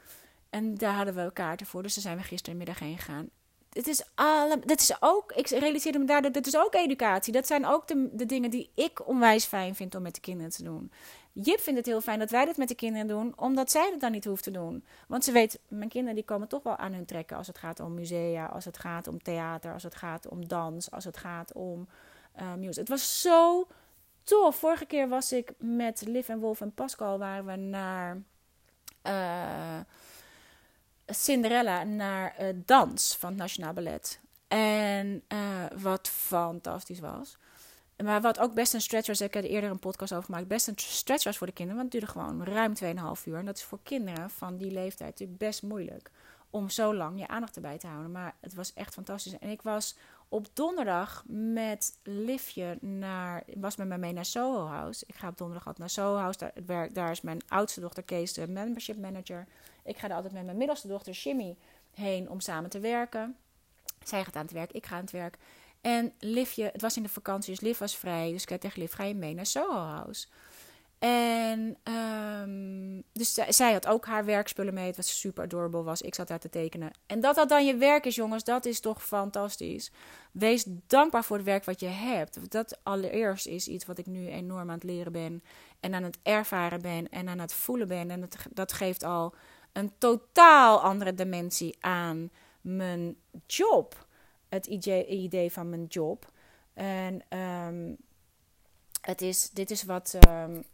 En 0.50 0.76
daar 0.76 0.94
hadden 0.94 1.16
we 1.16 1.34
kaarten 1.34 1.66
voor, 1.66 1.84
dus 1.84 1.94
daar 1.94 2.04
zijn 2.04 2.18
we 2.18 2.24
gisterenmiddag 2.24 2.80
heen 2.80 2.98
gegaan 2.98 3.30
het 3.74 3.88
is 3.88 4.04
alle, 4.16 4.60
dit 4.66 4.82
is 4.82 4.96
ook, 5.00 5.32
ik 5.32 5.48
realiseerde 5.48 6.00
me 6.00 6.06
daardoor, 6.06 6.32
dit 6.32 6.48
is 6.48 6.58
ook 6.58 6.74
educatie. 6.74 7.34
Dat 7.34 7.48
zijn 7.48 7.66
ook 7.66 7.88
de, 7.88 8.26
dingen 8.26 8.50
die 8.50 8.72
ik 8.76 9.08
onwijs 9.08 9.46
fijn 9.46 9.76
vind 9.76 9.96
om 9.96 10.02
met 10.02 10.16
de 10.16 10.22
kinderen 10.22 10.52
te 10.52 10.64
doen. 10.64 10.92
Jip 11.34 11.60
vindt 11.60 11.80
het 11.80 11.88
heel 11.88 12.02
fijn 12.02 12.20
dat 12.20 12.30
wij 12.30 12.46
dit 12.46 12.58
met 12.58 12.68
de 12.68 12.76
kinderen 12.76 13.08
doen, 13.08 13.34
omdat 13.36 13.72
zij 13.72 13.90
het 13.92 14.00
dan 14.00 14.12
niet 14.12 14.26
hoeft 14.26 14.44
te 14.44 14.52
doen. 14.52 14.86
Want 15.08 15.24
ze 15.24 15.32
weet, 15.32 15.60
mijn 15.68 15.90
kinderen 15.90 16.16
die 16.16 16.26
komen 16.26 16.48
toch 16.48 16.64
wel 16.64 16.78
aan 16.78 16.94
hun 16.94 17.06
trekken 17.06 17.38
als 17.38 17.48
het 17.48 17.58
gaat 17.58 17.80
om 17.80 17.94
musea, 17.94 18.46
als 18.46 18.66
het 18.66 18.78
gaat 18.78 19.08
om 19.08 19.22
theater, 19.24 19.74
als 19.74 19.84
het 19.84 19.96
gaat 19.96 20.28
om 20.28 20.48
dans, 20.48 20.92
als 20.92 21.04
het 21.04 21.18
gaat 21.18 21.54
om 21.54 21.88
uh. 22.40 22.70
Het 22.70 22.90
was 22.90 23.22
zo 23.22 23.68
tof. 24.24 24.56
Vorige 24.56 24.86
keer 24.86 25.08
was 25.08 25.32
ik 25.32 25.54
met 25.58 26.02
Liv 26.08 26.30
en 26.30 26.40
Wolf 26.40 26.62
en 26.62 26.74
Pascal, 26.74 27.18
waren 27.18 27.46
we 27.46 27.56
naar... 27.56 28.22
Uh, 29.08 29.80
Cinderella 31.12 31.84
naar 31.84 32.36
uh, 32.42 32.48
dans 32.66 33.18
van 33.18 33.30
het 33.30 33.38
Nationaal 33.38 33.74
Ballet. 33.74 34.20
En 34.48 35.24
uh, 35.28 35.40
wat 35.82 36.08
fantastisch 36.08 37.00
was. 37.00 37.38
Maar 38.04 38.22
wat 38.22 38.40
ook 38.40 38.54
best 38.54 38.74
een 38.74 38.82
stretch 38.82 39.08
was, 39.08 39.22
ik 39.22 39.34
heb 39.34 39.44
er 39.44 39.50
eerder 39.50 39.70
een 39.70 39.80
podcast 39.80 40.14
over 40.14 40.26
gemaakt, 40.26 40.48
best 40.48 40.68
een 40.68 40.74
stretch 40.78 41.24
was 41.24 41.38
voor 41.38 41.48
de 41.48 41.54
kinderen. 41.54 41.82
Want 41.82 41.94
het 41.94 42.02
duurde 42.02 42.20
gewoon 42.20 42.44
ruim 42.44 42.74
2,5 43.18 43.24
uur. 43.26 43.38
En 43.38 43.46
dat 43.46 43.58
is 43.58 43.64
voor 43.64 43.80
kinderen 43.84 44.30
van 44.30 44.58
die 44.58 44.72
leeftijd 44.72 45.10
natuurlijk 45.10 45.40
best 45.40 45.64
moeilijk 45.64 46.12
om 46.52 46.70
zo 46.70 46.96
lang 46.96 47.20
je 47.20 47.28
aandacht 47.28 47.56
erbij 47.56 47.78
te 47.78 47.88
houden. 47.88 48.12
Maar 48.12 48.36
het 48.40 48.54
was 48.54 48.74
echt 48.74 48.94
fantastisch. 48.94 49.40
En 49.40 49.50
ik 49.50 49.62
was 49.62 49.96
op 50.30 50.48
donderdag 50.54 51.24
met 51.28 51.98
Livje 52.04 52.78
naar, 52.82 53.44
was 53.56 53.76
met 53.76 53.88
mij 53.88 53.98
mee 53.98 54.14
naar 54.14 54.26
Soho 54.26 54.66
House. 54.66 55.04
Ik 55.08 55.16
ga 55.16 55.28
op 55.28 55.38
donderdag 55.38 55.68
altijd 55.68 55.80
naar 55.80 56.06
Soho 56.06 56.18
House. 56.18 56.52
Daar, 56.66 56.94
daar 56.94 57.12
is 57.12 57.22
mijn 57.22 57.42
oudste 57.48 57.80
dochter 57.80 58.04
Kees, 58.04 58.34
de 58.34 58.48
membership 58.48 58.98
manager. 58.98 59.48
Ik 59.84 59.98
ga 59.98 60.10
er 60.10 60.16
altijd 60.16 60.34
met 60.34 60.46
mijn 60.46 60.58
middelste 60.58 60.88
dochter 60.88 61.14
Jimmy 61.14 61.58
heen 61.94 62.30
om 62.30 62.40
samen 62.40 62.70
te 62.70 62.80
werken. 62.80 63.36
Zij 64.04 64.24
gaat 64.24 64.36
aan 64.36 64.42
het 64.42 64.52
werk, 64.52 64.72
ik 64.72 64.86
ga 64.86 64.96
aan 64.96 65.02
het 65.02 65.12
werk. 65.12 65.38
En 65.82 66.14
Livje, 66.20 66.70
het 66.72 66.82
was 66.82 66.98
in 66.98 67.04
de 67.04 67.10
vakantie, 67.10 67.52
dus 67.54 67.62
Liv 67.62 67.78
was 67.78 67.98
vrij. 67.98 68.32
Dus 68.32 68.42
ik 68.42 68.48
zei 68.48 68.60
tegen 68.60 68.82
Liv, 68.82 68.94
ga 68.94 69.04
je 69.04 69.16
mee 69.16 69.34
naar 69.34 69.46
Soho 69.46 69.80
House? 69.80 70.28
En 71.02 71.78
um, 71.94 73.04
dus 73.14 73.34
zij 73.34 73.74
had 73.74 73.88
ook 73.88 74.06
haar 74.06 74.26
werkspullen 74.26 74.74
mee. 74.74 74.94
Was 74.96 75.20
super 75.20 75.44
adorable 75.44 75.84
was. 75.84 76.02
Ik 76.02 76.16
zat 76.16 76.28
daar 76.28 76.40
te 76.40 76.50
tekenen. 76.50 76.92
En 77.06 77.20
dat 77.20 77.36
dat 77.36 77.50
dan 77.50 77.66
je 77.66 77.76
werk 77.76 78.06
is, 78.06 78.16
jongens, 78.16 78.44
dat 78.44 78.66
is 78.66 78.80
toch 78.80 79.04
fantastisch. 79.04 79.92
Wees 80.32 80.66
dankbaar 80.88 81.24
voor 81.24 81.36
het 81.36 81.46
werk 81.46 81.66
wat 81.66 81.80
je 81.80 81.88
hebt. 81.88 82.52
Dat 82.52 82.80
allereerst 82.84 83.48
is 83.48 83.68
iets 83.68 83.86
wat 83.86 83.98
ik 83.98 84.06
nu 84.06 84.28
enorm 84.28 84.70
aan 84.70 84.76
het 84.76 84.84
leren 84.84 85.12
ben. 85.12 85.44
En 85.80 85.94
aan 85.94 86.04
het 86.04 86.18
ervaren 86.24 86.82
ben. 86.82 87.10
En 87.10 87.30
aan 87.30 87.40
het 87.40 87.54
voelen 87.54 87.88
ben. 87.88 88.12
En 88.12 88.20
dat, 88.20 88.36
dat 88.52 88.74
geeft 88.74 89.04
al 89.04 89.36
een 89.74 89.92
totaal 89.98 90.82
andere 90.82 91.14
dimensie 91.14 91.78
aan 91.80 92.32
mijn 92.62 93.18
job. 93.48 94.06
Het 94.50 94.66
idee 94.66 95.52
van 95.52 95.70
mijn 95.70 95.86
job. 95.86 96.32
En 96.74 97.38
um, 97.38 97.98
het 99.02 99.22
is, 99.22 99.50
dit 99.50 99.72
is 99.72 99.84
wat 99.84 100.18
um, 100.28 100.66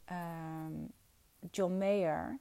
John 1.51 1.77
Mayer. 1.77 2.39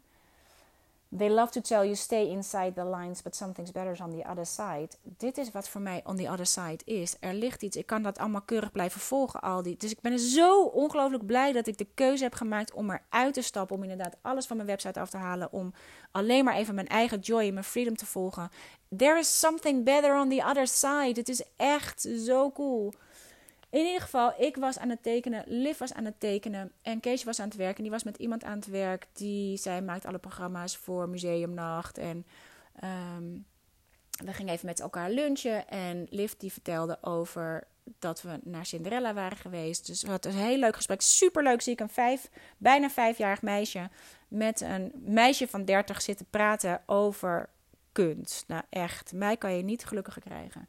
They 1.09 1.31
love 1.31 1.51
to 1.53 1.61
tell 1.61 1.85
you 1.85 1.95
stay 1.95 2.29
inside 2.29 2.73
the 2.75 2.85
lines, 2.85 3.23
but 3.23 3.37
something's 3.37 3.71
better 3.71 4.05
on 4.05 4.11
the 4.11 4.29
other 4.29 4.47
side. 4.47 4.89
Dit 5.03 5.39
is 5.39 5.51
wat 5.51 5.69
voor 5.69 5.81
mij 5.81 6.01
on 6.05 6.17
the 6.17 6.31
other 6.31 6.47
side 6.47 6.79
is. 6.85 7.17
Er 7.21 7.35
ligt 7.35 7.63
iets. 7.63 7.77
Ik 7.77 7.87
kan 7.87 8.03
dat 8.03 8.19
allemaal 8.19 8.43
keurig 8.43 8.73
blijven 8.73 9.01
volgen. 9.01 9.41
Al 9.41 9.63
die. 9.63 9.77
Dus 9.77 9.91
ik 9.91 10.01
ben 10.01 10.19
zo 10.19 10.63
ongelooflijk 10.63 11.27
blij 11.27 11.53
dat 11.53 11.67
ik 11.67 11.79
de 11.79 11.87
keuze 11.95 12.23
heb 12.23 12.35
gemaakt 12.35 12.73
om 12.73 12.91
eruit 12.91 13.35
te 13.35 13.43
stappen. 13.43 13.77
Om 13.77 13.83
inderdaad 13.83 14.17
alles 14.23 14.47
van 14.47 14.57
mijn 14.57 14.69
website 14.69 15.01
af 15.01 15.11
te 15.11 15.17
halen. 15.17 15.53
Om 15.53 15.73
alleen 16.11 16.45
maar 16.45 16.55
even 16.55 16.75
mijn 16.75 16.89
eigen 16.89 17.19
joy 17.19 17.47
en 17.47 17.53
mijn 17.53 17.65
freedom 17.65 17.97
te 17.97 18.07
volgen. 18.07 18.51
There 18.97 19.19
is 19.19 19.39
something 19.41 19.85
better 19.85 20.21
on 20.21 20.29
the 20.29 20.45
other 20.45 20.67
side. 20.67 21.13
Het 21.15 21.29
is 21.29 21.43
echt 21.57 22.01
zo 22.01 22.51
cool. 22.51 22.93
In 23.71 23.85
ieder 23.85 24.01
geval, 24.01 24.41
ik 24.41 24.57
was 24.57 24.79
aan 24.79 24.89
het 24.89 25.03
tekenen, 25.03 25.45
Liv 25.47 25.79
was 25.79 25.93
aan 25.93 26.05
het 26.05 26.21
tekenen 26.21 26.73
en 26.83 27.01
Kees 27.01 27.25
was 27.25 27.41
aan 27.41 27.49
het 27.49 27.57
werken. 27.57 27.77
En 27.77 27.83
die 27.83 27.93
was 27.93 28.05
met 28.05 28.17
iemand 28.17 28.45
aan 28.45 28.57
het 28.57 28.67
werk 28.67 29.07
die, 29.13 29.57
zij 29.57 29.83
maakt 29.83 30.07
alle 30.07 30.19
programma's 30.19 30.77
voor 30.77 31.09
Museumnacht. 31.09 31.99
En 31.99 32.27
um, 33.17 33.47
we 34.25 34.33
gingen 34.33 34.53
even 34.53 34.67
met 34.67 34.81
elkaar 34.81 35.11
lunchen 35.11 35.69
en 35.69 36.07
Liv 36.11 36.33
die 36.33 36.53
vertelde 36.53 36.99
over 37.01 37.67
dat 37.99 38.23
we 38.23 38.39
naar 38.43 38.67
Cinderella 38.67 39.15
waren 39.15 39.37
geweest. 39.37 39.87
Dus 39.87 40.03
het 40.03 40.11
was 40.11 40.35
een 40.35 40.41
heel 40.41 40.59
leuk 40.59 40.77
gesprek, 40.77 41.01
superleuk. 41.01 41.61
Zie 41.61 41.73
ik 41.73 41.81
een 41.81 41.89
vijf, 41.89 42.31
bijna 42.59 42.91
vijfjarig 42.91 43.43
meisje 43.43 43.91
met 44.29 44.61
een 44.61 44.93
meisje 44.95 45.49
van 45.49 45.65
dertig 45.65 46.03
zitten 46.03 46.27
praten 46.31 46.83
over 46.87 47.49
kunst. 47.93 48.45
Nou 48.49 48.63
echt, 48.71 49.13
mij 49.13 49.37
kan 49.37 49.57
je 49.57 49.63
niet 49.63 49.85
gelukkiger 49.85 50.23
krijgen. 50.23 50.69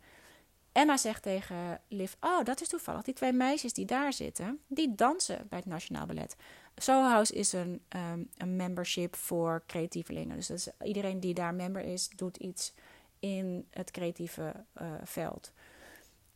Emma 0.78 0.98
zegt 0.98 1.22
tegen 1.22 1.82
Liv: 1.88 2.14
Oh, 2.20 2.44
dat 2.44 2.62
is 2.62 2.68
toevallig. 2.68 3.02
Die 3.02 3.14
twee 3.14 3.32
meisjes 3.32 3.74
die 3.74 3.86
daar 3.86 4.14
zitten, 4.14 4.60
die 4.68 4.96
dansen 4.96 5.46
bij 5.50 5.58
het 5.58 5.68
Nationaal 5.68 6.06
Ballet. 6.06 6.36
Soho 6.76 7.08
House 7.08 7.34
is 7.34 7.54
een, 7.54 7.82
um, 7.90 8.30
een 8.38 8.56
membership 8.56 9.16
voor 9.16 9.64
creatievelingen. 9.68 10.36
Dus 10.36 10.48
dat 10.48 10.58
is, 10.58 10.68
iedereen 10.84 11.20
die 11.20 11.34
daar 11.34 11.54
member 11.54 11.82
is, 11.82 12.10
doet 12.10 12.38
iets 12.38 12.74
in 13.20 13.68
het 13.72 13.92
creatieve 13.92 14.66
uh, 14.82 14.92
veld. 15.04 15.52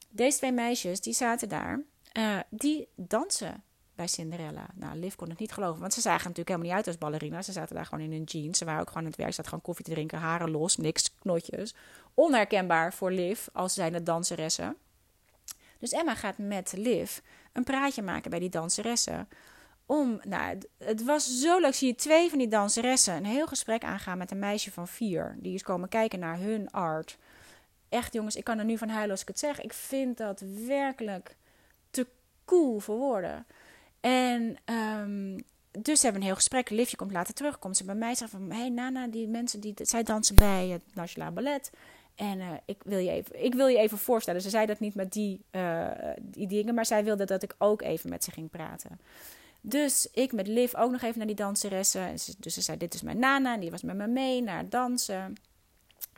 Deze 0.09 0.37
twee 0.37 0.51
meisjes, 0.51 1.01
die 1.01 1.13
zaten 1.13 1.49
daar, 1.49 1.81
uh, 2.17 2.39
die 2.49 2.87
dansen 2.95 3.63
Cinderella. 4.07 4.69
Nou, 4.73 4.99
Liv 4.99 5.15
kon 5.15 5.29
het 5.29 5.39
niet 5.39 5.51
geloven, 5.51 5.81
want 5.81 5.93
ze 5.93 6.01
zagen 6.01 6.27
natuurlijk 6.27 6.47
helemaal 6.47 6.67
niet 6.67 6.77
uit 6.77 6.87
als 6.87 6.97
ballerina. 6.97 7.41
Ze 7.41 7.51
zaten 7.51 7.75
daar 7.75 7.85
gewoon 7.85 8.03
in 8.03 8.11
hun 8.11 8.23
jeans. 8.23 8.57
Ze 8.57 8.65
waren 8.65 8.81
ook 8.81 8.87
gewoon 8.87 9.03
aan 9.03 9.09
het 9.09 9.17
werk. 9.17 9.29
Ze 9.29 9.35
zaten 9.35 9.51
gewoon 9.51 9.65
koffie 9.65 9.85
te 9.85 9.91
drinken, 9.91 10.17
haren 10.17 10.51
los, 10.51 10.77
niks, 10.77 11.15
knotjes. 11.19 11.75
Onherkenbaar 12.13 12.93
voor 12.93 13.11
Liv 13.11 13.47
als 13.53 13.73
zijnde 13.73 14.03
danseressen. 14.03 14.75
Dus 15.77 15.91
Emma 15.91 16.15
gaat 16.15 16.37
met 16.37 16.73
Liv 16.77 17.19
een 17.53 17.63
praatje 17.63 18.01
maken 18.01 18.29
bij 18.29 18.39
die 18.39 18.49
danseressen. 18.49 19.27
Om, 19.85 20.19
nou, 20.27 20.57
het 20.77 21.03
was 21.03 21.39
zo 21.39 21.59
leuk. 21.59 21.73
Zie 21.73 21.87
je 21.87 21.95
twee 21.95 22.29
van 22.29 22.37
die 22.37 22.47
danseressen 22.47 23.15
een 23.15 23.25
heel 23.25 23.47
gesprek 23.47 23.83
aangaan 23.83 24.17
met 24.17 24.31
een 24.31 24.39
meisje 24.39 24.71
van 24.71 24.87
vier. 24.87 25.37
Die 25.39 25.53
is 25.53 25.63
komen 25.63 25.89
kijken 25.89 26.19
naar 26.19 26.37
hun 26.37 26.71
art. 26.71 27.17
Echt 27.89 28.13
jongens, 28.13 28.35
ik 28.35 28.43
kan 28.43 28.59
er 28.59 28.65
nu 28.65 28.77
van 28.77 28.89
huilen 28.89 29.11
als 29.11 29.21
ik 29.21 29.27
het 29.27 29.39
zeg. 29.39 29.61
Ik 29.61 29.73
vind 29.73 30.17
dat 30.17 30.43
werkelijk 30.65 31.35
te 31.89 32.07
cool 32.45 32.79
voor 32.79 32.97
woorden. 32.97 33.45
En 34.01 34.57
um, 34.65 35.35
dus 35.71 36.01
hebben 36.01 36.11
we 36.11 36.17
een 36.17 36.31
heel 36.33 36.35
gesprek. 36.35 36.69
Livje 36.69 36.95
komt 36.95 37.11
later 37.11 37.33
terug. 37.33 37.59
Komt 37.59 37.77
ze 37.77 37.83
bij 37.83 37.95
mij 37.95 38.15
zeggen 38.15 38.39
van... 38.39 38.51
Hé 38.51 38.59
hey, 38.59 38.69
Nana, 38.69 39.07
die 39.07 39.27
mensen 39.27 39.59
die... 39.59 39.73
Zij 39.75 40.03
dansen 40.03 40.35
bij 40.35 40.67
het 40.67 40.81
Nationaal 40.93 41.31
Ballet. 41.31 41.71
En 42.15 42.39
uh, 42.39 42.47
ik, 42.65 42.81
wil 42.83 42.97
je 42.97 43.11
even, 43.11 43.43
ik 43.43 43.53
wil 43.53 43.67
je 43.67 43.77
even 43.77 43.97
voorstellen. 43.97 44.41
Ze 44.41 44.49
zei 44.49 44.65
dat 44.65 44.79
niet 44.79 44.95
met 44.95 45.11
die, 45.13 45.41
uh, 45.51 45.87
die 46.21 46.47
dingen. 46.47 46.73
Maar 46.73 46.85
zij 46.85 47.03
wilde 47.03 47.25
dat 47.25 47.43
ik 47.43 47.55
ook 47.57 47.81
even 47.81 48.09
met 48.09 48.23
ze 48.23 48.31
ging 48.31 48.49
praten. 48.49 48.99
Dus 49.61 50.07
ik 50.13 50.31
met 50.31 50.47
Liv 50.47 50.75
ook 50.75 50.91
nog 50.91 51.01
even 51.01 51.17
naar 51.17 51.27
die 51.27 51.35
danseressen. 51.35 52.15
Dus 52.37 52.53
ze 52.53 52.61
zei, 52.61 52.77
dit 52.77 52.93
is 52.93 53.01
mijn 53.01 53.19
Nana. 53.19 53.53
En 53.53 53.59
die 53.59 53.71
was 53.71 53.81
met 53.81 53.95
me 53.95 54.07
mee 54.07 54.41
naar 54.41 54.69
dansen. 54.69 55.35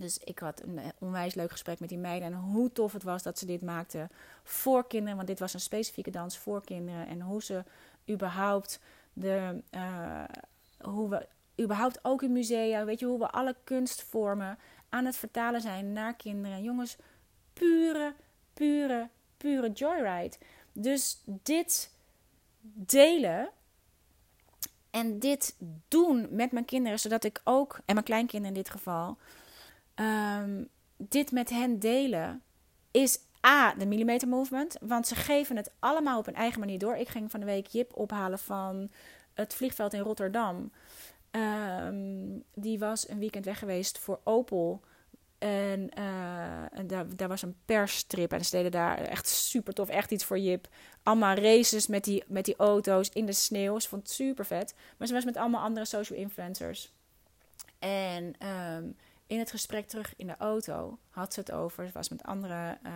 Dus 0.04 0.18
ik 0.18 0.40
had 0.40 0.62
een 0.62 0.80
onwijs 1.00 1.34
leuk 1.34 1.52
gesprek 1.52 1.80
met 1.80 1.90
die 1.90 1.98
meiden. 1.98 2.28
En 2.28 2.40
hoe 2.40 2.72
tof 2.72 2.94
het 2.94 3.04
was 3.04 3.24
dat 3.24 3.40
ze 3.40 3.46
dit 3.46 3.62
maakten 3.62 4.10
voor 4.44 4.88
kinderen. 4.88 5.16
Want 5.16 5.28
dit 5.28 5.40
was 5.40 5.54
een 5.54 5.60
specifieke 5.60 6.12
dans 6.12 6.38
voor 6.38 6.64
kinderen. 6.64 7.08
En 7.08 7.22
hoe 7.22 7.44
ze 7.44 7.64
überhaupt 8.10 8.80
de. 9.14 9.62
Uh, 9.72 10.24
hoe 10.80 11.10
we 11.10 11.28
überhaupt 11.62 12.00
ook 12.02 12.22
in 12.22 12.32
musea. 12.32 12.86
Weet 12.86 13.00
je, 13.00 13.06
hoe 13.06 13.20
we 13.20 13.30
alle 13.30 13.56
kunstvormen 13.64 14.58
aan 14.90 15.06
het 15.06 15.16
vertalen 15.16 15.62
zijn 15.62 15.94
naar 15.94 16.16
kinderen. 16.16 16.64
Jongens, 16.64 16.98
pure, 17.54 18.14
pure, 18.54 19.10
pure 19.38 19.72
joyride. 19.72 20.38
Dus 20.72 21.22
dit 21.26 21.92
delen 22.74 23.50
en 24.90 25.20
dit 25.20 25.56
doen 25.88 26.28
met 26.32 26.52
mijn 26.52 26.66
kinderen, 26.66 27.00
zodat 27.00 27.24
ik 27.24 27.42
ook, 27.44 27.80
en 27.86 27.94
mijn 27.94 28.06
kleinkinderen 28.06 28.56
in 28.56 28.64
dit 28.64 28.72
geval, 28.72 29.18
um, 29.96 30.70
dit 30.98 31.32
met 31.32 31.50
hen 31.50 31.80
delen, 31.80 32.42
is 32.92 33.20
A, 33.46 33.74
de 33.74 33.86
millimeter 33.86 34.28
movement. 34.28 34.78
Want 34.82 35.08
ze 35.08 35.16
geven 35.16 35.56
het 35.56 35.72
allemaal 35.80 36.20
op 36.20 36.28
een 36.28 36.36
eigen 36.36 36.60
manier 36.60 36.80
door. 36.80 36.96
Ik 36.96 37.10
ging 37.10 37.32
van 37.32 37.40
de 37.40 37.46
week 37.46 37.68
Jip 37.68 37.96
ophalen 37.96 38.40
van 38.40 38.90
het 39.34 39.54
vliegveld 39.54 39.94
in 39.94 40.00
Rotterdam. 40.00 40.72
Um, 41.32 42.44
die 42.54 42.80
was 42.80 43.10
een 43.10 43.20
weekend 43.20 43.46
weg 43.46 43.60
geweest 43.60 43.98
voor 43.98 44.20
Opel. 44.24 44.82
En, 45.38 45.90
uh, 45.98 46.78
en 46.80 46.88
daar, 46.88 47.16
daar, 47.16 47.28
was 47.28 47.42
een 47.42 47.56
persstrip. 47.66 48.34
En 48.34 48.46
ze 48.46 48.56
deden 48.56 48.72
daar 48.72 48.98
echt 48.98 49.28
super 49.28 49.74
tof. 49.74 49.90
Echt 49.90 50.12
iets 50.12 50.26
voor 50.26 50.40
Jip. 50.40 50.68
Allemaal 51.04 51.36
races 51.36 51.88
met 51.88 52.04
die, 52.04 52.24
met 52.28 52.46
die 52.46 52.56
auto's 52.56 53.10
in 53.10 53.26
de 53.26 53.34
sneeuw. 53.34 53.80
Ze 53.80 53.88
vond 53.88 54.02
het 54.02 54.12
super 54.12 54.46
vet. 54.46 54.76
Maar 54.98 55.08
ze 55.08 55.14
was 55.14 55.26
met 55.26 55.38
allemaal 55.38 55.62
andere 55.62 55.86
social 55.86 56.20
influencers. 56.20 56.94
En 57.80 58.36
um, 58.48 58.96
in 59.34 59.40
het 59.40 59.52
gesprek 59.52 59.88
terug 59.88 60.14
in 60.18 60.28
de 60.28 60.38
auto 60.38 60.98
had 61.10 61.34
ze 61.34 61.40
het 61.40 61.52
over. 61.52 61.86
Ze 61.86 61.94
was 61.94 62.10
met 62.10 62.24
andere 62.24 62.78
uh, 62.86 62.92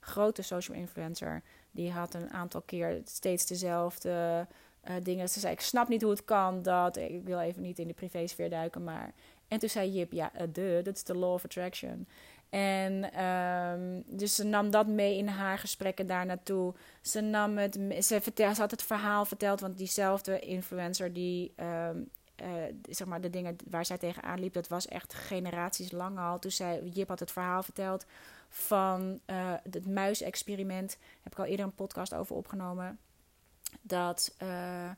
grote 0.00 0.42
social 0.42 0.76
influencer. 0.76 1.42
Die 1.70 1.90
had 1.90 2.14
een 2.14 2.30
aantal 2.30 2.60
keer 2.60 3.00
steeds 3.04 3.46
dezelfde 3.46 4.46
uh, 4.84 4.94
dingen. 5.02 5.28
Ze 5.28 5.40
zei: 5.40 5.52
Ik 5.52 5.60
snap 5.60 5.88
niet 5.88 6.02
hoe 6.02 6.10
het 6.10 6.24
kan 6.24 6.62
dat. 6.62 6.96
Ik 6.96 7.24
wil 7.24 7.40
even 7.40 7.62
niet 7.62 7.78
in 7.78 7.86
de 7.86 7.94
privésfeer 7.94 8.50
duiken. 8.50 8.84
Maar. 8.84 9.12
En 9.48 9.58
toen 9.58 9.68
zei 9.68 9.92
Jip: 9.92 10.12
Ja, 10.12 10.32
uh, 10.34 10.42
de, 10.52 10.80
dat 10.84 10.96
is 10.96 11.04
de 11.04 11.16
law 11.16 11.32
of 11.32 11.44
attraction. 11.44 12.06
En 12.50 13.24
um, 13.24 14.02
dus 14.06 14.34
ze 14.34 14.44
nam 14.44 14.70
dat 14.70 14.86
mee 14.86 15.16
in 15.16 15.28
haar 15.28 15.58
gesprekken 15.58 16.06
daar 16.06 16.26
naartoe. 16.26 16.74
Ze 17.00 17.20
nam 17.20 17.58
het, 17.58 17.78
ze, 18.00 18.20
vertel, 18.20 18.54
ze 18.54 18.60
had 18.60 18.70
het 18.70 18.82
verhaal 18.82 19.24
verteld, 19.24 19.60
want 19.60 19.78
diezelfde 19.78 20.38
influencer 20.38 21.12
die 21.12 21.54
um, 21.56 22.10
uh, 22.36 22.48
zeg 22.88 23.06
maar 23.06 23.20
de 23.20 23.30
dingen 23.30 23.56
waar 23.70 23.86
zij 23.86 23.98
tegenaan 23.98 24.40
liep, 24.40 24.52
dat 24.52 24.68
was 24.68 24.86
echt 24.86 25.14
generaties 25.14 25.92
lang 25.92 26.18
al. 26.18 26.38
Toen 26.38 26.50
zij, 26.50 26.82
Jip 26.82 27.08
had 27.08 27.20
het 27.20 27.32
verhaal 27.32 27.62
verteld 27.62 28.06
van 28.48 29.20
uh, 29.26 29.54
het 29.70 29.86
muisexperiment. 29.86 30.98
Heb 31.22 31.32
ik 31.32 31.38
al 31.38 31.44
eerder 31.44 31.66
een 31.66 31.74
podcast 31.74 32.14
over 32.14 32.36
opgenomen. 32.36 32.98
Dat, 33.80 34.34
uh, 34.42 34.90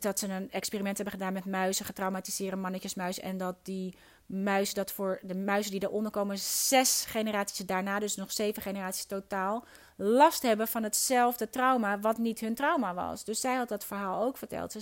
dat 0.00 0.18
ze 0.18 0.28
een 0.28 0.50
experiment 0.50 0.96
hebben 0.96 1.14
gedaan 1.14 1.32
met 1.32 1.44
muizen, 1.44 1.84
getraumatiseerde 1.84 2.56
mannetjesmuis. 2.56 3.20
En 3.20 3.36
dat 3.36 3.56
die 3.62 3.94
muis 4.26 4.74
dat 4.74 4.92
voor 4.92 5.18
de 5.22 5.34
muizen 5.34 5.70
die 5.70 5.80
daaronder 5.80 6.12
komen, 6.12 6.38
zes 6.38 7.04
generaties 7.04 7.66
daarna, 7.66 7.98
dus 7.98 8.16
nog 8.16 8.32
zeven 8.32 8.62
generaties 8.62 9.04
totaal, 9.04 9.64
last 10.02 10.42
hebben 10.42 10.68
van 10.68 10.82
hetzelfde 10.82 11.50
trauma, 11.50 12.00
wat 12.00 12.18
niet 12.18 12.40
hun 12.40 12.54
trauma 12.54 12.94
was. 12.94 13.24
Dus 13.24 13.40
zij 13.40 13.54
had 13.54 13.68
dat 13.68 13.84
verhaal 13.84 14.22
ook 14.22 14.36
verteld. 14.36 14.74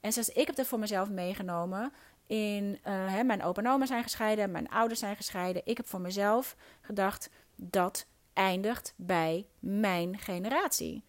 En 0.00 0.12
zelfs 0.12 0.28
ik 0.28 0.46
heb 0.46 0.56
dat 0.56 0.66
voor 0.66 0.78
mezelf 0.78 1.10
meegenomen. 1.10 1.92
In, 2.26 2.64
uh, 2.64 2.78
hè, 2.84 3.22
mijn 3.22 3.42
opa 3.42 3.62
en 3.62 3.70
oma 3.70 3.86
zijn 3.86 4.02
gescheiden, 4.02 4.50
mijn 4.50 4.68
ouders 4.68 5.00
zijn 5.00 5.16
gescheiden. 5.16 5.62
Ik 5.64 5.76
heb 5.76 5.86
voor 5.86 6.00
mezelf 6.00 6.56
gedacht 6.80 7.30
dat 7.56 8.06
eindigt 8.32 8.94
bij 8.96 9.46
mijn 9.58 10.18
generatie. 10.18 11.04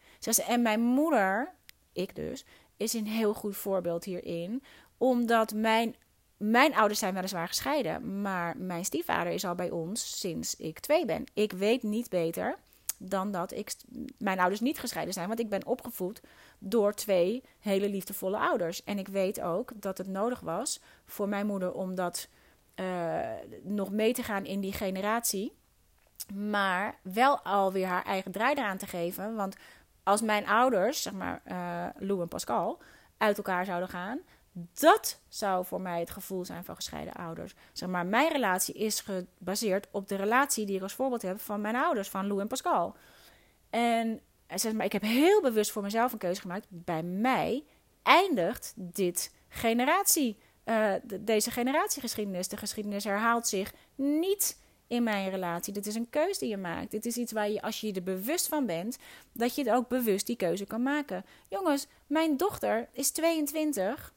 en 0.48 0.62
mijn 0.62 0.82
moeder, 0.82 1.54
ik 1.94 2.16
dus, 2.16 2.46
is 2.78 2.94
een 2.94 3.08
heel 3.08 3.34
goed 3.34 3.58
voorbeeld 3.58 4.04
hierin. 4.04 4.64
Omdat 4.98 5.54
mijn, 5.54 5.96
mijn 6.38 6.76
ouders 6.76 7.00
zijn 7.00 7.14
weliswaar 7.14 7.48
gescheiden. 7.48 8.22
Maar 8.22 8.58
mijn 8.58 8.86
stiefvader 8.86 9.34
is 9.34 9.46
al 9.46 9.56
bij 9.56 9.70
ons 9.70 10.20
sinds 10.20 10.56
ik 10.56 10.80
twee 10.80 11.06
ben. 11.06 11.24
Ik 11.34 11.52
weet 11.52 11.84
niet 11.84 12.10
beter 12.10 12.58
dan 13.04 13.32
dat 13.32 13.52
ik, 13.52 13.74
mijn 14.18 14.40
ouders 14.40 14.62
niet 14.62 14.80
gescheiden 14.80 15.14
zijn. 15.14 15.28
Want 15.28 15.40
ik 15.40 15.50
ben 15.50 15.66
opgevoed 15.66 16.22
door 16.60 16.94
twee 16.94 17.44
hele 17.60 17.90
liefdevolle 17.90 18.38
ouders. 18.38 18.84
En 18.84 18.98
ik 18.98 19.08
weet 19.08 19.42
ook 19.42 19.72
dat 19.76 19.98
het 19.98 20.08
nodig 20.08 20.40
was 20.40 20.82
voor 21.06 21.30
mijn 21.30 21.46
moeder 21.46 21.74
om 21.74 21.96
dat 21.96 22.28
uh, 22.76 23.20
nog 23.64 23.92
mee 23.92 24.14
te 24.14 24.24
gaan 24.24 24.46
in 24.46 24.60
die 24.60 24.74
generatie. 24.74 25.54
Maar 26.34 27.00
wel 27.02 27.40
alweer 27.40 27.88
haar 27.88 28.06
eigen 28.06 28.32
draai 28.32 28.56
eraan 28.56 28.78
te 28.78 28.88
geven. 28.88 29.36
Want 29.36 29.56
als 30.04 30.22
mijn 30.22 30.48
ouders, 30.48 31.02
zeg 31.02 31.14
maar 31.14 31.42
uh, 31.48 31.86
Lou 32.08 32.22
en 32.22 32.28
Pascal, 32.28 32.82
uit 33.18 33.38
elkaar 33.38 33.66
zouden 33.66 33.90
gaan, 33.90 34.20
dat 34.74 35.20
zou 35.28 35.66
voor 35.66 35.82
mij 35.82 36.00
het 36.00 36.12
gevoel 36.12 36.46
zijn 36.46 36.64
van 36.64 36.76
gescheiden 36.76 37.14
ouders. 37.14 37.54
Zeg 37.74 37.90
maar, 37.90 38.06
mijn 38.06 38.32
relatie 38.32 38.74
is 38.74 39.00
gebaseerd 39.00 39.88
op 39.92 40.08
de 40.08 40.16
relatie 40.16 40.66
die 40.66 40.76
ik 40.76 40.82
als 40.82 40.94
voorbeeld 40.94 41.22
heb 41.22 41.40
van 41.40 41.62
mijn 41.62 41.76
ouders, 41.76 42.10
van 42.10 42.28
Lou 42.28 42.42
en 42.42 42.48
Pascal. 42.48 42.96
En 43.70 44.22
zeg 44.48 44.74
maar, 44.74 44.86
ik 44.86 44.92
heb 44.92 45.02
heel 45.02 45.42
bewust 45.42 45.72
voor 45.72 45.82
mezelf 45.82 46.12
een 46.12 46.18
keuze 46.18 46.42
gemaakt. 46.42 46.66
Bij 46.70 47.04
mij 47.04 47.64
eindigt 48.04 48.74
dit 48.76 49.34
generatie, 49.48 50.38
uh, 50.66 50.94
deze 51.20 51.52
generatiegeschiedenis. 51.52 52.48
De 52.48 52.58
geschiedenis 52.58 53.04
herhaalt 53.04 53.48
zich 53.48 53.74
niet 53.96 54.60
in 54.88 55.04
mijn 55.04 55.30
relatie. 55.30 55.74
Dit 55.74 55.88
is 55.88 55.96
een 55.96 56.10
keuze 56.10 56.40
die 56.40 56.50
je 56.50 56.58
maakt. 56.58 56.92
Dit 56.92 57.06
is 57.06 57.18
iets 57.18 57.32
waar 57.32 57.50
je, 57.50 57.62
als 57.62 57.82
je 57.82 57.94
er 57.94 58.04
bewust 58.04 58.48
van 58.48 58.66
bent, 58.66 58.98
dat 59.34 59.56
je 59.56 59.74
ook 59.74 59.88
bewust 59.88 60.26
die 60.26 60.36
keuze 60.36 60.66
kan 60.66 60.84
maken. 60.84 61.26
Jongens, 61.48 61.88
mijn 62.08 62.38
dochter 62.38 62.90
is 62.92 63.12
22. 63.12 64.14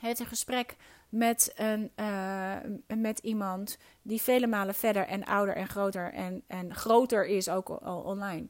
Heeft 0.00 0.20
een 0.20 0.26
gesprek 0.26 0.76
met, 1.08 1.52
een, 1.56 1.90
uh, 1.96 2.56
met 2.86 3.18
iemand 3.18 3.78
die 4.02 4.22
vele 4.22 4.46
malen 4.46 4.74
verder 4.74 5.06
en 5.06 5.24
ouder 5.24 5.56
en 5.56 5.68
groter 5.68 6.12
en, 6.12 6.42
en 6.46 6.74
groter 6.74 7.26
is 7.26 7.48
ook 7.48 7.68
al 7.68 8.00
online. 8.00 8.46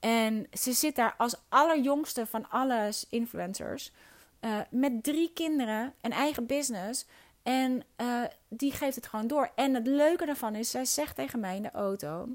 En 0.00 0.46
ze 0.52 0.72
zit 0.72 0.96
daar 0.96 1.14
als 1.18 1.36
allerjongste 1.48 2.26
van 2.26 2.50
alle 2.50 2.92
influencers. 3.10 3.92
Uh, 4.40 4.60
met 4.70 5.02
drie 5.02 5.32
kinderen, 5.32 5.94
een 6.00 6.12
eigen 6.12 6.46
business. 6.46 7.06
En 7.42 7.82
uh, 7.96 8.24
die 8.48 8.72
geeft 8.72 8.96
het 8.96 9.06
gewoon 9.06 9.26
door. 9.26 9.50
En 9.54 9.74
het 9.74 9.86
leuke 9.86 10.26
daarvan 10.26 10.54
is, 10.54 10.70
zij 10.70 10.84
zegt 10.84 11.16
tegen 11.16 11.40
mij 11.40 11.56
in 11.56 11.62
de 11.62 11.70
auto: 11.70 12.28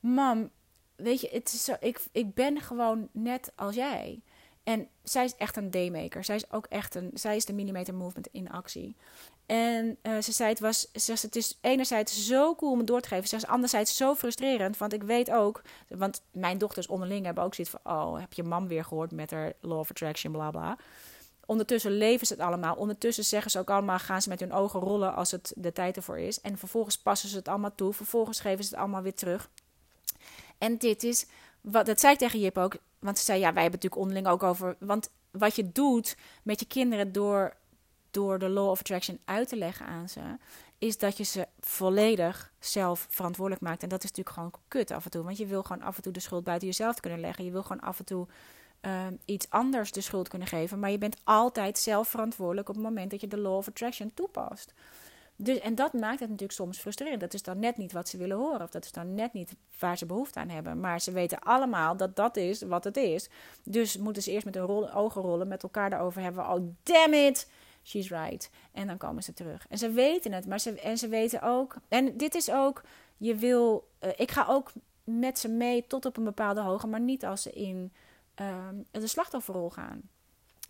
Mam, 0.00 0.50
weet 0.96 1.20
je, 1.20 1.28
het 1.32 1.52
is 1.52 1.64
zo, 1.64 1.76
ik, 1.80 2.00
ik 2.12 2.34
ben 2.34 2.60
gewoon 2.60 3.08
net 3.12 3.52
als 3.54 3.74
jij. 3.74 4.20
En 4.64 4.88
zij 5.02 5.24
is 5.24 5.34
echt 5.36 5.56
een 5.56 5.70
daymaker. 5.70 6.24
Zij 6.24 6.36
is 6.36 6.52
ook 6.52 6.66
echt 6.66 6.94
een, 6.94 7.10
zij 7.14 7.36
is 7.36 7.44
de 7.44 7.52
millimeter 7.52 7.94
movement 7.94 8.28
in 8.32 8.50
actie. 8.50 8.96
En 9.46 9.96
uh, 10.02 10.20
ze 10.20 10.32
zei: 10.32 10.48
het 10.48 10.60
was, 10.60 10.92
ze 10.92 11.12
het 11.12 11.36
is 11.36 11.58
enerzijds 11.60 12.26
zo 12.26 12.54
cool 12.54 12.72
om 12.72 12.78
het 12.78 12.86
door 12.86 13.00
te 13.00 13.08
geven. 13.08 13.28
Ze 13.28 13.46
anderzijds 13.46 13.96
zo 13.96 14.14
frustrerend. 14.14 14.78
Want 14.78 14.92
ik 14.92 15.02
weet 15.02 15.30
ook, 15.30 15.62
want 15.88 16.22
mijn 16.32 16.58
dochters 16.58 16.86
onderling 16.86 17.24
hebben 17.24 17.44
ook 17.44 17.54
zoiets 17.54 17.74
van: 17.82 17.92
oh, 17.94 18.20
heb 18.20 18.32
je 18.32 18.42
mam 18.42 18.68
weer 18.68 18.84
gehoord 18.84 19.10
met 19.12 19.30
haar 19.30 19.52
law 19.60 19.78
of 19.78 19.90
attraction, 19.90 20.32
bla 20.32 20.50
bla. 20.50 20.78
Ondertussen 21.46 21.92
leven 21.92 22.26
ze 22.26 22.32
het 22.32 22.42
allemaal. 22.42 22.74
Ondertussen 22.74 23.24
zeggen 23.24 23.50
ze 23.50 23.58
ook 23.58 23.70
allemaal, 23.70 23.98
gaan 23.98 24.22
ze 24.22 24.28
met 24.28 24.40
hun 24.40 24.52
ogen 24.52 24.80
rollen 24.80 25.14
als 25.14 25.30
het 25.30 25.52
de 25.56 25.72
tijd 25.72 25.96
ervoor 25.96 26.18
is. 26.18 26.40
En 26.40 26.58
vervolgens 26.58 26.98
passen 26.98 27.28
ze 27.28 27.36
het 27.36 27.48
allemaal 27.48 27.74
toe. 27.74 27.92
Vervolgens 27.92 28.40
geven 28.40 28.64
ze 28.64 28.70
het 28.70 28.78
allemaal 28.78 29.02
weer 29.02 29.14
terug. 29.14 29.50
En 30.58 30.78
dit 30.78 31.02
is, 31.02 31.26
wat, 31.60 31.86
dat 31.86 32.00
zei 32.00 32.12
ik 32.12 32.18
tegen 32.18 32.40
Jip 32.40 32.58
ook. 32.58 32.76
Want 32.98 33.18
ze 33.18 33.24
zei, 33.24 33.38
ja, 33.38 33.52
wij 33.52 33.62
hebben 33.62 33.80
natuurlijk 33.80 34.02
onderling 34.02 34.26
ook 34.26 34.42
over. 34.42 34.76
Want 34.78 35.10
wat 35.30 35.56
je 35.56 35.72
doet 35.72 36.16
met 36.42 36.60
je 36.60 36.66
kinderen 36.66 37.12
door, 37.12 37.56
door 38.10 38.38
de 38.38 38.48
law 38.48 38.68
of 38.70 38.80
attraction 38.80 39.18
uit 39.24 39.48
te 39.48 39.56
leggen 39.56 39.86
aan 39.86 40.08
ze, 40.08 40.20
is 40.78 40.98
dat 40.98 41.16
je 41.16 41.24
ze 41.24 41.48
volledig 41.60 42.52
zelf 42.58 43.06
verantwoordelijk 43.10 43.64
maakt. 43.64 43.82
En 43.82 43.88
dat 43.88 44.04
is 44.04 44.10
natuurlijk 44.10 44.36
gewoon 44.36 44.52
kut 44.68 44.90
af 44.90 45.04
en 45.04 45.10
toe. 45.10 45.22
Want 45.22 45.36
je 45.36 45.46
wil 45.46 45.62
gewoon 45.62 45.82
af 45.82 45.96
en 45.96 46.02
toe 46.02 46.12
de 46.12 46.20
schuld 46.20 46.44
buiten 46.44 46.68
jezelf 46.68 47.00
kunnen 47.00 47.20
leggen. 47.20 47.44
Je 47.44 47.50
wil 47.50 47.62
gewoon 47.62 47.82
af 47.82 47.98
en 47.98 48.04
toe 48.04 48.26
Ehm, 48.80 49.14
iets 49.24 49.46
anders 49.50 49.92
de 49.92 50.00
schuld 50.00 50.28
kunnen 50.28 50.48
geven. 50.48 50.78
Maar 50.78 50.90
je 50.90 50.98
bent 50.98 51.16
altijd 51.24 51.78
zelf 51.78 52.08
verantwoordelijk 52.08 52.68
op 52.68 52.74
het 52.74 52.84
moment 52.84 53.10
dat 53.10 53.20
je 53.20 53.26
de 53.26 53.38
law 53.38 53.56
of 53.56 53.68
attraction 53.68 54.14
toepast. 54.14 54.72
Dus, 55.42 55.58
en 55.58 55.74
dat 55.74 55.92
maakt 55.92 56.20
het 56.20 56.28
natuurlijk 56.28 56.58
soms 56.58 56.78
frustrerend. 56.78 57.20
Dat 57.20 57.34
is 57.34 57.42
dan 57.42 57.58
net 57.58 57.76
niet 57.76 57.92
wat 57.92 58.08
ze 58.08 58.16
willen 58.16 58.36
horen. 58.36 58.62
Of 58.62 58.70
dat 58.70 58.84
is 58.84 58.92
dan 58.92 59.14
net 59.14 59.32
niet 59.32 59.54
waar 59.78 59.98
ze 59.98 60.06
behoefte 60.06 60.38
aan 60.38 60.48
hebben. 60.48 60.80
Maar 60.80 61.00
ze 61.00 61.12
weten 61.12 61.38
allemaal 61.38 61.96
dat 61.96 62.16
dat 62.16 62.36
is 62.36 62.62
wat 62.62 62.84
het 62.84 62.96
is. 62.96 63.28
Dus 63.64 63.96
moeten 63.96 64.22
ze 64.22 64.30
eerst 64.30 64.44
met 64.44 64.54
hun 64.54 64.64
rol, 64.64 64.92
ogen 64.92 65.22
rollen, 65.22 65.48
met 65.48 65.62
elkaar 65.62 65.90
daarover 65.90 66.22
hebben. 66.22 66.48
Oh, 66.48 66.68
damn 66.82 67.14
it! 67.14 67.50
She's 67.82 68.08
right. 68.10 68.50
En 68.72 68.86
dan 68.86 68.96
komen 68.96 69.22
ze 69.22 69.32
terug. 69.32 69.66
En 69.68 69.78
ze 69.78 69.90
weten 69.90 70.32
het. 70.32 70.46
Maar 70.46 70.60
ze, 70.60 70.80
en 70.80 70.98
ze 70.98 71.08
weten 71.08 71.42
ook. 71.42 71.76
En 71.88 72.16
dit 72.16 72.34
is 72.34 72.50
ook. 72.50 72.82
Je 73.16 73.34
wil. 73.34 73.88
Uh, 74.00 74.10
ik 74.16 74.30
ga 74.30 74.46
ook 74.48 74.72
met 75.04 75.38
ze 75.38 75.48
mee 75.48 75.86
tot 75.86 76.06
op 76.06 76.16
een 76.16 76.24
bepaalde 76.24 76.60
hoogte. 76.60 76.86
Maar 76.86 77.00
niet 77.00 77.24
als 77.24 77.42
ze 77.42 77.50
in 77.50 77.92
um, 78.36 78.84
de 78.90 79.06
slachtofferrol 79.06 79.70
gaan. 79.70 80.02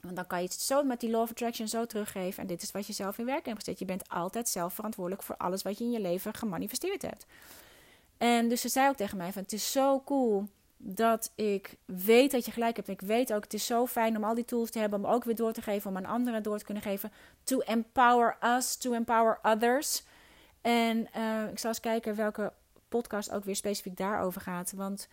Want 0.02 0.16
dan 0.16 0.26
kan 0.26 0.38
je 0.38 0.44
het 0.44 0.60
zo 0.60 0.82
met 0.82 1.00
die 1.00 1.10
law 1.10 1.20
of 1.20 1.30
attraction 1.30 1.68
zo 1.68 1.86
teruggeven. 1.86 2.42
En 2.42 2.48
dit 2.48 2.62
is 2.62 2.70
wat 2.70 2.86
je 2.86 2.92
zelf 2.92 3.18
in 3.18 3.24
werking 3.24 3.46
hebt 3.46 3.58
gezet. 3.58 3.78
Je 3.78 3.84
bent 3.84 4.08
altijd 4.08 4.48
zelf 4.48 4.74
verantwoordelijk 4.74 5.22
voor 5.22 5.36
alles 5.36 5.62
wat 5.62 5.78
je 5.78 5.84
in 5.84 5.90
je 5.90 6.00
leven 6.00 6.34
gemanifesteerd 6.34 7.02
hebt. 7.02 7.26
En 8.18 8.48
dus 8.48 8.60
ze 8.60 8.68
zei 8.68 8.88
ook 8.88 8.96
tegen 8.96 9.16
mij 9.16 9.32
van 9.32 9.42
het 9.42 9.52
is 9.52 9.72
zo 9.72 10.02
cool 10.04 10.48
dat 10.76 11.32
ik 11.34 11.76
weet 11.84 12.30
dat 12.30 12.44
je 12.44 12.52
gelijk 12.52 12.76
hebt. 12.76 12.88
Ik 12.88 13.00
weet 13.00 13.32
ook, 13.32 13.42
het 13.42 13.54
is 13.54 13.66
zo 13.66 13.86
fijn 13.86 14.16
om 14.16 14.24
al 14.24 14.34
die 14.34 14.44
tools 14.44 14.70
te 14.70 14.78
hebben, 14.78 15.04
om 15.04 15.10
ook 15.10 15.24
weer 15.24 15.36
door 15.36 15.52
te 15.52 15.62
geven, 15.62 15.90
om 15.90 15.96
aan 15.96 16.06
anderen 16.06 16.42
door 16.42 16.58
te 16.58 16.64
kunnen 16.64 16.82
geven. 16.82 17.12
To 17.44 17.58
empower 17.58 18.36
us, 18.44 18.76
to 18.76 18.92
empower 18.92 19.38
others. 19.42 20.02
En 20.60 21.08
uh, 21.16 21.50
ik 21.50 21.58
zal 21.58 21.70
eens 21.70 21.80
kijken 21.80 22.14
welke 22.14 22.52
podcast 22.88 23.30
ook 23.30 23.44
weer 23.44 23.56
specifiek 23.56 23.96
daarover 23.96 24.40
gaat. 24.40 24.72
Want 24.72 25.08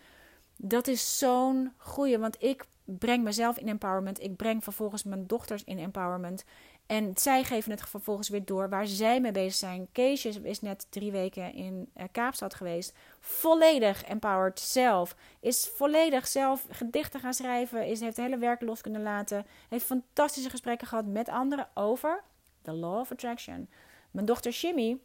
dat 0.60 0.86
is 0.86 1.18
zo'n 1.18 1.72
goeie, 1.76 2.18
want 2.18 2.42
ik 2.42 2.66
breng 2.84 3.24
mezelf 3.24 3.58
in 3.58 3.68
empowerment. 3.68 4.22
Ik 4.22 4.36
breng 4.36 4.64
vervolgens 4.64 5.02
mijn 5.02 5.26
dochters 5.26 5.64
in 5.64 5.78
empowerment. 5.78 6.44
En 6.86 7.12
zij 7.14 7.44
geven 7.44 7.70
het 7.70 7.88
vervolgens 7.88 8.28
weer 8.28 8.44
door 8.44 8.68
waar 8.68 8.86
zij 8.86 9.20
mee 9.20 9.32
bezig 9.32 9.54
zijn. 9.54 9.88
Keesje 9.92 10.28
is 10.42 10.60
net 10.60 10.86
drie 10.90 11.12
weken 11.12 11.54
in 11.54 11.90
uh, 11.96 12.04
Kaapstad 12.12 12.54
geweest. 12.54 12.94
Volledig 13.20 14.04
empowered 14.04 14.60
zelf. 14.60 15.16
Is 15.40 15.70
volledig 15.76 16.26
zelf 16.26 16.66
gedichten 16.70 17.20
gaan 17.20 17.34
schrijven. 17.34 17.86
Is, 17.86 18.00
heeft 18.00 18.16
hele 18.16 18.38
werk 18.38 18.60
los 18.60 18.80
kunnen 18.80 19.02
laten. 19.02 19.46
Heeft 19.68 19.84
fantastische 19.84 20.50
gesprekken 20.50 20.86
gehad 20.86 21.06
met 21.06 21.28
anderen 21.28 21.68
over 21.74 22.22
the 22.62 22.72
law 22.72 22.98
of 22.98 23.12
attraction. 23.12 23.68
Mijn 24.10 24.26
dochter 24.26 24.52
Shimmy 24.52 24.98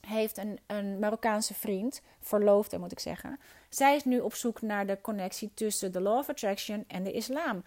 heeft 0.00 0.38
een, 0.38 0.58
een 0.66 0.98
Marokkaanse 0.98 1.54
vriend, 1.54 2.00
verloofde 2.20 2.78
moet 2.78 2.92
ik 2.92 3.00
zeggen. 3.00 3.38
Zij 3.68 3.96
is 3.96 4.04
nu 4.04 4.20
op 4.20 4.34
zoek 4.34 4.62
naar 4.62 4.86
de 4.86 5.00
connectie 5.00 5.50
tussen 5.54 5.92
de 5.92 6.00
Law 6.00 6.18
of 6.18 6.28
Attraction 6.28 6.84
en 6.86 7.02
de 7.02 7.12
islam. 7.12 7.62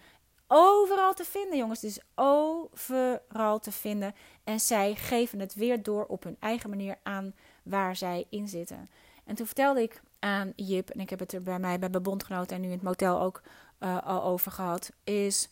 Overal 0.46 1.14
te 1.14 1.24
vinden, 1.24 1.58
jongens. 1.58 1.80
Het 1.80 1.90
is 1.90 2.00
overal 2.14 3.58
te 3.58 3.72
vinden. 3.72 4.14
En 4.44 4.60
zij 4.60 4.94
geven 4.94 5.40
het 5.40 5.54
weer 5.54 5.82
door 5.82 6.04
op 6.04 6.22
hun 6.22 6.36
eigen 6.40 6.70
manier 6.70 6.98
aan 7.02 7.34
waar 7.62 7.96
zij 7.96 8.26
in 8.28 8.48
zitten. 8.48 8.88
En 9.24 9.34
toen 9.34 9.46
vertelde 9.46 9.82
ik 9.82 10.00
aan 10.18 10.52
Jip, 10.56 10.90
en 10.90 11.00
ik 11.00 11.10
heb 11.10 11.18
het 11.18 11.32
er 11.32 11.42
bij 11.42 11.58
mij 11.58 11.78
bij 11.78 11.88
mijn 11.88 12.02
bondgenoten 12.02 12.56
en 12.56 12.62
nu 12.62 12.66
in 12.66 12.72
het 12.72 12.82
motel 12.82 13.20
ook 13.20 13.42
uh, 13.80 14.02
al 14.06 14.22
over 14.22 14.52
gehad, 14.52 14.90
is 15.04 15.48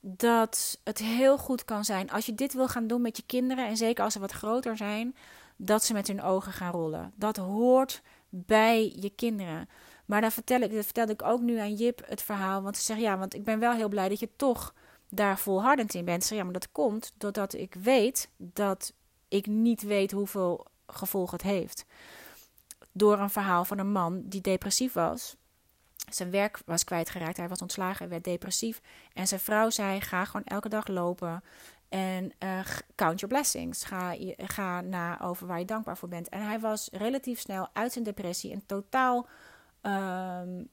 dat 0.00 0.78
het 0.84 0.98
heel 0.98 1.38
goed 1.38 1.64
kan 1.64 1.84
zijn 1.84 2.10
als 2.10 2.26
je 2.26 2.34
dit 2.34 2.52
wil 2.52 2.68
gaan 2.68 2.86
doen 2.86 3.02
met 3.02 3.16
je 3.16 3.22
kinderen, 3.26 3.66
en 3.66 3.76
zeker 3.76 4.04
als 4.04 4.12
ze 4.12 4.20
wat 4.20 4.32
groter 4.32 4.76
zijn, 4.76 5.16
dat 5.56 5.84
ze 5.84 5.92
met 5.92 6.06
hun 6.06 6.22
ogen 6.22 6.52
gaan 6.52 6.72
rollen. 6.72 7.12
Dat 7.16 7.36
hoort 7.36 8.02
bij 8.28 8.92
je 8.96 9.10
kinderen. 9.10 9.68
Maar 10.06 10.20
dan 10.20 10.32
vertel 10.32 10.60
ik, 10.60 10.94
dat 10.94 11.10
ik 11.10 11.22
ook 11.22 11.40
nu 11.40 11.58
aan 11.58 11.74
Jip 11.74 12.02
het 12.06 12.22
verhaal. 12.22 12.62
Want 12.62 12.76
ze 12.76 12.82
zegt 12.82 13.00
ja, 13.00 13.18
want 13.18 13.34
ik 13.34 13.44
ben 13.44 13.58
wel 13.58 13.72
heel 13.72 13.88
blij 13.88 14.08
dat 14.08 14.20
je 14.20 14.30
toch 14.36 14.74
daar 15.08 15.38
volhardend 15.38 15.94
in 15.94 16.04
bent. 16.04 16.24
Ze 16.24 16.34
ja, 16.34 16.44
maar 16.44 16.52
dat 16.52 16.72
komt 16.72 17.12
doordat 17.18 17.54
ik 17.54 17.74
weet 17.74 18.28
dat 18.36 18.92
ik 19.28 19.46
niet 19.46 19.82
weet 19.82 20.10
hoeveel 20.10 20.66
gevolgen 20.86 21.36
het 21.36 21.46
heeft. 21.46 21.84
Door 22.92 23.18
een 23.18 23.30
verhaal 23.30 23.64
van 23.64 23.78
een 23.78 23.92
man 23.92 24.22
die 24.24 24.40
depressief 24.40 24.92
was. 24.92 25.36
Zijn 26.10 26.30
werk 26.30 26.60
was 26.64 26.84
kwijtgeraakt, 26.84 27.36
hij 27.36 27.48
was 27.48 27.62
ontslagen, 27.62 27.98
hij 27.98 28.08
werd 28.08 28.24
depressief. 28.24 28.80
En 29.12 29.26
zijn 29.26 29.40
vrouw 29.40 29.70
zei: 29.70 30.00
Ga 30.00 30.24
gewoon 30.24 30.46
elke 30.46 30.68
dag 30.68 30.86
lopen. 30.86 31.42
En 31.88 32.32
uh, 32.44 32.60
count 32.94 33.20
your 33.20 33.34
blessings. 33.34 33.84
Ga, 33.84 34.14
ga 34.36 34.80
na 34.80 35.20
over 35.20 35.46
waar 35.46 35.58
je 35.58 35.64
dankbaar 35.64 35.96
voor 35.96 36.08
bent. 36.08 36.28
En 36.28 36.46
hij 36.46 36.60
was 36.60 36.88
relatief 36.92 37.40
snel 37.40 37.68
uit 37.72 37.92
zijn 37.92 38.04
depressie 38.04 38.52
en 38.52 38.66
totaal. 38.66 39.26
Um, 39.82 40.68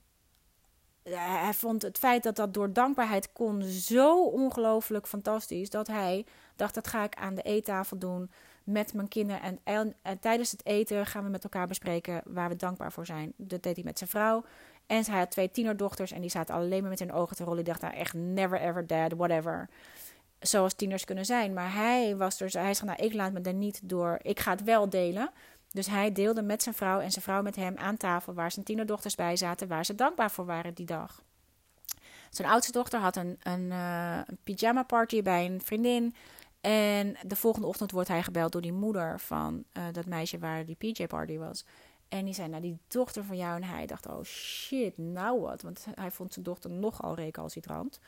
hij 1.03 1.53
vond 1.53 1.81
het 1.81 1.97
feit 1.97 2.23
dat 2.23 2.35
dat 2.35 2.53
door 2.53 2.73
dankbaarheid 2.73 3.31
kon 3.31 3.61
zo 3.63 4.25
ongelooflijk 4.25 5.07
fantastisch. 5.07 5.69
Dat 5.69 5.87
hij 5.87 6.25
dacht: 6.55 6.73
dat 6.73 6.87
ga 6.87 7.03
ik 7.03 7.15
aan 7.15 7.35
de 7.35 7.41
eettafel 7.41 7.97
doen 7.97 8.31
met 8.63 8.93
mijn 8.93 9.07
kinderen. 9.07 9.41
En, 9.41 9.59
en, 9.63 9.95
en, 10.01 10.19
tijdens 10.19 10.51
het 10.51 10.65
eten 10.65 11.05
gaan 11.05 11.23
we 11.23 11.29
met 11.29 11.43
elkaar 11.43 11.67
bespreken 11.67 12.21
waar 12.25 12.49
we 12.49 12.55
dankbaar 12.55 12.91
voor 12.91 13.05
zijn. 13.05 13.33
Dat 13.35 13.63
deed 13.63 13.75
hij 13.75 13.83
met 13.83 13.97
zijn 13.97 14.09
vrouw. 14.09 14.43
En 14.85 15.05
hij 15.05 15.19
had 15.19 15.31
twee 15.31 15.51
tienerdochters 15.51 16.11
en 16.11 16.21
die 16.21 16.29
zaten 16.29 16.55
alleen 16.55 16.81
maar 16.81 16.89
met 16.89 16.99
hun 16.99 17.13
ogen 17.13 17.35
te 17.35 17.43
rollen. 17.43 17.63
Die 17.63 17.73
dachten: 17.73 17.87
nou, 17.87 17.99
echt 17.99 18.13
never 18.13 18.59
ever 18.59 18.87
dead, 18.87 19.13
whatever 19.13 19.69
zoals 20.47 20.73
tieners 20.73 21.05
kunnen 21.05 21.25
zijn. 21.25 21.53
Maar 21.53 21.73
hij 21.73 22.15
was 22.17 22.37
dus, 22.37 22.53
hij 22.53 22.73
zei, 22.73 22.89
nou, 22.89 23.03
ik 23.03 23.13
laat 23.13 23.31
me 23.31 23.41
er 23.41 23.53
niet 23.53 23.79
door, 23.83 24.19
ik 24.21 24.39
ga 24.39 24.51
het 24.51 24.63
wel 24.63 24.89
delen. 24.89 25.31
Dus 25.71 25.87
hij 25.87 26.11
deelde 26.11 26.41
met 26.41 26.63
zijn 26.63 26.75
vrouw 26.75 26.99
en 26.99 27.11
zijn 27.11 27.23
vrouw 27.23 27.41
met 27.41 27.55
hem 27.55 27.77
aan 27.77 27.97
tafel, 27.97 28.33
waar 28.33 28.51
zijn 28.51 28.65
tienerdochters 28.65 29.15
bij 29.15 29.35
zaten, 29.35 29.67
waar 29.67 29.85
ze 29.85 29.95
dankbaar 29.95 30.31
voor 30.31 30.45
waren 30.45 30.73
die 30.73 30.85
dag. 30.85 31.23
Zijn 32.29 32.47
oudste 32.47 32.71
dochter 32.71 32.99
had 32.99 33.15
een, 33.15 33.37
een, 33.43 33.71
een 33.71 34.37
pyjama 34.43 34.83
party 34.83 35.21
bij 35.21 35.45
een 35.45 35.61
vriendin. 35.61 36.15
En 36.61 37.15
de 37.27 37.35
volgende 37.35 37.67
ochtend 37.67 37.91
wordt 37.91 38.07
hij 38.07 38.23
gebeld 38.23 38.51
door 38.51 38.61
die 38.61 38.73
moeder 38.73 39.19
van 39.19 39.63
uh, 39.73 39.83
dat 39.91 40.05
meisje 40.05 40.39
waar 40.39 40.65
die 40.65 40.75
PJ 40.75 41.07
party 41.07 41.37
was. 41.37 41.65
En 42.07 42.25
die 42.25 42.33
zei, 42.33 42.47
nou 42.47 42.61
die 42.61 42.77
dochter 42.87 43.23
van 43.23 43.37
jou 43.37 43.55
en 43.55 43.63
hij 43.63 43.85
dacht, 43.85 44.07
oh 44.07 44.23
shit, 44.23 44.97
nou 44.97 45.41
wat. 45.41 45.61
Want 45.61 45.85
hij 45.95 46.11
vond 46.11 46.33
zijn 46.33 46.45
dochter 46.45 46.69
nogal 46.69 47.15
recalcitrant. 47.15 47.99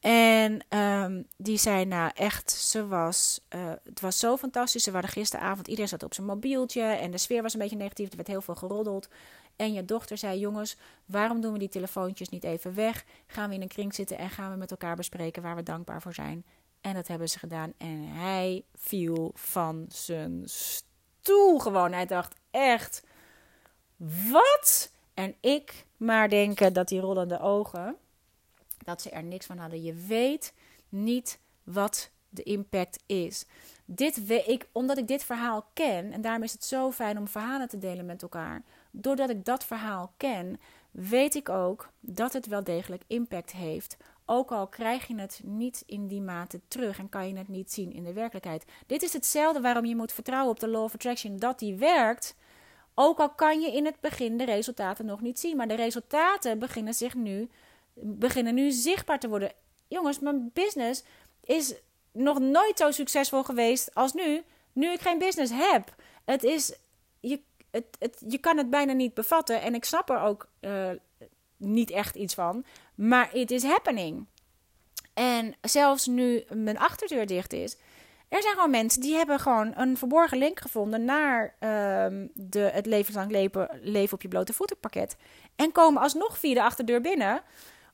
En 0.00 0.78
um, 0.78 1.26
die 1.36 1.56
zei, 1.56 1.84
nou 1.84 2.10
echt, 2.14 2.50
ze 2.50 2.86
was, 2.86 3.40
uh, 3.54 3.72
het 3.84 4.00
was 4.00 4.18
zo 4.18 4.36
fantastisch. 4.36 4.82
Ze 4.82 4.90
waren 4.90 5.08
gisteravond, 5.08 5.68
iedereen 5.68 5.88
zat 5.88 6.02
op 6.02 6.14
zijn 6.14 6.26
mobieltje 6.26 6.82
en 6.82 7.10
de 7.10 7.18
sfeer 7.18 7.42
was 7.42 7.52
een 7.52 7.60
beetje 7.60 7.76
negatief. 7.76 8.10
Er 8.10 8.16
werd 8.16 8.28
heel 8.28 8.40
veel 8.40 8.54
geroddeld. 8.54 9.08
En 9.56 9.72
je 9.72 9.84
dochter 9.84 10.18
zei, 10.18 10.38
jongens, 10.38 10.76
waarom 11.04 11.40
doen 11.40 11.52
we 11.52 11.58
die 11.58 11.68
telefoontjes 11.68 12.28
niet 12.28 12.44
even 12.44 12.74
weg? 12.74 13.04
Gaan 13.26 13.48
we 13.48 13.54
in 13.54 13.62
een 13.62 13.68
kring 13.68 13.94
zitten 13.94 14.18
en 14.18 14.30
gaan 14.30 14.50
we 14.50 14.56
met 14.56 14.70
elkaar 14.70 14.96
bespreken 14.96 15.42
waar 15.42 15.56
we 15.56 15.62
dankbaar 15.62 16.02
voor 16.02 16.14
zijn. 16.14 16.44
En 16.80 16.94
dat 16.94 17.08
hebben 17.08 17.28
ze 17.28 17.38
gedaan. 17.38 17.72
En 17.78 18.08
hij 18.08 18.64
viel 18.74 19.30
van 19.34 19.86
zijn 19.88 20.42
stoel 20.44 21.58
gewoon. 21.58 21.92
Hij 21.92 22.06
dacht 22.06 22.34
echt, 22.50 23.02
wat? 24.30 24.92
En 25.14 25.34
ik 25.40 25.86
maar 25.96 26.28
denken 26.28 26.72
dat 26.72 26.88
die 26.88 27.00
rollende 27.00 27.40
ogen 27.40 27.96
dat 28.86 29.02
ze 29.02 29.10
er 29.10 29.22
niks 29.22 29.46
van 29.46 29.58
hadden. 29.58 29.82
Je 29.82 29.94
weet 29.94 30.52
niet 30.88 31.38
wat 31.62 32.10
de 32.28 32.42
impact 32.42 33.02
is. 33.06 33.44
Dit 33.84 34.26
weet 34.26 34.48
ik, 34.48 34.68
omdat 34.72 34.98
ik 34.98 35.08
dit 35.08 35.24
verhaal 35.24 35.66
ken, 35.72 36.12
en 36.12 36.20
daarom 36.20 36.42
is 36.42 36.52
het 36.52 36.64
zo 36.64 36.92
fijn 36.92 37.18
om 37.18 37.28
verhalen 37.28 37.68
te 37.68 37.78
delen 37.78 38.06
met 38.06 38.22
elkaar. 38.22 38.62
Doordat 38.90 39.30
ik 39.30 39.44
dat 39.44 39.64
verhaal 39.64 40.12
ken, 40.16 40.60
weet 40.90 41.34
ik 41.34 41.48
ook 41.48 41.90
dat 42.00 42.32
het 42.32 42.46
wel 42.46 42.64
degelijk 42.64 43.02
impact 43.06 43.52
heeft. 43.52 43.96
Ook 44.24 44.50
al 44.50 44.66
krijg 44.66 45.06
je 45.06 45.20
het 45.20 45.40
niet 45.44 45.82
in 45.86 46.06
die 46.06 46.20
mate 46.22 46.60
terug 46.68 46.98
en 46.98 47.08
kan 47.08 47.28
je 47.28 47.36
het 47.36 47.48
niet 47.48 47.72
zien 47.72 47.92
in 47.92 48.04
de 48.04 48.12
werkelijkheid. 48.12 48.64
Dit 48.86 49.02
is 49.02 49.12
hetzelfde 49.12 49.60
waarom 49.60 49.84
je 49.84 49.96
moet 49.96 50.12
vertrouwen 50.12 50.50
op 50.50 50.60
de 50.60 50.68
Law 50.68 50.82
of 50.82 50.94
Attraction 50.94 51.36
dat 51.36 51.58
die 51.58 51.76
werkt. 51.76 52.36
Ook 52.94 53.18
al 53.18 53.30
kan 53.30 53.60
je 53.60 53.72
in 53.72 53.84
het 53.84 54.00
begin 54.00 54.36
de 54.36 54.44
resultaten 54.44 55.06
nog 55.06 55.20
niet 55.20 55.40
zien. 55.40 55.56
Maar 55.56 55.68
de 55.68 55.74
resultaten 55.74 56.58
beginnen 56.58 56.94
zich 56.94 57.14
nu 57.14 57.48
beginnen 58.00 58.54
nu 58.54 58.70
zichtbaar 58.70 59.18
te 59.18 59.28
worden. 59.28 59.52
Jongens, 59.88 60.18
mijn 60.18 60.50
business 60.52 61.02
is 61.44 61.74
nog 62.12 62.38
nooit 62.38 62.78
zo 62.78 62.90
succesvol 62.90 63.44
geweest 63.44 63.94
als 63.94 64.12
nu. 64.12 64.42
Nu 64.72 64.92
ik 64.92 65.00
geen 65.00 65.18
business 65.18 65.52
heb. 65.54 65.94
Het 66.24 66.42
is. 66.42 66.74
Je, 67.20 67.40
het, 67.70 67.84
het, 67.98 68.22
je 68.28 68.38
kan 68.38 68.56
het 68.56 68.70
bijna 68.70 68.92
niet 68.92 69.14
bevatten. 69.14 69.62
En 69.62 69.74
ik 69.74 69.84
snap 69.84 70.10
er 70.10 70.20
ook 70.20 70.48
uh, 70.60 70.90
niet 71.56 71.90
echt 71.90 72.14
iets 72.14 72.34
van. 72.34 72.64
Maar 72.94 73.34
it 73.34 73.50
is 73.50 73.62
happening. 73.62 74.26
En 75.14 75.54
zelfs 75.60 76.06
nu 76.06 76.44
mijn 76.54 76.78
achterdeur 76.78 77.26
dicht 77.26 77.52
is. 77.52 77.76
Er 78.28 78.42
zijn 78.42 78.54
gewoon 78.54 78.70
mensen 78.70 79.00
die 79.00 79.14
hebben 79.14 79.40
gewoon 79.40 79.72
een 79.76 79.96
verborgen 79.96 80.38
link 80.38 80.60
gevonden 80.60 81.04
naar 81.04 81.54
um, 82.04 82.30
de, 82.34 82.58
het 82.58 82.86
levenslang 82.86 83.30
leven, 83.30 83.68
leven 83.82 84.14
op 84.14 84.22
je 84.22 84.28
blote 84.28 84.52
voeten 84.52 84.78
pakket. 84.78 85.16
En 85.56 85.72
komen 85.72 86.02
alsnog 86.02 86.38
via 86.38 86.54
de 86.54 86.62
achterdeur 86.62 87.00
binnen 87.00 87.42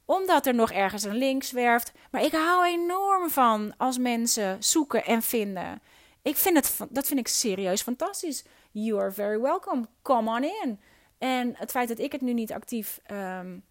omdat 0.05 0.47
er 0.47 0.55
nog 0.55 0.71
ergens 0.71 1.03
een 1.03 1.17
link 1.17 1.43
zwerft. 1.43 1.93
Maar 2.11 2.23
ik 2.23 2.33
hou 2.33 2.67
enorm 2.67 3.31
van 3.31 3.75
als 3.77 3.99
mensen 3.99 4.57
zoeken 4.63 5.05
en 5.05 5.23
vinden. 5.23 5.83
Ik 6.23 6.37
vind 6.37 6.57
het, 6.57 6.77
dat 6.91 7.07
vind 7.07 7.21
ik 7.21 7.29
serieus 7.29 7.83
fantastisch. 7.83 8.45
You 8.71 9.01
are 9.01 9.13
very 9.13 9.41
welcome. 9.41 9.87
Come 10.03 10.37
on 10.37 10.45
in. 10.45 10.81
En 11.19 11.55
het 11.57 11.71
feit 11.71 11.89
dat 11.89 11.99
ik 11.99 12.13
het 12.13 12.21
nu 12.21 12.33
niet 12.33 12.53
actief, 12.53 13.01
um, 13.11 13.65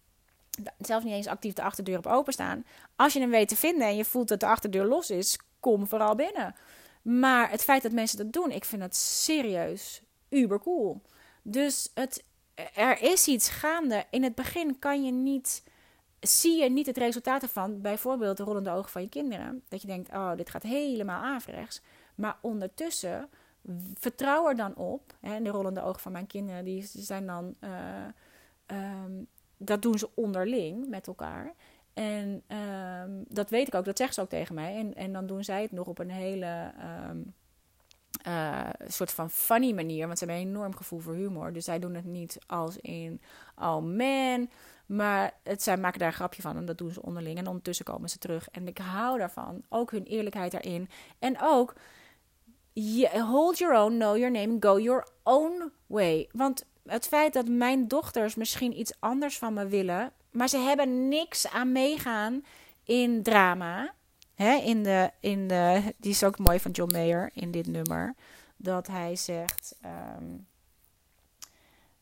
zelfs 0.78 1.04
niet 1.04 1.14
eens 1.14 1.26
actief 1.26 1.52
de 1.52 1.62
achterdeur 1.62 1.98
op 1.98 2.06
openstaan. 2.06 2.64
Als 2.96 3.12
je 3.12 3.20
hem 3.20 3.30
weet 3.30 3.48
te 3.48 3.56
vinden 3.56 3.86
en 3.86 3.96
je 3.96 4.04
voelt 4.04 4.28
dat 4.28 4.40
de 4.40 4.46
achterdeur 4.46 4.84
los 4.84 5.10
is, 5.10 5.38
kom 5.60 5.86
vooral 5.86 6.14
binnen. 6.14 6.54
Maar 7.02 7.50
het 7.50 7.62
feit 7.62 7.82
dat 7.82 7.92
mensen 7.92 8.18
dat 8.18 8.32
doen, 8.32 8.50
ik 8.50 8.64
vind 8.64 8.82
het 8.82 8.96
serieus 8.96 10.02
uber 10.28 10.60
cool. 10.60 11.02
Dus 11.42 11.90
het, 11.94 12.24
er 12.74 13.02
is 13.02 13.26
iets 13.26 13.48
gaande. 13.48 14.04
In 14.10 14.22
het 14.22 14.34
begin 14.34 14.78
kan 14.78 15.04
je 15.04 15.12
niet 15.12 15.62
zie 16.28 16.62
je 16.62 16.70
niet 16.70 16.86
het 16.86 16.96
resultaat 16.96 17.42
ervan, 17.42 17.80
bijvoorbeeld 17.80 18.36
de 18.36 18.42
rollende 18.42 18.70
ogen 18.70 18.90
van 18.90 19.02
je 19.02 19.08
kinderen. 19.08 19.62
Dat 19.68 19.80
je 19.80 19.86
denkt, 19.86 20.10
oh, 20.10 20.36
dit 20.36 20.50
gaat 20.50 20.62
helemaal 20.62 21.22
averechts. 21.22 21.80
Maar 22.14 22.36
ondertussen, 22.40 23.28
vertrouw 23.94 24.48
er 24.48 24.56
dan 24.56 24.74
op. 24.74 25.14
Hè, 25.20 25.42
de 25.42 25.50
rollende 25.50 25.82
ogen 25.82 26.00
van 26.00 26.12
mijn 26.12 26.26
kinderen, 26.26 26.64
die 26.64 26.82
zijn 26.92 27.26
dan... 27.26 27.54
Uh, 27.60 27.70
um, 28.66 29.26
dat 29.56 29.82
doen 29.82 29.98
ze 29.98 30.10
onderling 30.14 30.88
met 30.88 31.06
elkaar. 31.06 31.52
En 31.94 32.42
um, 32.48 33.24
dat 33.28 33.50
weet 33.50 33.66
ik 33.66 33.74
ook, 33.74 33.84
dat 33.84 33.96
zeggen 33.96 34.14
ze 34.14 34.20
ook 34.20 34.28
tegen 34.28 34.54
mij. 34.54 34.76
En, 34.76 34.94
en 34.94 35.12
dan 35.12 35.26
doen 35.26 35.44
zij 35.44 35.62
het 35.62 35.72
nog 35.72 35.86
op 35.86 35.98
een 35.98 36.10
hele... 36.10 36.72
Um, 37.10 37.34
uh, 38.26 38.68
soort 38.86 39.12
van 39.12 39.30
funny 39.30 39.72
manier. 39.72 40.06
Want 40.06 40.18
ze 40.18 40.24
hebben 40.24 40.42
een 40.42 40.48
enorm 40.48 40.76
gevoel 40.76 40.98
voor 40.98 41.14
humor. 41.14 41.52
Dus 41.52 41.64
zij 41.64 41.78
doen 41.78 41.94
het 41.94 42.04
niet 42.04 42.38
als 42.46 42.76
in, 42.76 43.20
oh 43.56 43.82
man, 43.82 44.50
maar 44.92 45.32
het, 45.42 45.62
zij 45.62 45.76
maken 45.76 45.98
daar 45.98 46.08
een 46.08 46.14
grapje 46.14 46.42
van 46.42 46.56
en 46.56 46.64
dat 46.64 46.78
doen 46.78 46.90
ze 46.90 47.02
onderling. 47.02 47.38
En 47.38 47.46
ondertussen 47.46 47.84
komen 47.84 48.10
ze 48.10 48.18
terug. 48.18 48.48
En 48.50 48.68
ik 48.68 48.78
hou 48.78 49.18
daarvan. 49.18 49.62
Ook 49.68 49.90
hun 49.90 50.04
eerlijkheid 50.04 50.52
daarin. 50.52 50.88
En 51.18 51.36
ook, 51.40 51.74
hold 53.12 53.58
your 53.58 53.82
own, 53.82 53.94
know 53.94 54.16
your 54.16 54.30
name, 54.30 54.56
go 54.60 54.80
your 54.80 55.06
own 55.22 55.72
way. 55.86 56.28
Want 56.32 56.64
het 56.86 57.06
feit 57.06 57.32
dat 57.32 57.48
mijn 57.48 57.88
dochters 57.88 58.34
misschien 58.34 58.78
iets 58.78 58.92
anders 58.98 59.38
van 59.38 59.54
me 59.54 59.66
willen, 59.66 60.12
maar 60.30 60.48
ze 60.48 60.58
hebben 60.58 61.08
niks 61.08 61.48
aan 61.48 61.72
meegaan 61.72 62.44
in 62.84 63.22
drama. 63.22 63.94
Hè, 64.34 64.54
in 64.54 64.82
de, 64.82 65.10
in 65.20 65.48
de, 65.48 65.94
die 65.96 66.10
is 66.10 66.24
ook 66.24 66.38
mooi 66.38 66.60
van 66.60 66.70
John 66.70 66.92
Mayer 66.92 67.30
in 67.32 67.50
dit 67.50 67.66
nummer. 67.66 68.14
Dat 68.56 68.86
hij 68.86 69.16
zegt. 69.16 69.76
Um, 70.18 70.46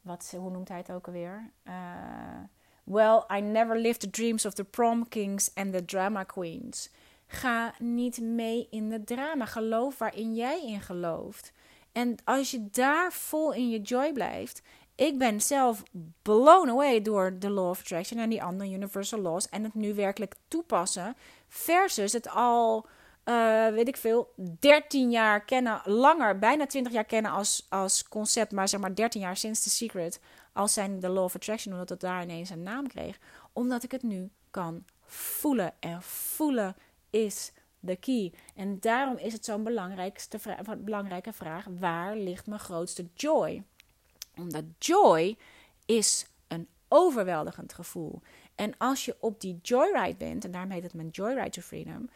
wat, 0.00 0.34
hoe 0.36 0.50
noemt 0.50 0.68
hij 0.68 0.78
het 0.78 0.92
ook 0.92 1.06
alweer? 1.06 1.50
Uh, 1.64 1.74
Well, 2.84 3.24
I 3.36 3.40
never 3.40 3.78
lived 3.78 4.00
the 4.00 4.10
dreams 4.10 4.46
of 4.46 4.54
the 4.54 4.64
prom 4.64 5.08
kings 5.08 5.50
and 5.54 5.72
the 5.72 5.84
drama 5.84 6.24
queens. 6.24 6.90
Ga 7.26 7.74
niet 7.78 8.20
mee 8.20 8.66
in 8.70 8.92
het 8.92 9.06
drama. 9.06 9.46
Geloof 9.46 9.98
waarin 9.98 10.34
jij 10.34 10.62
in 10.66 10.80
gelooft. 10.80 11.52
En 11.92 12.16
als 12.24 12.50
je 12.50 12.68
daar 12.70 13.12
vol 13.12 13.52
in 13.52 13.70
je 13.70 13.80
joy 13.80 14.12
blijft. 14.12 14.62
Ik 14.94 15.18
ben 15.18 15.40
zelf 15.40 15.82
blown 16.22 16.68
away 16.68 17.02
door 17.02 17.38
de 17.38 17.50
Law 17.50 17.68
of 17.68 17.80
Attraction 17.80 18.18
en 18.18 18.30
die 18.30 18.42
andere 18.42 18.70
Universal 18.70 19.20
Laws. 19.20 19.48
En 19.48 19.64
het 19.64 19.74
nu 19.74 19.94
werkelijk 19.94 20.34
toepassen. 20.48 21.16
Versus 21.48 22.12
het 22.12 22.28
al, 22.28 22.86
uh, 23.24 23.68
weet 23.68 23.88
ik 23.88 23.96
veel, 23.96 24.32
13 24.58 25.10
jaar 25.10 25.44
kennen. 25.44 25.80
Langer, 25.84 26.38
bijna 26.38 26.66
20 26.66 26.92
jaar 26.92 27.04
kennen 27.04 27.30
als, 27.30 27.66
als 27.68 28.08
concept. 28.08 28.52
Maar 28.52 28.68
zeg 28.68 28.80
maar 28.80 28.94
13 28.94 29.20
jaar 29.20 29.36
sinds 29.36 29.62
The 29.62 29.70
Secret 29.70 30.20
als 30.52 30.72
zijn 30.72 31.00
de 31.00 31.08
Law 31.08 31.24
of 31.24 31.34
Attraction, 31.34 31.72
omdat 31.72 31.88
het 31.88 32.00
daar 32.00 32.22
ineens 32.22 32.50
een 32.50 32.62
naam 32.62 32.86
kreeg. 32.86 33.18
Omdat 33.52 33.82
ik 33.82 33.90
het 33.90 34.02
nu 34.02 34.30
kan 34.50 34.84
voelen. 35.04 35.72
En 35.80 36.02
voelen 36.02 36.76
is 37.10 37.52
de 37.80 37.96
key. 37.96 38.32
En 38.54 38.80
daarom 38.80 39.16
is 39.16 39.32
het 39.32 39.44
zo'n 39.44 39.62
belangrijke 39.62 41.32
vraag: 41.32 41.66
waar 41.78 42.16
ligt 42.16 42.46
mijn 42.46 42.60
grootste 42.60 43.06
joy? 43.14 43.64
Omdat 44.36 44.64
joy 44.78 45.36
is 45.86 46.26
een 46.48 46.68
overweldigend 46.88 47.72
gevoel. 47.72 48.20
En 48.54 48.74
als 48.78 49.04
je 49.04 49.16
op 49.20 49.40
die 49.40 49.58
joyride 49.62 50.16
bent, 50.16 50.44
en 50.44 50.50
daarom 50.50 50.70
heet 50.70 50.82
het 50.82 50.94
mijn 50.94 51.08
Joyride 51.08 51.50
to 51.50 51.60
Freedom, 51.60 52.10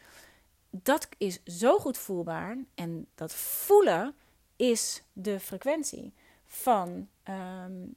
dat 0.69 1.07
is 1.17 1.43
zo 1.43 1.77
goed 1.77 1.97
voelbaar. 1.97 2.57
En 2.75 3.07
dat 3.15 3.33
voelen 3.33 4.15
is 4.55 5.03
de 5.13 5.39
frequentie 5.39 6.13
van 6.45 7.07
um, 7.29 7.95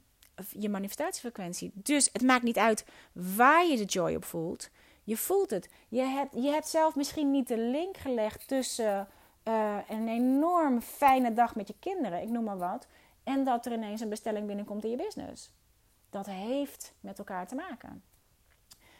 je 0.49 0.69
manifestatiefrequentie. 0.69 1.71
Dus 1.73 2.09
het 2.13 2.21
maakt 2.21 2.43
niet 2.43 2.57
uit 2.57 2.85
waar 3.13 3.65
je 3.65 3.77
de 3.77 3.85
joy 3.85 4.15
op 4.15 4.25
voelt. 4.25 4.69
Je 5.03 5.17
voelt 5.17 5.49
het. 5.49 5.69
Je 5.87 6.01
hebt, 6.01 6.33
je 6.33 6.49
hebt 6.49 6.67
zelf 6.67 6.95
misschien 6.95 7.31
niet 7.31 7.47
de 7.47 7.57
link 7.57 7.97
gelegd 7.97 8.47
tussen 8.47 9.07
uh, 9.43 9.77
een 9.87 10.07
enorm 10.07 10.81
fijne 10.81 11.33
dag 11.33 11.55
met 11.55 11.67
je 11.67 11.75
kinderen, 11.79 12.21
ik 12.21 12.29
noem 12.29 12.43
maar 12.43 12.57
wat, 12.57 12.87
en 13.23 13.43
dat 13.43 13.65
er 13.65 13.71
ineens 13.71 14.01
een 14.01 14.09
bestelling 14.09 14.47
binnenkomt 14.47 14.83
in 14.83 14.89
je 14.89 14.95
business. 14.95 15.51
Dat 16.09 16.25
heeft 16.25 16.93
met 16.99 17.17
elkaar 17.19 17.47
te 17.47 17.55
maken. 17.55 18.03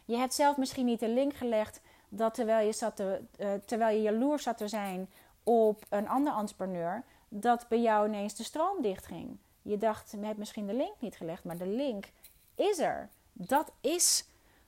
Je 0.06 0.18
hebt 0.18 0.34
zelf 0.34 0.58
misschien 0.58 0.86
niet 0.86 1.00
de 1.00 1.10
link 1.10 1.34
gelegd 1.34 1.82
dat 2.10 2.34
terwijl 2.34 2.66
je, 2.66 2.74
zat 2.74 2.96
te, 2.96 3.22
uh, 3.40 3.54
terwijl 3.54 3.96
je 3.96 4.02
jaloers 4.02 4.44
zat 4.44 4.58
te 4.58 4.68
zijn 4.68 5.10
op 5.44 5.86
een 5.90 6.08
ander 6.08 6.34
entrepreneur, 6.34 7.04
dat 7.28 7.68
bij 7.68 7.82
jou 7.82 8.08
ineens 8.08 8.36
de 8.36 8.44
stroom 8.44 8.82
dichtging. 8.82 9.38
Je 9.62 9.78
dacht, 9.78 10.12
je 10.12 10.26
hebt 10.26 10.38
misschien 10.38 10.68
de 10.68 10.74
link 10.74 10.94
niet 11.00 11.16
gelegd, 11.16 11.44
maar 11.44 11.58
de 11.58 11.68
link 11.68 12.06
is 12.56 12.80
er. 12.80 13.10
Dat 13.34 13.72
is 13.82 14.26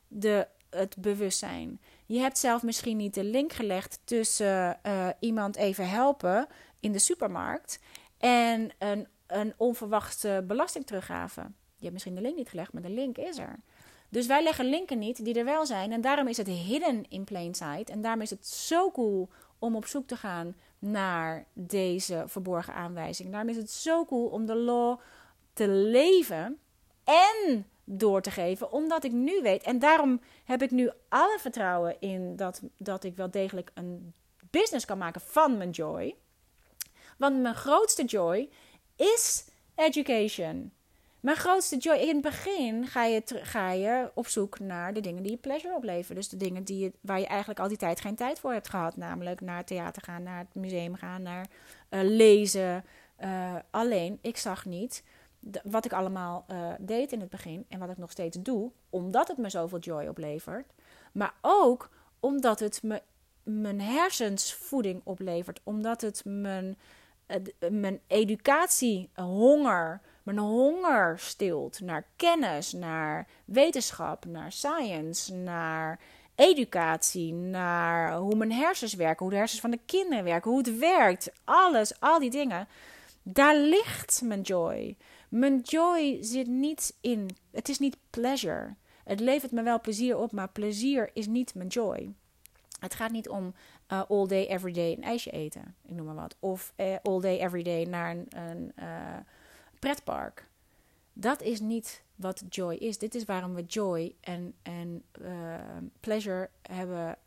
de, 0.07 0.47
het 0.69 0.95
bewustzijn. 0.97 1.79
Je 2.05 2.19
hebt 2.19 2.37
zelf 2.37 2.63
misschien 2.63 2.97
niet 2.97 3.13
de 3.13 3.23
link 3.23 3.53
gelegd 3.53 3.99
tussen 4.03 4.79
uh, 4.85 5.07
iemand 5.19 5.55
even 5.55 5.89
helpen 5.89 6.47
in 6.79 6.91
de 6.91 6.99
supermarkt 6.99 7.79
en 8.17 8.69
een, 8.77 9.07
een 9.27 9.53
onverwachte 9.57 10.43
belastingteruggave. 10.47 11.41
Je 11.75 11.87
hebt 11.87 11.93
misschien 11.93 12.15
de 12.15 12.21
link 12.21 12.35
niet 12.35 12.49
gelegd, 12.49 12.73
maar 12.73 12.81
de 12.81 12.89
link 12.89 13.17
is 13.17 13.37
er. 13.37 13.59
Dus 14.09 14.27
wij 14.27 14.43
leggen 14.43 14.65
linken 14.65 14.99
niet 14.99 15.25
die 15.25 15.33
er 15.33 15.45
wel 15.45 15.65
zijn. 15.65 15.91
En 15.91 16.01
daarom 16.01 16.27
is 16.27 16.37
het 16.37 16.47
hidden 16.47 17.09
in 17.09 17.23
plain 17.23 17.55
sight. 17.55 17.89
En 17.89 18.01
daarom 18.01 18.21
is 18.21 18.29
het 18.29 18.47
zo 18.47 18.91
cool 18.91 19.29
om 19.59 19.75
op 19.75 19.85
zoek 19.85 20.07
te 20.07 20.15
gaan 20.15 20.55
naar 20.81 21.45
deze 21.53 22.23
verborgen 22.27 22.73
aanwijzing. 22.73 23.31
Daarom 23.31 23.49
is 23.49 23.57
het 23.57 23.71
zo 23.71 24.05
cool 24.05 24.27
om 24.27 24.45
de 24.45 24.55
law 24.55 24.99
te 25.53 25.67
leven 25.67 26.59
en 27.03 27.65
door 27.83 28.21
te 28.21 28.31
geven, 28.31 28.71
omdat 28.71 29.03
ik 29.03 29.11
nu 29.11 29.41
weet. 29.41 29.63
En 29.63 29.79
daarom 29.79 30.21
heb 30.45 30.61
ik 30.61 30.71
nu 30.71 30.91
alle 31.09 31.37
vertrouwen 31.39 31.99
in 31.99 32.35
dat, 32.35 32.61
dat 32.77 33.03
ik 33.03 33.15
wel 33.15 33.31
degelijk 33.31 33.71
een 33.73 34.13
business 34.49 34.85
kan 34.85 34.97
maken 34.97 35.21
van 35.21 35.57
mijn 35.57 35.69
joy. 35.69 36.15
Want 37.17 37.41
mijn 37.41 37.55
grootste 37.55 38.05
joy 38.05 38.49
is 38.95 39.45
education. 39.75 40.71
Mijn 41.21 41.37
grootste 41.37 41.77
joy. 41.77 41.95
In 41.95 42.07
het 42.07 42.21
begin 42.21 42.87
ga 42.87 43.03
je, 43.03 43.21
ga 43.25 43.71
je 43.71 44.11
op 44.13 44.27
zoek 44.27 44.59
naar 44.59 44.93
de 44.93 44.99
dingen 44.99 45.23
die 45.23 45.31
je 45.31 45.37
pleasure 45.37 45.75
opleveren. 45.75 46.15
Dus 46.15 46.29
de 46.29 46.37
dingen 46.37 46.63
die 46.63 46.79
je, 46.79 46.91
waar 47.01 47.19
je 47.19 47.27
eigenlijk 47.27 47.59
al 47.59 47.67
die 47.67 47.77
tijd 47.77 48.01
geen 48.01 48.15
tijd 48.15 48.39
voor 48.39 48.53
hebt 48.53 48.69
gehad. 48.69 48.97
Namelijk 48.97 49.41
naar 49.41 49.57
het 49.57 49.67
theater 49.67 50.01
gaan, 50.01 50.23
naar 50.23 50.37
het 50.37 50.55
museum 50.55 50.95
gaan, 50.95 51.21
naar 51.21 51.47
uh, 51.89 51.99
lezen. 52.03 52.85
Uh, 53.19 53.55
alleen, 53.69 54.19
ik 54.21 54.37
zag 54.37 54.65
niet 54.65 55.03
wat 55.63 55.85
ik 55.85 55.93
allemaal 55.93 56.45
uh, 56.51 56.67
deed 56.79 57.11
in 57.11 57.19
het 57.19 57.29
begin 57.29 57.65
en 57.69 57.79
wat 57.79 57.89
ik 57.89 57.97
nog 57.97 58.11
steeds 58.11 58.37
doe, 58.39 58.71
omdat 58.89 59.27
het 59.27 59.37
me 59.37 59.49
zoveel 59.49 59.79
joy 59.79 60.07
oplevert. 60.07 60.73
Maar 61.11 61.33
ook 61.41 61.89
omdat 62.19 62.59
het 62.59 62.83
me 62.83 63.01
mijn 63.43 63.81
hersensvoeding 63.81 65.01
oplevert, 65.03 65.59
omdat 65.63 66.01
het 66.01 66.21
mijn, 66.25 66.77
mijn 67.69 67.99
educatie, 68.07 69.09
honger, 69.15 70.01
mijn 70.23 70.37
honger 70.37 71.19
stilt 71.19 71.79
naar 71.79 72.05
kennis, 72.15 72.71
naar 72.71 73.27
wetenschap, 73.45 74.25
naar 74.25 74.51
science, 74.51 75.33
naar 75.33 75.99
educatie, 76.35 77.33
naar 77.33 78.17
hoe 78.17 78.35
mijn 78.35 78.51
hersens 78.51 78.93
werken, 78.93 79.25
hoe 79.25 79.33
de 79.33 79.39
hersens 79.39 79.61
van 79.61 79.71
de 79.71 79.79
kinderen 79.85 80.23
werken, 80.23 80.51
hoe 80.51 80.59
het 80.59 80.77
werkt, 80.77 81.31
alles, 81.43 81.99
al 81.99 82.19
die 82.19 82.29
dingen. 82.29 82.67
Daar 83.23 83.55
ligt 83.55 84.21
mijn 84.23 84.41
joy. 84.41 84.97
Mijn 85.29 85.59
joy 85.59 86.17
zit 86.21 86.47
niet 86.47 86.97
in. 87.01 87.29
Het 87.51 87.69
is 87.69 87.79
niet 87.79 87.97
pleasure. 88.09 88.75
Het 89.03 89.19
levert 89.19 89.51
me 89.51 89.63
wel 89.63 89.81
plezier 89.81 90.17
op, 90.17 90.31
maar 90.31 90.49
plezier 90.49 91.09
is 91.13 91.27
niet 91.27 91.55
mijn 91.55 91.67
joy. 91.67 92.13
Het 92.79 92.95
gaat 92.95 93.11
niet 93.11 93.29
om 93.29 93.53
uh, 93.91 94.01
all 94.09 94.27
day, 94.27 94.47
every 94.47 94.73
day 94.73 94.91
een 94.91 95.03
ijsje 95.03 95.31
eten, 95.31 95.75
ik 95.85 95.95
noem 95.95 96.05
maar 96.05 96.15
wat. 96.15 96.35
Of 96.39 96.73
uh, 96.77 96.95
all 97.03 97.19
day, 97.19 97.39
every 97.39 97.63
day 97.63 97.83
naar 97.83 98.15
een, 98.29 98.71
uh, 98.79 98.85
pretpark. 99.81 100.49
Dat 101.13 101.41
is 101.41 101.59
niet 101.59 102.03
wat 102.15 102.43
joy 102.49 102.75
is. 102.75 102.97
Dit 102.97 103.15
is 103.15 103.25
waarom 103.25 103.53
we 103.53 103.63
joy 103.63 104.15
en, 104.19 104.53
en 104.61 105.03
pleasure 105.99 106.49
hebben, 106.61 107.17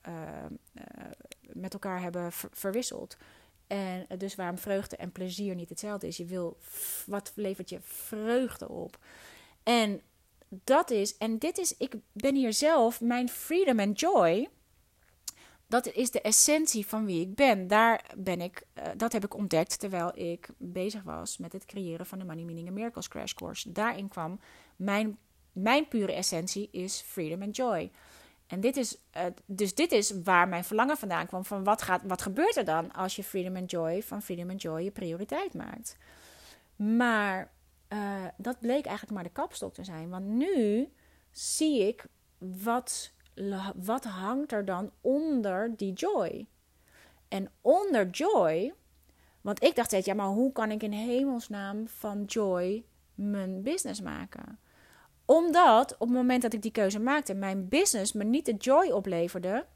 met 1.52 1.72
elkaar 1.72 2.00
hebben 2.00 2.32
verwisseld. 2.32 3.16
En 3.66 4.06
dus 4.18 4.34
waarom 4.34 4.58
vreugde 4.58 4.96
en 4.96 5.12
plezier 5.12 5.54
niet 5.54 5.68
hetzelfde 5.68 6.06
is. 6.06 6.16
Je 6.16 6.24
wil, 6.24 6.56
wat 7.06 7.32
levert 7.34 7.70
je 7.70 7.78
vreugde 7.80 8.68
op? 8.68 8.98
En 9.62 10.00
dat 10.48 10.90
is, 10.90 11.16
en 11.16 11.38
dit 11.38 11.58
is, 11.58 11.76
ik 11.76 11.94
ben 12.12 12.34
hier 12.34 12.52
zelf, 12.52 13.00
mijn 13.00 13.28
freedom 13.28 13.80
and 13.80 14.00
joy. 14.00 14.48
Dat 15.74 15.86
is 15.86 16.10
de 16.10 16.20
essentie 16.20 16.86
van 16.86 17.04
wie 17.04 17.20
ik 17.20 17.34
ben. 17.34 17.66
Daar 17.66 18.04
ben 18.16 18.40
ik, 18.40 18.62
uh, 18.78 18.84
dat 18.96 19.12
heb 19.12 19.24
ik 19.24 19.34
ontdekt 19.34 19.78
terwijl 19.78 20.18
ik 20.18 20.48
bezig 20.56 21.02
was 21.02 21.38
met 21.38 21.52
het 21.52 21.64
creëren 21.64 22.06
van 22.06 22.18
de 22.18 22.24
Money 22.24 22.44
Meaning 22.44 22.66
and 22.66 22.76
Miracles 22.76 23.08
Crash 23.08 23.32
Course. 23.32 23.72
Daarin 23.72 24.08
kwam 24.08 24.40
mijn, 24.76 25.18
mijn 25.52 25.88
pure 25.88 26.12
essentie 26.12 26.68
is 26.70 27.00
freedom 27.00 27.42
and 27.42 27.56
joy. 27.56 27.90
En 28.46 28.60
dit 28.60 28.76
is, 28.76 28.98
uh, 29.16 29.22
dus 29.46 29.74
dit 29.74 29.92
is 29.92 30.22
waar 30.22 30.48
mijn 30.48 30.64
verlangen 30.64 30.96
vandaan 30.96 31.26
kwam. 31.26 31.44
Van 31.44 31.64
wat, 31.64 31.82
gaat, 31.82 32.02
wat 32.04 32.22
gebeurt 32.22 32.56
er 32.56 32.64
dan 32.64 32.92
als 32.92 33.16
je 33.16 33.24
Freedom 33.24 33.56
and 33.56 33.70
Joy 33.70 34.02
van 34.02 34.22
Freedom 34.22 34.50
and 34.50 34.62
Joy 34.62 34.82
je 34.82 34.90
prioriteit 34.90 35.54
maakt? 35.54 35.96
Maar 36.76 37.52
uh, 37.88 38.24
dat 38.36 38.60
bleek 38.60 38.86
eigenlijk 38.86 39.14
maar 39.14 39.24
de 39.24 39.40
kapstok 39.40 39.74
te 39.74 39.84
zijn. 39.84 40.10
Want 40.10 40.24
nu 40.24 40.92
zie 41.30 41.88
ik 41.88 42.06
wat, 42.38 43.12
wat 43.76 44.04
hangt 44.04 44.52
er 44.52 44.64
dan 44.64 44.90
onder 45.00 45.76
die 45.76 45.92
joy. 45.92 46.46
En 47.28 47.50
onder 47.60 48.10
joy, 48.10 48.74
want 49.40 49.62
ik 49.62 49.74
dacht 49.74 49.88
steeds, 49.88 50.06
ja, 50.06 50.14
maar 50.14 50.26
hoe 50.26 50.52
kan 50.52 50.70
ik 50.70 50.82
in 50.82 50.92
hemelsnaam 50.92 51.88
van 51.88 52.24
joy 52.24 52.84
mijn 53.14 53.62
business 53.62 54.00
maken? 54.00 54.58
Omdat 55.24 55.92
op 55.92 56.08
het 56.08 56.16
moment 56.16 56.42
dat 56.42 56.52
ik 56.52 56.62
die 56.62 56.70
keuze 56.70 56.98
maakte, 56.98 57.34
mijn 57.34 57.68
business 57.68 58.12
me 58.12 58.24
niet 58.24 58.46
de 58.46 58.54
joy 58.54 58.90
opleverde 58.90 59.66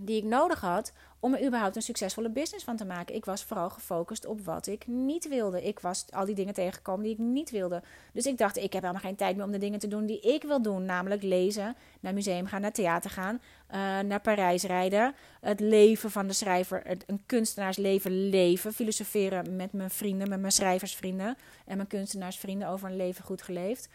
die 0.00 0.16
ik 0.16 0.24
nodig 0.24 0.60
had 0.60 0.92
om 1.20 1.34
er 1.34 1.46
überhaupt 1.46 1.76
een 1.76 1.82
succesvolle 1.82 2.30
business 2.30 2.64
van 2.64 2.76
te 2.76 2.84
maken. 2.84 3.14
Ik 3.14 3.24
was 3.24 3.44
vooral 3.44 3.70
gefocust 3.70 4.26
op 4.26 4.44
wat 4.44 4.66
ik 4.66 4.86
niet 4.86 5.28
wilde. 5.28 5.62
Ik 5.62 5.80
was 5.80 6.06
al 6.10 6.24
die 6.24 6.34
dingen 6.34 6.54
tegengekomen 6.54 7.02
die 7.02 7.12
ik 7.12 7.18
niet 7.18 7.50
wilde. 7.50 7.82
Dus 8.12 8.26
ik 8.26 8.38
dacht, 8.38 8.56
ik 8.56 8.72
heb 8.72 8.82
helemaal 8.82 9.02
geen 9.02 9.16
tijd 9.16 9.36
meer 9.36 9.44
om 9.44 9.52
de 9.52 9.58
dingen 9.58 9.78
te 9.78 9.88
doen 9.88 10.06
die 10.06 10.20
ik 10.20 10.42
wil 10.42 10.62
doen. 10.62 10.84
Namelijk 10.84 11.22
lezen, 11.22 11.76
naar 12.00 12.14
museum 12.14 12.46
gaan, 12.46 12.60
naar 12.60 12.72
theater 12.72 13.10
gaan, 13.10 13.34
uh, 13.34 14.00
naar 14.00 14.20
Parijs 14.20 14.62
rijden. 14.62 15.14
Het 15.40 15.60
leven 15.60 16.10
van 16.10 16.26
de 16.26 16.32
schrijver, 16.32 16.82
een 17.06 17.22
kunstenaarsleven 17.26 18.28
leven. 18.28 18.72
Filosoferen 18.72 19.56
met 19.56 19.72
mijn 19.72 19.90
vrienden, 19.90 20.28
met 20.28 20.40
mijn 20.40 20.52
schrijversvrienden 20.52 21.36
en 21.66 21.76
mijn 21.76 21.88
kunstenaarsvrienden 21.88 22.68
over 22.68 22.90
een 22.90 22.96
leven 22.96 23.24
goed 23.24 23.42
geleefd. 23.42 23.88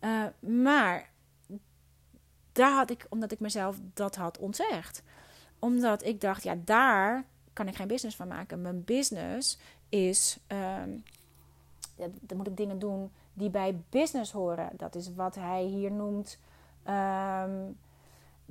Uh, 0.00 0.24
maar 0.40 1.10
daar 2.52 2.72
had 2.72 2.90
ik, 2.90 3.06
omdat 3.08 3.32
ik 3.32 3.40
mezelf 3.40 3.76
dat 3.94 4.16
had 4.16 4.38
ontzegd. 4.38 5.02
Omdat 5.64 6.04
ik 6.04 6.20
dacht, 6.20 6.42
ja, 6.42 6.54
daar 6.64 7.24
kan 7.52 7.68
ik 7.68 7.76
geen 7.76 7.88
business 7.88 8.16
van 8.16 8.28
maken. 8.28 8.62
Mijn 8.62 8.84
business 8.84 9.58
is, 9.88 10.38
um, 10.48 11.02
dan 12.20 12.36
moet 12.36 12.46
ik 12.46 12.56
dingen 12.56 12.78
doen 12.78 13.10
die 13.32 13.50
bij 13.50 13.80
business 13.88 14.32
horen. 14.32 14.70
Dat 14.76 14.94
is 14.94 15.14
wat 15.14 15.34
hij 15.34 15.64
hier 15.64 15.92
noemt. 15.92 16.38
Um, 16.88 17.78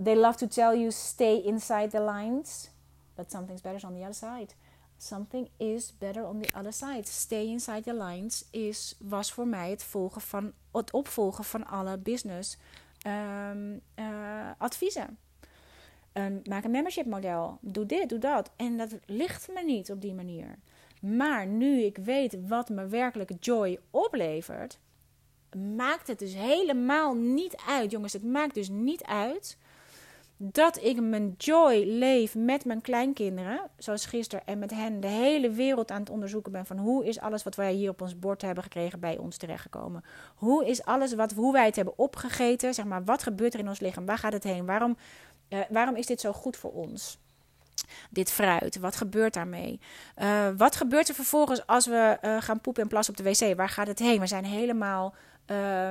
they 0.04 0.16
love 0.16 0.38
to 0.38 0.48
tell 0.48 0.80
you 0.80 0.92
stay 0.92 1.42
inside 1.42 1.88
the 1.88 2.04
lines, 2.04 2.70
but 3.16 3.32
something's 3.32 3.62
better 3.62 3.90
on 3.90 3.94
the 3.94 4.02
other 4.02 4.14
side. 4.14 4.54
Something 4.98 5.50
is 5.58 5.98
better 5.98 6.26
on 6.26 6.42
the 6.42 6.58
other 6.58 6.74
side. 6.74 7.08
Stay 7.08 7.46
inside 7.46 7.82
the 7.82 7.94
lines 7.94 8.46
is, 8.52 8.96
was 9.00 9.34
voor 9.34 9.48
mij 9.48 9.70
het, 9.70 9.84
volgen 9.84 10.22
van, 10.22 10.52
het 10.72 10.92
opvolgen 10.92 11.44
van 11.44 11.68
alle 11.68 11.98
business 11.98 12.58
um, 13.08 13.82
uh, 13.96 14.50
adviezen. 14.58 15.18
Maak 16.44 16.64
een 16.64 16.72
membership 16.72 17.06
model. 17.06 17.58
Doe 17.62 17.86
dit, 17.86 18.10
doe 18.10 18.20
dat. 18.20 18.52
En 18.56 18.78
dat 18.78 18.96
ligt 19.06 19.50
me 19.54 19.64
niet 19.64 19.92
op 19.92 20.02
die 20.02 20.14
manier. 20.14 20.58
Maar 21.02 21.48
nu 21.48 21.82
ik 21.82 21.98
weet 21.98 22.48
wat 22.48 22.70
me 22.70 22.88
werkelijk 22.88 23.32
joy 23.40 23.80
oplevert, 23.90 24.80
maakt 25.76 26.08
het 26.08 26.20
dus 26.20 26.36
helemaal 26.36 27.14
niet 27.14 27.56
uit. 27.68 27.92
Jongens, 27.92 28.14
het 28.14 28.24
maakt 28.24 28.54
dus 28.54 28.70
niet 28.70 29.04
uit 29.04 29.58
dat 30.44 30.84
ik 30.84 31.02
mijn 31.02 31.36
joy 31.38 31.84
leef 31.86 32.36
met 32.36 32.66
mijn 32.66 32.82
kleinkinderen, 32.82 33.70
zoals 33.78 34.06
gisteren, 34.06 34.46
en 34.46 34.60
met 34.60 34.72
hen 34.72 35.00
de 35.00 35.08
hele 35.08 35.50
wereld 35.50 35.92
aan 35.92 36.00
het 36.00 36.10
onderzoeken 36.10 36.52
ben 36.52 36.66
van 36.66 36.78
hoe 36.78 37.06
is 37.06 37.20
alles 37.20 37.44
wat 37.44 37.56
wij 37.56 37.74
hier 37.74 37.90
op 37.90 38.02
ons 38.02 38.20
bord 38.20 38.42
hebben 38.42 38.64
gekregen 38.64 39.00
bij 39.00 39.18
ons 39.18 39.38
terechtgekomen? 39.38 40.04
Hoe 40.36 40.66
is 40.66 40.84
alles 40.86 41.14
wat, 41.14 41.32
hoe 41.32 41.54
wij 41.54 41.66
het 41.66 41.76
hebben 41.76 41.98
opgegeten, 41.98 42.74
zeg 42.74 42.86
maar, 42.86 43.04
wat 43.04 43.24
gebeurt 43.24 43.54
er 43.54 43.60
in 43.60 43.68
ons 43.68 43.80
lichaam? 43.80 44.06
Waar 44.06 44.18
gaat 44.18 44.34
het 44.34 44.44
heen? 44.44 44.66
Waarom, 44.66 44.98
uh, 45.54 45.60
waarom 45.70 45.96
is 45.96 46.06
dit 46.06 46.22
zo 46.22 46.34
goed 46.34 46.58
voor 46.58 46.72
ons? 46.72 47.20
Dit 48.10 48.32
fruit, 48.32 48.80
wat 48.80 48.96
gebeurt 48.96 49.34
daarmee? 49.34 49.80
Uh, 50.18 50.48
wat 50.58 50.76
gebeurt 50.76 51.10
er 51.10 51.16
vervolgens 51.16 51.68
als 51.68 51.86
we 51.86 52.18
uh, 52.22 52.42
gaan 52.42 52.62
poepen 52.62 52.84
en 52.84 52.90
plassen 52.90 53.18
op 53.18 53.26
de 53.26 53.32
wc? 53.32 53.56
Waar 53.56 53.70
gaat 53.70 53.88
het 53.88 54.00
heen? 54.00 54.20
We 54.20 54.28
zijn 54.28 54.46
helemaal 54.46 55.14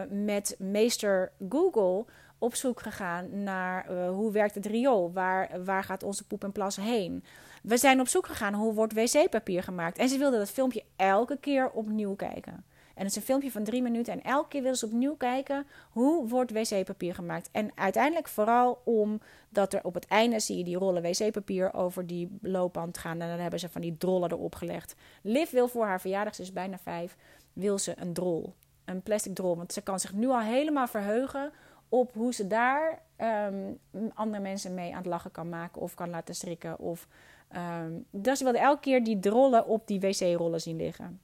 met 0.09 0.55
meester 0.59 1.33
Google 1.49 2.05
op 2.39 2.55
zoek 2.55 2.81
gegaan 2.81 3.43
naar 3.43 3.93
hoe 3.93 4.33
werkt 4.33 4.55
het 4.55 4.67
riool? 4.67 5.13
Waar, 5.13 5.65
waar 5.65 5.85
gaat 5.85 6.03
onze 6.03 6.27
poep 6.27 6.45
en 6.45 6.53
plas 6.53 6.77
heen? 6.77 7.25
We 7.63 7.77
zijn 7.77 8.01
op 8.01 8.09
zoek 8.09 8.27
gegaan 8.27 8.55
hoe 8.55 8.75
wordt 8.75 8.93
wc-papier 8.93 9.63
gemaakt. 9.63 9.99
En 9.99 10.09
ze 10.09 10.19
wilden 10.19 10.39
dat 10.39 10.51
filmpje 10.51 10.85
elke 10.97 11.37
keer 11.37 11.71
opnieuw 11.71 12.15
kijken. 12.15 12.65
En 12.95 13.03
het 13.03 13.11
is 13.11 13.17
een 13.17 13.23
filmpje 13.23 13.51
van 13.51 13.65
drie 13.65 13.83
minuten. 13.83 14.13
En 14.13 14.23
elke 14.23 14.49
keer 14.49 14.63
willen 14.63 14.77
ze 14.77 14.87
opnieuw 14.87 15.17
kijken 15.17 15.67
hoe 15.91 16.29
wordt 16.29 16.53
wc-papier 16.53 17.15
gemaakt. 17.15 17.49
En 17.53 17.71
uiteindelijk 17.75 18.29
vooral 18.29 18.81
omdat 18.85 19.73
er 19.73 19.85
op 19.85 19.95
het 19.95 20.07
einde 20.07 20.41
zie 20.41 20.59
je 20.59 20.65
die 20.65 20.77
rollen 20.77 21.03
wc-papier 21.03 21.75
over 21.75 22.07
die 22.07 22.39
loopband 22.43 22.99
gaan. 22.99 23.21
En 23.21 23.29
dan 23.29 23.39
hebben 23.39 23.61
ze 23.61 23.69
van 23.69 23.81
die 23.81 23.97
drollen 23.97 24.33
erop 24.33 24.55
gelegd. 24.55 24.95
Liv 25.23 25.51
wil 25.51 25.69
voor 25.69 25.85
haar 25.85 26.01
verjaardag, 26.01 26.35
ze 26.35 26.43
is 26.43 26.53
bijna 26.53 26.79
vijf, 26.79 27.17
wil 27.53 27.79
ze 27.79 27.93
een 27.97 28.13
drol. 28.13 28.55
Een 28.85 29.03
plastic 29.03 29.35
drol. 29.35 29.57
Want 29.57 29.73
ze 29.73 29.83
kan 29.83 30.01
zich 30.01 30.13
nu 30.13 30.29
al 30.29 30.41
helemaal 30.41 30.87
verheugen 30.87 31.53
op 31.89 32.13
hoe 32.15 32.35
ze 32.35 32.47
daar 32.47 33.03
um, 33.49 33.79
andere 34.15 34.43
mensen 34.43 34.75
mee 34.75 34.91
aan 34.91 34.97
het 34.99 35.07
lachen 35.07 35.31
kan 35.31 35.49
maken. 35.49 35.83
Of 35.83 35.95
kan 35.95 36.11
laten 36.11 36.35
schrikken. 36.35 36.79
Of, 36.79 37.09
um, 37.57 38.05
dus 38.11 38.39
ze 38.39 38.45
wilde 38.45 38.59
elke 38.59 38.81
keer 38.81 39.05
die 39.05 39.21
drollen 39.21 39.67
op 39.67 39.87
die 39.87 40.01
wc-rollen 40.01 40.61
zien 40.61 40.77
liggen. 40.77 41.21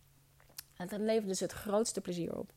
En 0.77 0.89
dat 0.89 1.01
levert 1.01 1.29
dus 1.29 1.41
het 1.41 1.53
grootste 1.53 2.01
plezier 2.01 2.39
op. 2.39 2.53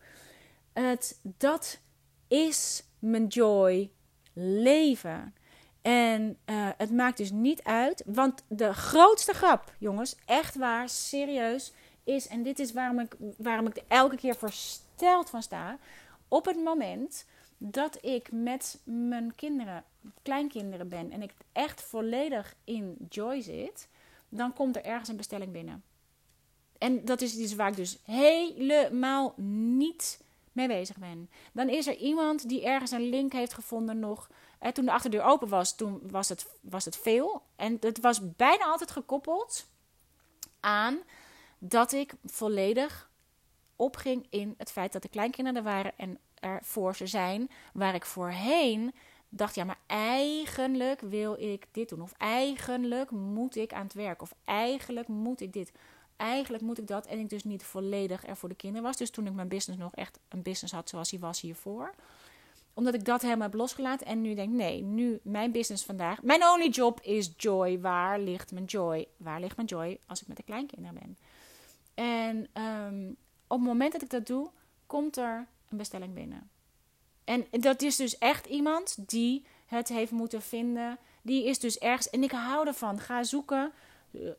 Het, 0.73 1.19
dat 1.21 1.79
is 2.27 2.83
mijn 2.99 3.27
joy 3.27 3.91
leven. 4.33 5.33
En 5.81 6.37
uh, 6.45 6.69
het 6.77 6.91
maakt 6.91 7.17
dus 7.17 7.31
niet 7.31 7.63
uit. 7.63 8.03
Want 8.05 8.43
de 8.47 8.73
grootste 8.73 9.33
grap, 9.33 9.73
jongens, 9.77 10.15
echt 10.25 10.55
waar, 10.55 10.89
serieus, 10.89 11.73
is. 12.03 12.27
En 12.27 12.43
dit 12.43 12.59
is 12.59 12.73
waarom 12.73 12.99
ik, 12.99 13.15
waarom 13.37 13.67
ik 13.67 13.77
er 13.77 13.83
elke 13.87 14.15
keer 14.15 14.35
versteld 14.35 15.29
van 15.29 15.41
sta. 15.41 15.77
Op 16.27 16.45
het 16.45 16.63
moment 16.63 17.25
dat 17.57 18.05
ik 18.05 18.31
met 18.31 18.79
mijn 18.83 19.35
kinderen, 19.35 19.83
kleinkinderen 20.21 20.89
ben. 20.89 21.11
en 21.11 21.21
ik 21.21 21.33
echt 21.51 21.81
volledig 21.81 22.55
in 22.63 22.97
joy 23.09 23.41
zit. 23.41 23.87
dan 24.29 24.53
komt 24.53 24.75
er 24.75 24.83
ergens 24.83 25.09
een 25.09 25.17
bestelling 25.17 25.51
binnen. 25.51 25.83
En 26.79 27.05
dat 27.05 27.21
is 27.21 27.35
iets 27.35 27.55
waar 27.55 27.69
ik 27.69 27.75
dus 27.75 27.97
helemaal 28.03 29.33
niet 29.37 30.21
mee 30.51 30.67
bezig 30.67 30.97
ben. 30.97 31.29
Dan 31.51 31.69
is 31.69 31.87
er 31.87 31.95
iemand 31.95 32.49
die 32.49 32.65
ergens 32.65 32.91
een 32.91 33.09
link 33.09 33.33
heeft 33.33 33.53
gevonden 33.53 33.99
nog. 33.99 34.29
En 34.59 34.73
toen 34.73 34.85
de 34.85 34.91
achterdeur 34.91 35.23
open 35.23 35.47
was, 35.47 35.75
toen 35.75 35.99
was 36.11 36.29
het, 36.29 36.47
was 36.61 36.85
het 36.85 36.97
veel. 36.97 37.41
En 37.55 37.77
het 37.79 37.99
was 37.99 38.35
bijna 38.35 38.63
altijd 38.63 38.91
gekoppeld 38.91 39.65
aan 40.59 40.99
dat 41.57 41.91
ik 41.91 42.13
volledig 42.25 43.09
opging 43.75 44.25
in 44.29 44.55
het 44.57 44.71
feit 44.71 44.91
dat 44.91 45.01
de 45.01 45.09
kleinkinderen 45.09 45.59
er 45.59 45.71
waren 45.71 45.93
en 45.97 46.19
er 46.39 46.59
voor 46.63 46.95
ze 46.95 47.07
zijn. 47.07 47.49
Waar 47.73 47.95
ik 47.95 48.05
voorheen 48.05 48.93
dacht, 49.29 49.55
ja, 49.55 49.63
maar 49.63 49.79
eigenlijk 49.85 51.01
wil 51.01 51.41
ik 51.41 51.65
dit 51.71 51.89
doen. 51.89 52.01
Of 52.01 52.13
eigenlijk 52.17 53.11
moet 53.11 53.55
ik 53.55 53.73
aan 53.73 53.83
het 53.83 53.93
werk. 53.93 54.21
Of 54.21 54.33
eigenlijk 54.45 55.07
moet 55.07 55.41
ik 55.41 55.53
dit 55.53 55.71
eigenlijk 56.19 56.63
moet 56.63 56.77
ik 56.77 56.87
dat. 56.87 57.05
En 57.05 57.19
ik 57.19 57.29
dus 57.29 57.43
niet 57.43 57.63
volledig 57.63 58.27
er 58.27 58.37
voor 58.37 58.49
de 58.49 58.55
kinderen 58.55 58.85
was. 58.85 58.97
Dus 58.97 59.09
toen 59.09 59.27
ik 59.27 59.33
mijn 59.33 59.47
business 59.47 59.81
nog 59.81 59.95
echt 59.95 60.19
een 60.27 60.41
business 60.41 60.73
had 60.73 60.89
zoals 60.89 61.11
hij 61.11 61.19
was 61.19 61.41
hiervoor. 61.41 61.93
Omdat 62.73 62.93
ik 62.93 63.05
dat 63.05 63.21
helemaal 63.21 63.47
heb 63.47 63.53
losgelaten. 63.53 64.07
En 64.07 64.21
nu 64.21 64.33
denk 64.33 64.53
nee, 64.53 64.81
nu 64.81 65.19
mijn 65.23 65.51
business 65.51 65.85
vandaag. 65.85 66.21
Mijn 66.21 66.47
only 66.47 66.67
job 66.67 67.01
is 67.01 67.33
joy. 67.37 67.79
Waar 67.79 68.19
ligt 68.19 68.51
mijn 68.51 68.65
joy? 68.65 69.07
Waar 69.17 69.39
ligt 69.39 69.55
mijn 69.55 69.67
joy 69.67 69.99
als 70.05 70.21
ik 70.21 70.27
met 70.27 70.37
de 70.37 70.43
kleinkinderen 70.43 70.99
ben? 70.99 71.17
En 71.93 72.63
um, 72.63 73.15
op 73.47 73.57
het 73.57 73.67
moment 73.67 73.91
dat 73.91 74.01
ik 74.01 74.09
dat 74.09 74.27
doe, 74.27 74.49
komt 74.85 75.17
er 75.17 75.47
een 75.69 75.77
bestelling 75.77 76.13
binnen. 76.13 76.49
En 77.23 77.45
dat 77.51 77.81
is 77.81 77.95
dus 77.95 78.17
echt 78.17 78.45
iemand 78.45 79.09
die 79.09 79.45
het 79.65 79.87
heeft 79.87 80.11
moeten 80.11 80.41
vinden. 80.41 80.97
Die 81.21 81.45
is 81.45 81.59
dus 81.59 81.77
ergens. 81.77 82.09
En 82.09 82.23
ik 82.23 82.31
hou 82.31 82.67
ervan. 82.67 82.99
Ga 82.99 83.23
zoeken 83.23 83.71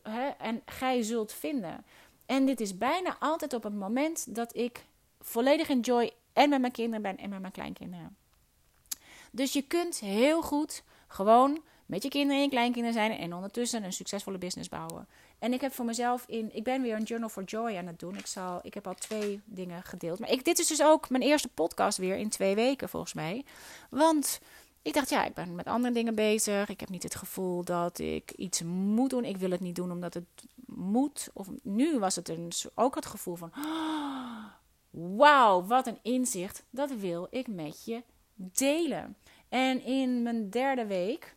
hè, 0.03 0.27
en 0.27 0.61
gij 0.65 1.01
zult 1.01 1.33
vinden. 1.33 1.85
En 2.25 2.45
dit 2.45 2.61
is 2.61 2.77
bijna 2.77 3.15
altijd 3.19 3.53
op 3.53 3.63
het 3.63 3.73
moment 3.73 4.35
dat 4.35 4.55
ik 4.55 4.85
volledig 5.19 5.69
in 5.69 5.79
joy 5.79 6.11
en 6.33 6.49
met 6.49 6.59
mijn 6.61 6.73
kinderen 6.73 7.01
ben 7.01 7.17
en 7.17 7.29
met 7.29 7.39
mijn 7.39 7.53
kleinkinderen. 7.53 8.15
Dus 9.31 9.53
je 9.53 9.61
kunt 9.61 9.99
heel 9.99 10.41
goed 10.41 10.83
gewoon 11.07 11.61
met 11.85 12.03
je 12.03 12.09
kinderen 12.09 12.43
en 12.43 12.49
kleinkinderen 12.49 12.93
zijn 12.93 13.11
en 13.11 13.33
ondertussen 13.33 13.83
een 13.83 13.93
succesvolle 13.93 14.37
business 14.37 14.69
bouwen. 14.69 15.07
En 15.39 15.53
ik 15.53 15.61
heb 15.61 15.73
voor 15.73 15.85
mezelf 15.85 16.23
in, 16.27 16.55
ik 16.55 16.63
ben 16.63 16.81
weer 16.81 16.95
een 16.95 17.03
Journal 17.03 17.29
for 17.29 17.43
Joy 17.43 17.77
aan 17.77 17.87
het 17.87 17.99
doen. 17.99 18.17
Ik, 18.17 18.27
zal, 18.27 18.59
ik 18.63 18.73
heb 18.73 18.87
al 18.87 18.93
twee 18.93 19.41
dingen 19.45 19.83
gedeeld. 19.83 20.19
Maar 20.19 20.29
ik, 20.29 20.45
dit 20.45 20.59
is 20.59 20.67
dus 20.67 20.83
ook 20.83 21.09
mijn 21.09 21.23
eerste 21.23 21.47
podcast 21.47 21.97
weer 21.97 22.15
in 22.15 22.29
twee 22.29 22.55
weken 22.55 22.89
volgens 22.89 23.13
mij. 23.13 23.45
Want 23.89 24.39
ik 24.81 24.93
dacht, 24.93 25.09
ja, 25.09 25.25
ik 25.25 25.33
ben 25.33 25.55
met 25.55 25.65
andere 25.65 25.93
dingen 25.93 26.15
bezig. 26.15 26.69
Ik 26.69 26.79
heb 26.79 26.89
niet 26.89 27.03
het 27.03 27.15
gevoel 27.15 27.63
dat 27.63 27.99
ik 27.99 28.31
iets 28.31 28.61
moet 28.63 29.09
doen. 29.09 29.25
Ik 29.25 29.37
wil 29.37 29.51
het 29.51 29.59
niet 29.59 29.75
doen 29.75 29.91
omdat 29.91 30.13
het 30.13 30.25
moet. 30.65 31.29
Of 31.33 31.47
nu 31.63 31.99
was 31.99 32.15
het 32.15 32.29
een, 32.29 32.51
ook 32.75 32.95
het 32.95 33.05
gevoel 33.05 33.35
van: 33.35 33.51
wauw, 35.17 35.63
wat 35.65 35.87
een 35.87 35.99
inzicht. 36.01 36.63
Dat 36.69 36.91
wil 36.91 37.27
ik 37.29 37.47
met 37.47 37.85
je 37.85 38.03
delen. 38.35 39.15
En 39.49 39.83
in 39.83 40.23
mijn 40.23 40.49
derde 40.49 40.85
week, 40.85 41.35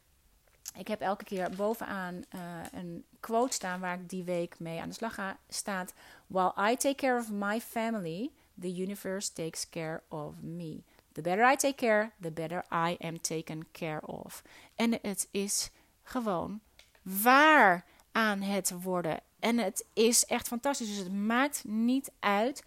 ik 0.76 0.88
heb 0.88 1.00
elke 1.00 1.24
keer 1.24 1.50
bovenaan 1.56 2.14
uh, 2.34 2.40
een 2.72 3.04
quote 3.20 3.54
staan 3.54 3.80
waar 3.80 4.00
ik 4.00 4.08
die 4.08 4.24
week 4.24 4.58
mee 4.58 4.80
aan 4.80 4.88
de 4.88 4.94
slag 4.94 5.14
ga. 5.14 5.38
Staat: 5.48 5.94
While 6.26 6.70
I 6.70 6.76
take 6.76 6.94
care 6.94 7.18
of 7.18 7.30
my 7.30 7.60
family, 7.60 8.30
the 8.60 8.72
universe 8.82 9.32
takes 9.32 9.68
care 9.68 10.02
of 10.08 10.42
me. 10.42 10.82
The 11.14 11.22
better 11.22 11.52
I 11.52 11.56
take 11.56 11.76
care, 11.76 12.10
the 12.20 12.30
better 12.30 12.64
I 12.72 12.96
am 12.98 13.20
taken 13.20 13.66
care 13.72 14.06
of. 14.06 14.42
En 14.74 14.98
het 15.02 15.28
is 15.30 15.70
gewoon 16.02 16.60
waar 17.02 17.84
aan 18.12 18.40
het 18.40 18.82
worden. 18.82 19.20
En 19.38 19.58
het 19.58 19.86
is 19.92 20.24
echt 20.24 20.46
fantastisch. 20.46 20.88
Dus 20.88 20.96
het 20.96 21.12
maakt 21.12 21.64
niet 21.64 22.10
uit 22.20 22.64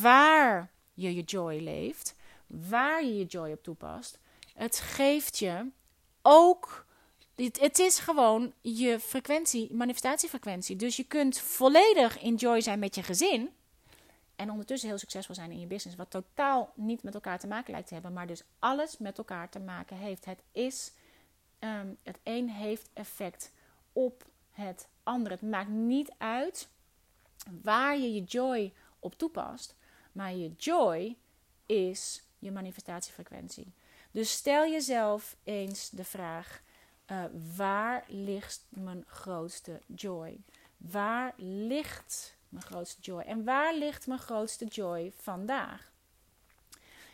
waar 0.00 0.70
je 0.94 1.14
je 1.14 1.22
joy 1.22 1.58
leeft, 1.60 2.14
waar 2.46 3.04
je 3.04 3.18
je 3.18 3.24
joy 3.24 3.52
op 3.52 3.62
toepast. 3.62 4.18
Het 4.54 4.78
geeft 4.78 5.38
je 5.38 5.70
ook. 6.22 6.86
Het 7.36 7.78
is 7.78 7.98
gewoon 7.98 8.52
je 8.60 9.00
frequentie, 9.00 9.74
manifestatiefrequentie. 9.74 10.76
Dus 10.76 10.96
je 10.96 11.04
kunt 11.04 11.38
volledig 11.38 12.20
in 12.20 12.34
joy 12.34 12.60
zijn 12.60 12.78
met 12.78 12.94
je 12.94 13.02
gezin. 13.02 13.50
En 14.40 14.50
ondertussen 14.50 14.88
heel 14.88 14.98
succesvol 14.98 15.34
zijn 15.34 15.50
in 15.50 15.60
je 15.60 15.66
business. 15.66 15.96
Wat 15.96 16.10
totaal 16.10 16.72
niet 16.74 17.02
met 17.02 17.14
elkaar 17.14 17.38
te 17.38 17.46
maken 17.46 17.72
lijkt 17.72 17.88
te 17.88 17.94
hebben. 17.94 18.12
Maar 18.12 18.26
dus 18.26 18.44
alles 18.58 18.98
met 18.98 19.18
elkaar 19.18 19.48
te 19.48 19.58
maken 19.58 19.96
heeft. 19.96 20.24
Het 20.24 20.42
is. 20.52 20.92
Um, 21.58 21.96
het 22.02 22.18
een 22.22 22.48
heeft 22.48 22.90
effect 22.92 23.52
op 23.92 24.26
het 24.50 24.88
andere. 25.02 25.34
Het 25.34 25.50
maakt 25.50 25.68
niet 25.68 26.12
uit 26.18 26.68
waar 27.62 27.98
je 27.98 28.14
je 28.14 28.22
joy 28.22 28.72
op 28.98 29.14
toepast. 29.14 29.76
Maar 30.12 30.34
je 30.34 30.52
joy 30.56 31.16
is 31.66 32.22
je 32.38 32.50
manifestatiefrequentie. 32.50 33.72
Dus 34.10 34.32
stel 34.32 34.70
jezelf 34.70 35.36
eens 35.44 35.90
de 35.90 36.04
vraag: 36.04 36.62
uh, 37.06 37.24
waar 37.56 38.04
ligt 38.08 38.66
mijn 38.68 39.04
grootste 39.06 39.80
joy? 39.86 40.40
Waar 40.76 41.32
ligt 41.36 42.38
mijn 42.50 42.64
grootste 42.64 43.00
joy. 43.00 43.20
En 43.20 43.44
waar 43.44 43.74
ligt 43.74 44.06
mijn 44.06 44.20
grootste 44.20 44.64
joy 44.64 45.12
vandaag? 45.16 45.90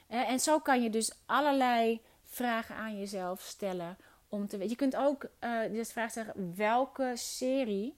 Eh, 0.07 0.31
en 0.31 0.41
zo 0.41 0.59
kan 0.59 0.83
je 0.83 0.91
dus 0.91 1.13
allerlei 1.27 2.01
vragen 2.25 2.75
aan 2.75 2.99
jezelf 2.99 3.41
stellen 3.41 3.97
om 4.29 4.47
te 4.47 4.57
weten. 4.57 4.71
Je 4.71 4.77
kunt 4.77 4.97
ook 4.97 5.27
uh, 5.41 5.85
vraag 5.85 6.11
zeggen: 6.11 6.55
welke 6.57 7.13
serie 7.15 7.95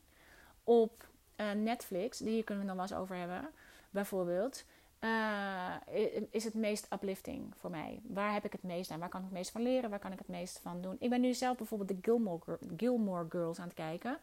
op 0.64 1.06
uh, 1.36 1.52
Netflix, 1.52 2.18
die 2.18 2.42
kunnen 2.42 2.64
we 2.64 2.70
nog 2.70 2.80
wel 2.80 2.90
eens 2.90 3.02
over 3.02 3.16
hebben, 3.16 3.50
bijvoorbeeld, 3.90 4.64
is 6.30 6.44
het 6.44 6.54
meest 6.54 6.86
uplifting 6.92 7.52
voor 7.56 7.70
mij? 7.70 8.00
Waar 8.02 8.32
heb 8.32 8.44
ik 8.44 8.52
het 8.52 8.62
meest 8.62 8.90
aan? 8.90 8.98
Waar 8.98 9.08
kan 9.08 9.20
ik 9.20 9.26
het 9.26 9.36
meest 9.36 9.50
van 9.50 9.62
leren? 9.62 9.90
Waar 9.90 9.98
kan 9.98 10.12
ik 10.12 10.18
het 10.18 10.28
meest 10.28 10.58
van 10.62 10.80
doen? 10.80 10.96
Ik 10.98 11.10
ben 11.10 11.20
nu 11.20 11.34
zelf 11.34 11.56
bijvoorbeeld 11.56 11.88
de 11.88 11.98
Gilmore, 12.00 12.58
Gilmore 12.76 13.26
Girls 13.28 13.58
aan 13.58 13.64
het 13.64 13.74
kijken 13.74 14.18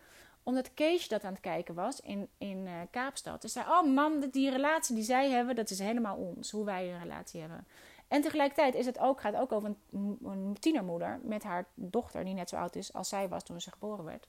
omdat 0.46 0.74
Kees 0.74 1.08
dat 1.08 1.24
aan 1.24 1.32
het 1.32 1.42
kijken 1.42 1.76
was 1.76 2.00
in, 2.00 2.30
in 2.38 2.66
uh, 2.66 2.74
Kaapstad. 2.92 3.42
Dus 3.42 3.52
zei, 3.52 3.66
oh 3.70 3.94
man, 3.94 4.30
die 4.32 4.50
relatie 4.50 4.96
die 4.96 5.04
zij 5.04 5.30
hebben, 5.30 5.56
dat 5.56 5.70
is 5.70 5.80
helemaal 5.80 6.16
ons. 6.16 6.52
Hoe 6.52 6.66
wij 6.66 6.94
een 6.94 7.00
relatie 7.00 7.40
hebben. 7.40 7.68
En 8.08 8.22
tegelijkertijd 8.22 8.76
is 8.76 8.86
het 8.86 9.00
ook, 9.00 9.22
gaat 9.22 9.34
het 9.34 9.42
ook 9.42 9.52
over 9.52 9.76
een, 9.92 10.58
tienermoeder 10.60 11.20
met 11.24 11.44
haar 11.44 11.66
dochter, 11.74 12.26
die 12.26 12.34
net 12.34 12.50
zo 12.50 12.56
oud 12.56 12.76
is 12.76 12.94
als 12.94 13.10
zij 13.10 13.30
was 13.30 13.44
toen 13.44 13.62
ze 13.62 13.72
geboren 13.72 14.06
werd. 14.06 14.28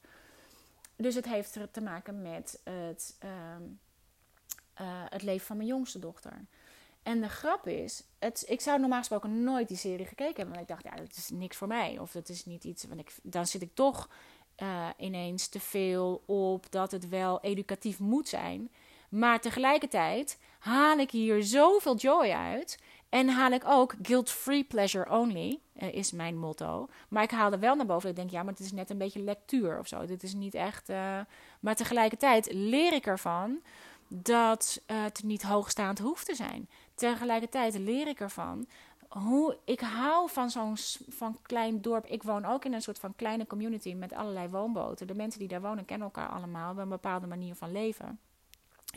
Dus 0.97 1.15
het 1.15 1.25
heeft 1.25 1.59
te 1.71 1.81
maken 1.81 2.23
met 2.23 2.61
het, 2.65 3.17
uh, 3.25 3.31
uh, 4.81 5.05
het 5.09 5.23
leven 5.23 5.47
van 5.47 5.57
mijn 5.57 5.69
jongste 5.69 5.99
dochter. 5.99 6.47
En 7.03 7.21
de 7.21 7.29
grap 7.29 7.67
is, 7.67 8.03
het, 8.19 8.45
ik 8.49 8.61
zou 8.61 8.81
normaal 8.81 8.99
gesproken 8.99 9.45
nooit 9.45 9.69
die 9.69 9.77
serie 9.77 10.07
gekeken 10.07 10.37
hebben. 10.37 10.55
Want 10.55 10.61
ik 10.61 10.69
dacht, 10.69 10.85
ja, 10.85 11.03
dat 11.03 11.17
is 11.17 11.31
niks 11.31 11.57
voor 11.57 11.69
mij. 11.69 11.99
Of 11.99 12.13
dat 12.13 12.29
is 12.29 12.45
niet 12.45 12.65
iets. 12.65 12.85
Want 12.85 13.01
ik, 13.01 13.15
dan 13.23 13.47
zit 13.47 13.63
ik 13.63 13.75
toch 13.75 14.09
uh, 14.63 14.89
ineens 14.97 15.49
te 15.49 15.61
veel 15.61 16.23
op 16.27 16.71
dat 16.71 16.91
het 16.91 17.09
wel 17.09 17.41
educatief 17.41 17.99
moet 17.99 18.29
zijn. 18.29 18.71
Maar 19.09 19.41
tegelijkertijd 19.41 20.39
haal 20.59 20.99
ik 20.99 21.11
hier 21.11 21.43
zoveel 21.43 21.97
joy 21.97 22.31
uit. 22.31 22.79
En 23.09 23.29
haal 23.29 23.51
ik 23.51 23.63
ook 23.67 23.95
guilt-free 24.03 24.65
pleasure 24.65 25.11
only, 25.11 25.59
uh, 25.83 25.95
is 25.95 26.13
mijn 26.13 26.39
motto. 26.39 26.89
Maar 27.09 27.23
ik 27.23 27.31
haal 27.31 27.53
er 27.53 27.59
wel 27.59 27.75
naar 27.75 27.87
boven. 27.87 28.11
Ik 28.11 28.17
denk, 28.17 28.31
ja, 28.31 28.43
maar 28.43 28.53
het 28.53 28.63
is 28.63 28.73
net 28.73 28.91
een 28.91 28.99
beetje 28.99 29.23
lectuur 29.23 29.79
of 29.79 29.89
zo. 29.89 30.07
Dit 30.07 30.23
is 30.23 30.35
niet 30.35 30.55
echt. 30.55 30.91
Uh, 30.91 31.21
maar 31.61 31.77
tegelijkertijd 31.77 32.53
leer 32.53 32.93
ik 32.93 33.07
ervan 33.07 33.61
dat 34.09 34.83
het 34.87 35.23
niet 35.23 35.43
hoogstaand 35.43 35.99
hoeft 35.99 36.27
te 36.27 36.35
zijn. 36.35 36.69
Tegelijkertijd 36.95 37.79
leer 37.79 38.09
ik 38.09 38.21
ervan 38.21 38.67
hoe 39.19 39.59
ik 39.65 39.81
hou 39.81 40.31
van 40.31 40.51
zo'n 40.51 40.77
van 41.09 41.39
klein 41.43 41.83
dorp. 41.83 42.07
Ik 42.07 42.23
woon 42.23 42.45
ook 42.45 42.65
in 42.65 42.73
een 42.73 42.83
soort 42.83 42.99
van 42.99 43.15
kleine 43.17 43.47
community 43.47 43.95
met 43.95 44.13
allerlei 44.13 44.49
woonboten. 44.49 45.07
De 45.07 45.15
mensen 45.15 45.41
die 45.41 45.49
daar 45.49 45.61
wonen 45.61 45.85
kennen 45.85 46.07
elkaar 46.07 46.29
allemaal. 46.29 46.67
hebben 46.67 46.83
een 46.83 46.89
bepaalde 46.89 47.27
manier 47.27 47.55
van 47.55 47.73
leven. 47.73 48.19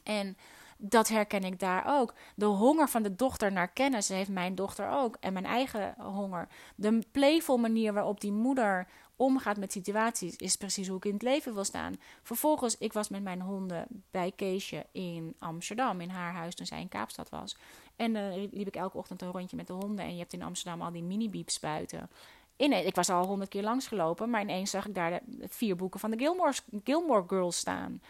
En 0.04 0.38
dat 0.78 1.08
herken 1.08 1.44
ik 1.44 1.60
daar 1.60 1.84
ook. 1.88 2.14
De 2.36 2.46
honger 2.46 2.90
van 2.90 3.04
de 3.04 3.16
dochter 3.16 3.52
naar 3.52 3.68
kennis 3.68 4.08
heeft 4.08 4.30
mijn 4.30 4.56
dochter 4.56 4.90
ook. 4.90 5.18
En 5.20 5.34
mijn 5.34 5.46
eigen 5.46 5.96
honger. 5.98 6.48
De 6.76 7.04
playful 7.12 7.58
manier 7.58 7.94
waarop 7.94 8.22
die 8.22 8.32
moeder 8.32 8.88
omgaat 9.16 9.58
met 9.58 9.72
situaties 9.72 10.36
is 10.36 10.56
precies 10.56 10.88
hoe 10.88 10.98
ik 10.98 11.06
in 11.06 11.14
het 11.14 11.22
leven 11.22 11.54
wil 11.54 11.64
staan. 11.64 11.96
Vervolgens, 12.24 12.78
ik 12.78 12.94
was 12.94 13.10
met 13.10 13.24
mijn 13.24 13.42
honden 13.42 13.88
bij 14.12 14.32
Keesje 14.36 14.86
in 14.92 15.36
Amsterdam, 15.40 16.02
in 16.02 16.10
haar 16.10 16.34
huis 16.34 16.56
toen 16.56 16.66
zij 16.66 16.82
in 16.82 16.90
Kaapstad 16.90 17.30
was. 17.30 17.58
En 18.00 18.14
dan 18.14 18.50
liep 18.52 18.68
ik 18.68 18.76
elke 18.76 18.98
ochtend 18.98 19.22
een 19.22 19.32
rondje 19.32 19.56
met 19.56 19.68
de 19.68 19.74
honden. 19.74 20.06
En 20.06 20.14
je 20.14 20.20
hebt 20.20 20.34
in 20.34 20.42
Amsterdam 20.42 20.82
al 20.82 20.92
die 20.92 21.04
mini-beep 21.04 21.50
spuiten. 21.50 22.10
Ineens, 22.58 22.86
ik 22.86 22.96
was 22.96 23.10
al 23.10 23.26
honderd 23.26 23.50
keer 23.50 23.64
langsgelopen, 23.64 24.30
maar 24.30 24.42
ineens 24.42 24.72
zag 24.72 24.88
ik 24.88 24.96
daar 24.96 25.20
de 25.26 25.48
vier 25.50 25.76
boeken 25.76 26.00
van 26.00 26.12
de 26.12 26.18
Gilmore, 26.18 26.54
Gilmore 26.84 27.24
Girls 27.28 27.58
staan. 27.58 28.02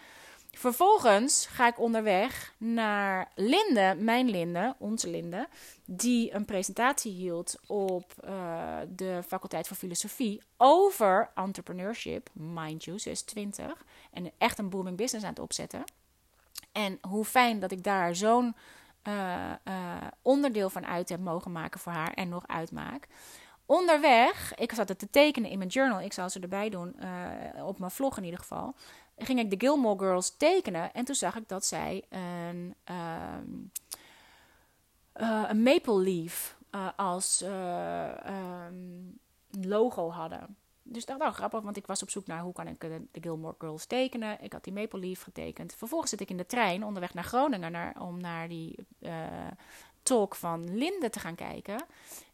Vervolgens 0.51 1.45
ga 1.45 1.67
ik 1.67 1.79
onderweg 1.79 2.53
naar 2.57 3.31
Linde, 3.35 3.95
mijn 3.99 4.29
Linde, 4.29 4.75
onze 4.77 5.09
Linde, 5.09 5.47
die 5.85 6.33
een 6.33 6.45
presentatie 6.45 7.11
hield 7.11 7.59
op 7.67 8.13
uh, 8.25 8.77
de 8.89 9.23
faculteit 9.27 9.67
voor 9.67 9.77
filosofie 9.77 10.41
over 10.57 11.31
entrepreneurship. 11.35 12.29
Mind 12.33 12.83
you, 12.83 12.99
ze 12.99 13.09
is 13.09 13.21
20 13.21 13.85
en 14.11 14.31
echt 14.37 14.59
een 14.59 14.69
booming 14.69 14.97
business 14.97 15.25
aan 15.25 15.33
het 15.33 15.43
opzetten. 15.43 15.83
En 16.71 16.97
hoe 17.01 17.25
fijn 17.25 17.59
dat 17.59 17.71
ik 17.71 17.83
daar 17.83 18.15
zo'n 18.15 18.55
uh, 19.09 20.07
onderdeel 20.21 20.69
van 20.69 20.85
uit 20.85 21.09
heb 21.09 21.19
mogen 21.19 21.51
maken 21.51 21.79
voor 21.79 21.91
haar 21.91 22.13
en 22.13 22.29
nog 22.29 22.47
uitmaak. 22.47 23.07
Onderweg, 23.65 24.55
ik 24.55 24.71
zat 24.71 24.89
het 24.89 24.99
te 24.99 25.09
tekenen 25.09 25.49
in 25.49 25.57
mijn 25.57 25.69
journal, 25.69 26.01
ik 26.01 26.13
zal 26.13 26.29
ze 26.29 26.39
erbij 26.39 26.69
doen, 26.69 26.95
op 27.63 27.79
mijn 27.79 27.91
vlog 27.91 28.17
in 28.17 28.23
ieder 28.23 28.39
geval 28.39 28.75
ging 29.19 29.39
ik 29.39 29.49
de 29.49 29.65
Gilmore 29.65 29.99
Girls 29.99 30.37
tekenen. 30.37 30.93
En 30.93 31.05
toen 31.05 31.15
zag 31.15 31.35
ik 31.35 31.47
dat 31.47 31.65
zij 31.65 32.05
een, 32.09 32.75
um, 33.43 33.71
een 35.13 35.63
maple 35.63 35.99
leaf 35.99 36.57
als 36.95 37.43
um, 38.25 39.19
logo 39.49 40.11
hadden. 40.11 40.57
Dus 40.91 41.05
dat 41.05 41.19
dacht, 41.19 41.31
oh, 41.31 41.37
grappig, 41.37 41.61
want 41.61 41.77
ik 41.77 41.87
was 41.87 42.01
op 42.01 42.09
zoek 42.09 42.27
naar 42.27 42.41
hoe 42.41 42.53
kan 42.53 42.67
ik 42.67 42.79
de, 42.79 43.01
de 43.11 43.21
Gilmore 43.21 43.55
Girls 43.57 43.85
tekenen. 43.85 44.41
Ik 44.41 44.53
had 44.53 44.63
die 44.63 44.73
maple 44.73 44.99
leaf 44.99 45.21
getekend. 45.21 45.75
Vervolgens 45.75 46.09
zit 46.09 46.21
ik 46.21 46.29
in 46.29 46.37
de 46.37 46.45
trein 46.45 46.83
onderweg 46.85 47.13
naar 47.13 47.23
Groningen 47.23 47.71
naar, 47.71 48.01
om 48.01 48.21
naar 48.21 48.47
die 48.47 48.75
talk 50.03 50.35
van 50.35 50.77
Linde 50.77 51.09
te 51.09 51.19
gaan 51.19 51.35
kijken. 51.35 51.85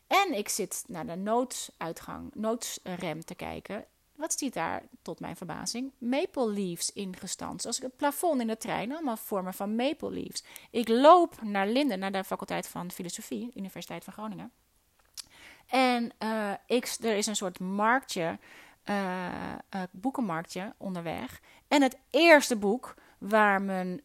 En 0.08 0.38
ik 0.38 0.49
zit 0.49 0.84
naar 0.88 1.06
de 1.06 1.16
nooduitgang, 1.16 2.32
noodsrem 2.34 3.26
te 3.26 3.36
kijken. 3.36 3.86
Wat 4.16 4.34
ziet 4.39 4.53
daar 4.53 4.84
tot 5.01 5.20
mijn 5.20 5.36
verbazing? 5.36 5.91
Maple 5.97 6.51
leaves 6.51 6.91
ingestampt. 6.93 7.62
Zoals 7.62 7.78
het 7.80 7.95
plafond 7.95 8.41
in 8.41 8.47
de 8.47 8.58
trein, 8.58 8.91
allemaal 8.91 9.18
vormen 9.18 9.53
van 9.53 9.76
maple 9.76 10.12
leaves. 10.12 10.43
Ik 10.72 10.88
loop 10.88 11.41
naar 11.41 11.68
Linden, 11.68 11.99
naar 11.99 12.12
de 12.12 12.24
faculteit 12.24 12.68
van 12.68 12.91
filosofie, 12.91 13.51
Universiteit 13.56 14.03
van 14.03 14.14
Groningen. 14.14 14.51
En 15.68 16.11
uh, 16.24 16.51
ik, 16.66 16.95
er 17.01 17.16
is 17.16 17.28
een 17.28 17.36
soort 17.36 17.59
marktje, 17.59 18.38
uh, 18.86 19.53
boekenmarktje 19.91 20.74
onderweg. 20.78 21.41
En 21.68 21.82
het 21.82 21.97
eerste 22.09 22.55
boek 22.55 22.93
waar 23.18 23.61
mijn 23.61 24.01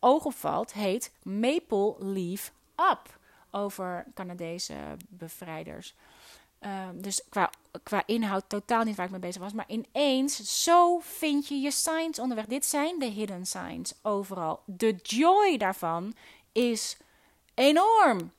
oog 0.00 0.24
op 0.24 0.34
valt, 0.34 0.72
heet 0.72 1.12
Maple 1.22 1.94
Leaf 1.98 2.52
Up. 2.76 3.18
Over 3.50 4.06
Canadese 4.14 4.74
bevrijders. 5.08 5.94
Um, 6.60 7.02
dus 7.02 7.22
qua, 7.28 7.50
qua 7.82 8.02
inhoud 8.06 8.44
totaal 8.48 8.84
niet 8.84 8.96
waar 8.96 9.04
ik 9.04 9.10
mee 9.10 9.20
bezig 9.20 9.42
was. 9.42 9.52
Maar 9.52 9.68
ineens, 9.68 10.62
zo 10.64 10.98
vind 10.98 11.48
je 11.48 11.54
je 11.54 11.70
signs 11.70 12.18
onderweg. 12.18 12.46
Dit 12.46 12.66
zijn 12.66 12.98
de 12.98 13.06
hidden 13.06 13.46
signs 13.46 13.94
overal. 14.02 14.62
De 14.64 14.92
joy 15.02 15.56
daarvan 15.56 16.14
is 16.52 16.96
enorm. 17.54 18.32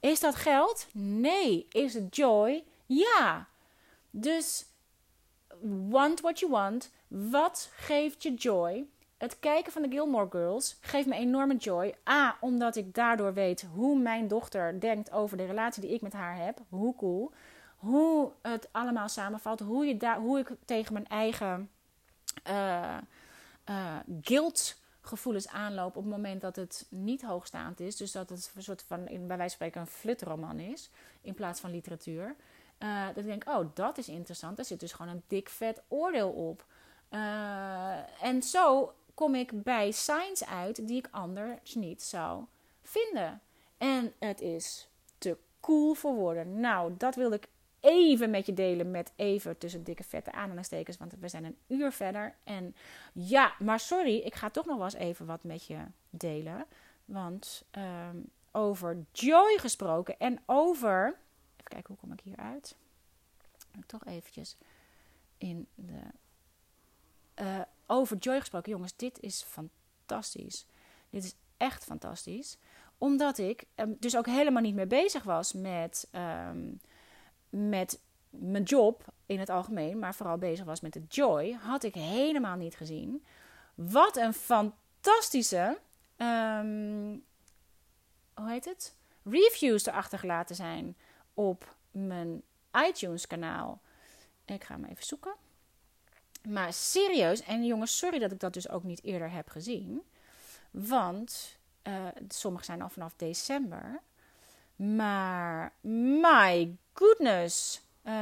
Is 0.00 0.20
dat 0.20 0.34
geld? 0.34 0.86
Nee. 0.92 1.66
Is 1.70 1.94
het 1.94 2.16
joy? 2.16 2.64
Ja. 2.86 3.48
Dus 4.10 4.66
want 5.88 6.20
what 6.20 6.38
you 6.38 6.52
want. 6.52 6.90
Wat 7.08 7.70
geeft 7.72 8.22
je 8.22 8.34
joy? 8.34 8.84
Het 9.16 9.38
kijken 9.38 9.72
van 9.72 9.82
de 9.82 9.88
Gilmore 9.88 10.30
Girls 10.30 10.76
geeft 10.80 11.06
me 11.06 11.14
enorme 11.14 11.56
joy. 11.56 11.94
A, 12.08 12.36
omdat 12.40 12.76
ik 12.76 12.94
daardoor 12.94 13.34
weet 13.34 13.66
hoe 13.74 13.98
mijn 13.98 14.28
dochter 14.28 14.80
denkt 14.80 15.12
over 15.12 15.36
de 15.36 15.46
relatie 15.46 15.82
die 15.82 15.94
ik 15.94 16.00
met 16.00 16.12
haar 16.12 16.36
heb. 16.36 16.58
Hoe 16.68 16.94
cool 16.96 17.32
hoe 17.76 18.32
het 18.42 18.68
allemaal 18.72 19.08
samenvalt. 19.08 19.60
Hoe, 19.60 19.86
je 19.86 19.96
daar, 19.96 20.18
hoe 20.18 20.38
ik 20.38 20.48
tegen 20.64 20.92
mijn 20.92 21.06
eigen 21.06 21.70
uh, 22.48 22.96
uh, 23.70 23.94
guilt-gevoelens 25.06 25.48
aanloop 25.48 25.96
op 25.96 26.02
het 26.02 26.12
moment 26.12 26.40
dat 26.40 26.56
het 26.56 26.86
niet 26.88 27.22
hoogstaand 27.22 27.80
is. 27.80 27.96
Dus 27.96 28.12
dat 28.12 28.28
het 28.28 28.52
een 28.54 28.62
soort 28.62 28.82
van, 28.82 29.04
bij 29.04 29.18
wijze 29.18 29.36
van 29.36 29.50
spreken, 29.50 29.80
een 29.80 29.86
flutroman 29.86 30.58
is 30.58 30.90
in 31.20 31.34
plaats 31.34 31.60
van 31.60 31.70
literatuur. 31.70 32.36
Uh, 32.78 33.06
dat 33.06 33.16
ik 33.16 33.24
denk, 33.24 33.48
oh, 33.48 33.68
dat 33.74 33.98
is 33.98 34.08
interessant. 34.08 34.56
Daar 34.56 34.64
zit 34.64 34.80
dus 34.80 34.92
gewoon 34.92 35.12
een 35.12 35.22
dik 35.26 35.48
vet 35.48 35.82
oordeel 35.88 36.30
op. 36.30 36.64
en 38.20 38.42
zo 38.42 38.94
kom 39.14 39.34
ik 39.34 39.62
bij 39.62 39.90
signs 39.90 40.44
uit 40.44 40.86
die 40.88 40.96
ik 40.96 41.08
anders 41.10 41.74
niet 41.74 42.02
zou 42.02 42.44
vinden. 42.82 43.40
En 43.78 44.12
het 44.18 44.40
is 44.40 44.88
te 45.18 45.36
cool 45.60 45.94
voor 45.94 46.14
woorden. 46.14 46.60
Nou, 46.60 46.94
dat 46.96 47.14
wilde 47.14 47.36
ik 47.36 47.48
even 47.80 48.30
met 48.30 48.46
je 48.46 48.54
delen 48.54 48.90
met 48.90 49.12
even 49.16 49.58
tussen 49.58 49.84
dikke 49.84 50.04
vette 50.04 50.32
aanhalingstekens. 50.32 50.96
Want 50.96 51.12
we 51.20 51.28
zijn 51.28 51.44
een 51.44 51.58
uur 51.66 51.92
verder. 51.92 52.34
En 52.44 52.74
ja, 53.12 53.54
maar 53.58 53.80
sorry, 53.80 54.16
ik 54.16 54.34
ga 54.34 54.50
toch 54.50 54.66
nog 54.66 54.76
wel 54.76 54.84
eens 54.84 54.94
even 54.94 55.26
wat 55.26 55.44
met 55.44 55.66
je 55.66 55.78
delen. 56.10 56.66
Want 57.04 57.64
um, 58.10 58.30
over 58.52 59.04
joy 59.12 59.58
gesproken 59.58 60.18
en 60.18 60.42
over... 60.46 61.06
Even 61.52 61.70
kijken, 61.70 61.86
hoe 61.86 61.96
kom 61.96 62.12
ik 62.12 62.20
hier 62.20 62.36
uit? 62.36 62.76
Toch 63.86 64.04
eventjes 64.04 64.56
in 65.38 65.66
de... 65.74 66.00
Uh, 67.42 67.60
over 67.86 68.16
joy 68.16 68.38
gesproken. 68.38 68.72
Jongens, 68.72 68.96
dit 68.96 69.20
is 69.20 69.42
fantastisch. 69.42 70.66
Dit 71.10 71.24
is 71.24 71.34
echt 71.56 71.84
fantastisch. 71.84 72.58
Omdat 72.98 73.38
ik 73.38 73.64
um, 73.74 73.96
dus 74.00 74.16
ook 74.16 74.26
helemaal 74.26 74.62
niet 74.62 74.74
meer 74.74 74.86
bezig 74.86 75.22
was 75.22 75.52
met... 75.52 76.08
Um, 76.12 76.80
met 77.48 78.00
mijn 78.30 78.62
job 78.62 79.04
in 79.26 79.38
het 79.38 79.48
algemeen, 79.48 79.98
maar 79.98 80.14
vooral 80.14 80.38
bezig 80.38 80.64
was 80.64 80.80
met 80.80 80.92
de 80.92 81.04
joy, 81.08 81.52
had 81.52 81.82
ik 81.82 81.94
helemaal 81.94 82.56
niet 82.56 82.76
gezien. 82.76 83.24
Wat 83.74 84.16
een 84.16 84.34
fantastische, 84.34 85.78
um, 86.16 87.24
hoe 88.34 88.50
heet 88.50 88.64
het? 88.64 88.96
Reviews 89.22 89.86
erachter 89.86 90.18
gelaten 90.18 90.56
zijn 90.56 90.96
op 91.34 91.76
mijn 91.90 92.42
iTunes 92.88 93.26
kanaal. 93.26 93.80
Ik 94.44 94.64
ga 94.64 94.74
hem 94.74 94.84
even 94.84 95.04
zoeken. 95.04 95.34
Maar 96.48 96.72
serieus, 96.72 97.42
en 97.42 97.64
jongens, 97.64 97.98
sorry 97.98 98.18
dat 98.18 98.32
ik 98.32 98.40
dat 98.40 98.52
dus 98.52 98.68
ook 98.68 98.82
niet 98.82 99.04
eerder 99.04 99.30
heb 99.30 99.48
gezien. 99.48 100.02
Want 100.70 101.58
uh, 101.82 102.06
sommige 102.28 102.64
zijn 102.64 102.82
al 102.82 102.88
vanaf 102.88 103.14
december. 103.16 104.00
Maar 104.76 105.72
my 106.20 106.76
goodness. 106.92 107.84
Uh, 108.04 108.12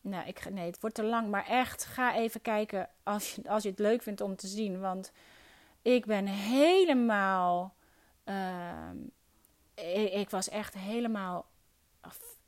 nou, 0.00 0.26
ik, 0.26 0.50
nee, 0.50 0.66
het 0.66 0.80
wordt 0.80 0.96
te 0.96 1.02
lang. 1.02 1.28
Maar 1.28 1.46
echt, 1.46 1.84
ga 1.84 2.14
even 2.14 2.42
kijken 2.42 2.88
als 3.02 3.34
je, 3.34 3.48
als 3.48 3.62
je 3.62 3.68
het 3.68 3.78
leuk 3.78 4.02
vindt 4.02 4.20
om 4.20 4.36
te 4.36 4.46
zien. 4.46 4.80
Want 4.80 5.12
ik 5.82 6.06
ben 6.06 6.26
helemaal. 6.26 7.74
Ik, 9.74 10.12
ik, 10.12 10.30
was 10.30 10.48
echt 10.48 10.74
helemaal. 10.74 11.46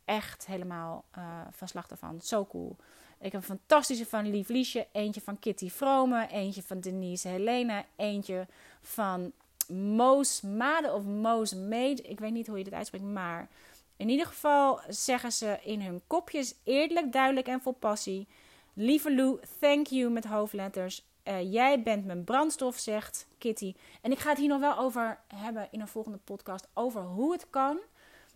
Echt 0.04 0.46
helemaal 0.46 1.04
uh, 1.18 1.40
van 1.50 1.68
slag 1.68 1.88
ervan. 1.88 2.20
Zo 2.20 2.46
cool. 2.46 2.76
Ik 3.20 3.32
heb 3.32 3.40
een 3.40 3.58
fantastische 3.58 4.06
van 4.06 4.30
Lief 4.30 4.48
Liesje. 4.48 4.86
Eentje 4.92 5.20
van 5.20 5.38
Kitty 5.38 5.70
Vrome. 5.70 6.26
Eentje 6.26 6.62
van 6.62 6.80
Denise 6.80 7.28
Helena. 7.28 7.84
Eentje 7.96 8.46
van 8.80 9.32
Moos 9.72 10.40
Made 10.40 10.92
of 10.92 11.04
Moos 11.04 11.54
Made. 11.54 12.02
Ik 12.02 12.20
weet 12.20 12.32
niet 12.32 12.46
hoe 12.46 12.58
je 12.58 12.64
dit 12.64 12.72
uitspreekt, 12.72 13.04
maar 13.04 13.48
in 13.96 14.08
ieder 14.08 14.26
geval 14.26 14.80
zeggen 14.88 15.32
ze 15.32 15.58
in 15.62 15.82
hun 15.82 16.00
kopjes 16.06 16.54
eerlijk, 16.64 17.12
duidelijk 17.12 17.46
en 17.46 17.60
vol 17.60 17.72
passie. 17.72 18.26
Lieve 18.74 19.14
Lou, 19.14 19.38
thank 19.60 19.86
you 19.86 20.10
met 20.10 20.24
hoofdletters. 20.24 21.04
Uh, 21.24 21.52
jij 21.52 21.82
bent 21.82 22.04
mijn 22.04 22.24
brandstof, 22.24 22.78
zegt 22.78 23.26
Kitty. 23.38 23.74
En 24.02 24.12
ik 24.12 24.18
ga 24.18 24.28
het 24.28 24.38
hier 24.38 24.48
nog 24.48 24.60
wel 24.60 24.78
over 24.78 25.18
hebben 25.34 25.68
in 25.70 25.80
een 25.80 25.88
volgende 25.88 26.18
podcast. 26.24 26.68
Over 26.74 27.02
hoe 27.02 27.32
het 27.32 27.46
kan 27.50 27.78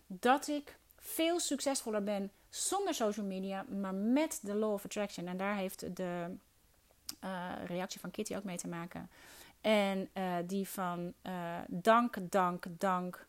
dat 0.07 0.47
ik 0.47 0.77
veel 0.97 1.39
succesvoller 1.39 2.03
ben 2.03 2.31
zonder 2.49 2.93
social 2.93 3.25
media, 3.25 3.65
maar 3.81 3.93
met 3.93 4.39
de 4.41 4.55
Law 4.55 4.73
of 4.73 4.85
Attraction. 4.85 5.27
En 5.27 5.37
daar 5.37 5.55
heeft 5.55 5.95
de 5.95 6.25
uh, 7.23 7.51
reactie 7.65 7.99
van 7.99 8.11
Kitty 8.11 8.35
ook 8.35 8.43
mee 8.43 8.57
te 8.57 8.67
maken. 8.67 9.09
En 9.63 10.09
uh, 10.13 10.35
die 10.47 10.67
van 10.67 11.13
uh, 11.23 11.57
dank, 11.67 12.15
dank, 12.31 12.65
dank. 12.77 13.27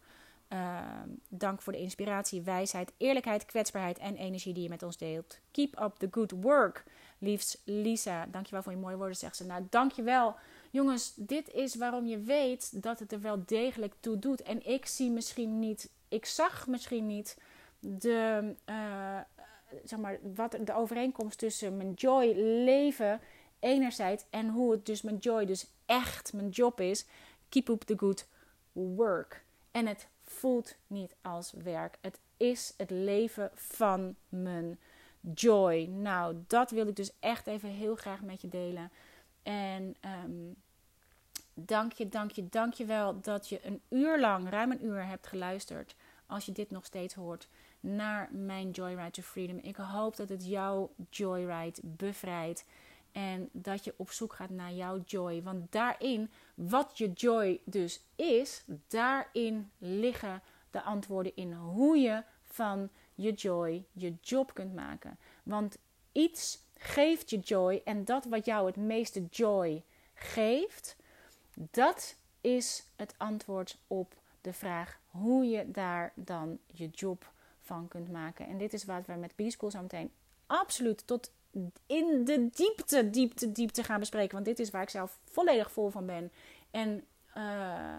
dank 1.29 1.63
voor 1.63 1.73
de 1.73 1.79
inspiratie, 1.79 2.43
wijsheid, 2.43 2.93
eerlijkheid, 2.97 3.47
kwetsbaarheid 3.47 3.99
en 3.99 4.17
energie 4.17 4.55
die 4.55 4.63
je 4.63 4.69
met 4.69 4.83
ons 4.83 4.97
deelt. 4.97 5.39
Keep 5.51 5.81
up 5.81 5.95
the 5.99 6.09
good 6.11 6.31
work. 6.31 6.85
Liefst 7.19 7.63
Lisa, 7.65 8.27
dankjewel 8.27 8.63
voor 8.63 8.73
je 8.73 8.79
mooie 8.79 8.97
woorden, 8.97 9.17
zegt 9.17 9.37
ze. 9.37 9.47
Nou, 9.47 9.67
dankjewel. 9.71 10.37
Jongens, 10.71 11.15
dit 11.17 11.53
is 11.53 11.75
waarom 11.75 12.07
je 12.07 12.19
weet 12.19 12.83
dat 12.83 12.99
het 12.99 13.13
er 13.13 13.21
wel 13.21 13.43
degelijk 13.47 13.95
toe 14.01 14.19
doet. 14.19 14.43
En 14.43 14.67
ik 14.67 14.87
zie 14.87 15.11
misschien 15.11 15.59
niet, 15.59 15.91
ik 16.09 16.27
zag 16.27 16.67
misschien 16.67 17.07
niet 17.07 17.39
de, 17.79 18.55
uh, 18.69 19.19
zeg 19.85 19.99
maar, 19.99 20.19
wat 20.35 20.59
de 20.65 20.75
overeenkomst 20.75 21.39
tussen 21.39 21.77
mijn 21.77 21.93
joy 21.93 22.33
leven 22.65 23.21
enerzijds 23.59 24.25
en 24.31 24.49
hoe 24.49 24.73
het 24.73 24.87
dus 24.87 25.03
mijn 25.03 25.17
joy 25.17 25.47
dus 25.47 25.67
echt 25.87 26.33
mijn 26.33 26.49
job 26.49 26.81
is. 26.81 27.07
Keep 27.49 27.69
up 27.69 27.81
the 27.81 27.99
good 27.99 28.27
work. 28.73 29.45
En 29.71 29.87
het 29.87 30.09
voelt 30.23 30.77
niet 30.87 31.15
als 31.23 31.53
werk. 31.53 31.99
Het 32.01 32.21
is 32.37 32.75
het 32.77 32.91
leven 32.91 33.51
van 33.55 34.15
mijn 34.29 34.79
joy. 35.35 35.85
Nou, 35.85 36.37
dat 36.47 36.71
wil 36.71 36.87
ik 36.87 36.97
dus 36.97 37.13
echt 37.21 37.47
even 37.47 37.69
heel 37.69 37.97
graag 37.97 38.21
met 38.21 38.41
je 38.41 38.49
delen. 38.49 38.91
En 39.43 39.97
um, 40.25 40.55
dank 41.55 41.93
je, 41.93 42.09
dank 42.09 42.31
je, 42.31 42.49
dank 42.49 42.75
je 42.75 42.85
wel 42.85 43.21
dat 43.21 43.49
je 43.49 43.67
een 43.67 43.81
uur 43.89 44.21
lang, 44.21 44.51
ruim 44.51 44.71
een 44.71 44.85
uur 44.85 45.07
hebt 45.07 45.27
geluisterd. 45.27 45.95
Als 46.27 46.47
je 46.47 46.53
dit 46.53 46.71
nog 46.71 46.85
steeds 46.85 47.15
hoort 47.15 47.49
naar 47.81 48.29
mijn 48.33 48.71
Joyride 48.71 49.11
to 49.11 49.23
Freedom. 49.23 49.59
Ik 49.63 49.77
hoop 49.77 50.17
dat 50.17 50.29
het 50.29 50.47
jouw 50.47 50.91
Joyride 51.11 51.81
bevrijdt. 51.83 52.65
En 53.15 53.49
dat 53.53 53.85
je 53.85 53.95
op 53.97 54.11
zoek 54.11 54.33
gaat 54.33 54.51
naar 54.51 54.73
jouw 54.73 55.03
joy. 55.07 55.43
Want 55.43 55.73
daarin, 55.73 56.31
wat 56.55 56.99
je 56.99 57.13
joy 57.13 57.61
dus 57.65 58.01
is, 58.17 58.65
daarin 58.89 59.71
liggen 59.79 60.43
de 60.71 60.83
antwoorden 60.83 61.37
in 61.37 61.53
hoe 61.53 61.97
je 61.97 62.23
van 62.43 62.91
je 63.15 63.33
joy 63.33 63.85
je 63.93 64.15
job 64.21 64.55
kunt 64.55 64.75
maken. 64.75 65.19
Want 65.43 65.79
iets 66.13 66.59
geeft 66.77 67.31
je 67.31 67.39
joy 67.39 67.81
en 67.85 68.05
dat 68.05 68.25
wat 68.25 68.45
jou 68.45 68.67
het 68.67 68.77
meeste 68.77 69.25
joy 69.31 69.83
geeft, 70.15 70.97
dat 71.55 72.17
is 72.41 72.85
het 72.97 73.15
antwoord 73.17 73.79
op 73.87 74.15
de 74.41 74.53
vraag 74.53 75.01
hoe 75.07 75.45
je 75.45 75.71
daar 75.71 76.13
dan 76.15 76.59
je 76.67 76.89
job 76.89 77.33
van 77.61 77.89
kunt 77.89 78.13
maken. 78.13 78.47
En 78.47 78.59
dit 78.59 78.73
is 78.73 78.85
wat 78.85 79.07
we 79.07 79.13
met 79.13 79.37
B-School 79.37 79.71
zo 79.71 79.81
meteen 79.81 80.11
absoluut 80.47 81.07
tot 81.07 81.33
in 81.87 82.25
de 82.25 82.49
diepte, 82.53 83.11
diepte, 83.11 83.53
diepte 83.53 83.83
gaan 83.83 84.01
bespreken. 84.01 84.33
Want 84.33 84.45
dit 84.45 84.59
is 84.59 84.71
waar 84.71 84.83
ik 84.83 84.91
zelf 84.91 85.21
volledig 85.25 85.73
vol 85.73 85.91
van 85.91 86.07
ben. 86.07 86.33
En 86.71 87.05
uh, 87.37 87.97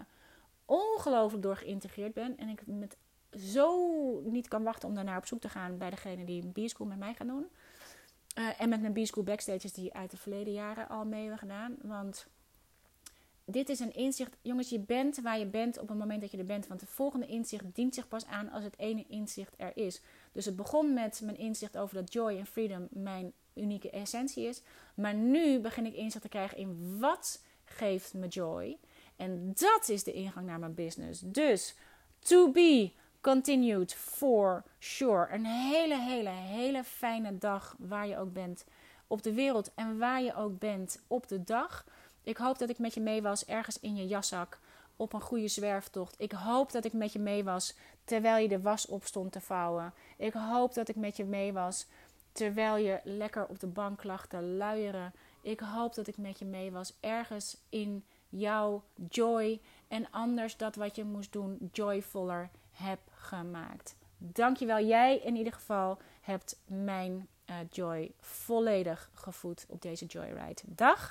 ongelooflijk 0.64 1.42
door 1.42 1.56
geïntegreerd 1.56 2.14
ben. 2.14 2.36
En 2.38 2.48
ik 2.48 2.66
met 2.66 2.96
zo 3.38 4.20
niet 4.24 4.48
kan 4.48 4.62
wachten 4.62 4.88
om 4.88 4.94
daarnaar 4.94 5.18
op 5.18 5.26
zoek 5.26 5.40
te 5.40 5.48
gaan 5.48 5.78
bij 5.78 5.90
degene 5.90 6.24
die 6.24 6.42
een 6.42 6.52
B-School 6.52 6.86
met 6.86 6.98
mij 6.98 7.14
gaan 7.14 7.26
doen. 7.26 7.46
Uh, 8.38 8.60
en 8.60 8.68
met 8.68 8.80
mijn 8.80 8.92
B-School 8.92 9.24
backstages 9.24 9.72
die 9.72 9.94
uit 9.94 10.10
de 10.10 10.16
verleden 10.16 10.52
jaren 10.52 10.88
al 10.88 11.04
mee 11.04 11.20
hebben 11.20 11.38
gedaan. 11.38 11.76
Want 11.82 12.26
dit 13.44 13.68
is 13.68 13.80
een 13.80 13.94
inzicht. 13.94 14.36
Jongens, 14.42 14.68
je 14.68 14.80
bent 14.80 15.20
waar 15.20 15.38
je 15.38 15.46
bent 15.46 15.78
op 15.78 15.88
het 15.88 15.98
moment 15.98 16.20
dat 16.20 16.30
je 16.30 16.38
er 16.38 16.44
bent. 16.44 16.66
Want 16.66 16.80
het 16.80 16.90
volgende 16.90 17.26
inzicht 17.26 17.74
dient 17.74 17.94
zich 17.94 18.08
pas 18.08 18.26
aan 18.26 18.50
als 18.50 18.64
het 18.64 18.78
ene 18.78 19.04
inzicht 19.08 19.54
er 19.56 19.76
is. 19.76 20.02
Dus 20.32 20.44
het 20.44 20.56
begon 20.56 20.94
met 20.94 21.20
mijn 21.24 21.36
inzicht 21.36 21.76
over 21.76 21.94
dat 21.94 22.12
joy 22.12 22.38
en 22.38 22.46
freedom 22.46 22.86
mijn 22.90 23.32
unieke 23.56 23.90
essentie 23.90 24.46
is. 24.46 24.62
Maar 24.94 25.14
nu 25.14 25.60
begin 25.60 25.86
ik 25.86 25.94
inzicht 25.94 26.22
te 26.22 26.28
krijgen 26.28 26.58
in 26.58 26.98
wat 26.98 27.42
geeft 27.64 28.14
me 28.14 28.28
joy. 28.28 28.78
En 29.16 29.52
dat 29.54 29.88
is 29.88 30.04
de 30.04 30.12
ingang 30.12 30.46
naar 30.46 30.58
mijn 30.58 30.74
business. 30.74 31.20
Dus 31.20 31.74
to 32.18 32.50
be 32.50 32.92
continued 33.20 33.94
for 33.94 34.64
sure. 34.78 35.32
Een 35.32 35.44
hele, 35.44 36.00
hele, 36.00 36.30
hele 36.30 36.84
fijne 36.84 37.38
dag 37.38 37.76
waar 37.78 38.06
je 38.06 38.18
ook 38.18 38.32
bent 38.32 38.64
op 39.06 39.22
de 39.22 39.32
wereld 39.32 39.70
en 39.74 39.98
waar 39.98 40.22
je 40.22 40.34
ook 40.34 40.58
bent 40.58 41.02
op 41.06 41.28
de 41.28 41.44
dag. 41.44 41.84
Ik 42.22 42.36
hoop 42.36 42.58
dat 42.58 42.68
ik 42.68 42.78
met 42.78 42.94
je 42.94 43.00
mee 43.00 43.22
was 43.22 43.46
ergens 43.46 43.80
in 43.80 43.96
je 43.96 44.06
jaszak 44.06 44.58
op 44.96 45.12
een 45.12 45.20
goede 45.20 45.48
zwerftocht. 45.48 46.14
Ik 46.18 46.32
hoop 46.32 46.72
dat 46.72 46.84
ik 46.84 46.92
met 46.92 47.12
je 47.12 47.18
mee 47.18 47.44
was 47.44 47.74
terwijl 48.04 48.42
je 48.42 48.48
de 48.48 48.60
was 48.60 48.86
op 48.86 49.04
stond 49.04 49.32
te 49.32 49.40
vouwen. 49.40 49.94
Ik 50.16 50.32
hoop 50.32 50.74
dat 50.74 50.88
ik 50.88 50.96
met 50.96 51.16
je 51.16 51.24
mee 51.24 51.52
was 51.52 51.86
terwijl 52.36 52.76
je 52.76 53.00
lekker 53.04 53.46
op 53.46 53.60
de 53.60 53.66
bank 53.66 54.04
lag 54.04 54.26
te 54.26 54.42
luieren. 54.42 55.12
Ik 55.40 55.60
hoop 55.60 55.94
dat 55.94 56.06
ik 56.06 56.16
met 56.16 56.38
je 56.38 56.44
mee 56.44 56.72
was 56.72 56.96
ergens 57.00 57.56
in 57.68 58.04
jouw 58.28 58.82
joy 59.08 59.60
en 59.88 60.10
anders 60.10 60.56
dat 60.56 60.74
wat 60.74 60.96
je 60.96 61.04
moest 61.04 61.32
doen 61.32 61.68
joyvoller 61.72 62.50
heb 62.72 62.98
gemaakt. 63.10 63.96
Dankjewel, 64.18 64.84
jij 64.84 65.18
in 65.18 65.36
ieder 65.36 65.52
geval 65.52 65.98
hebt 66.20 66.60
mijn 66.66 67.28
uh, 67.50 67.56
joy 67.70 68.12
volledig 68.20 69.10
gevoed 69.14 69.66
op 69.68 69.82
deze 69.82 70.06
joyride. 70.06 70.62
Dag! 70.66 71.04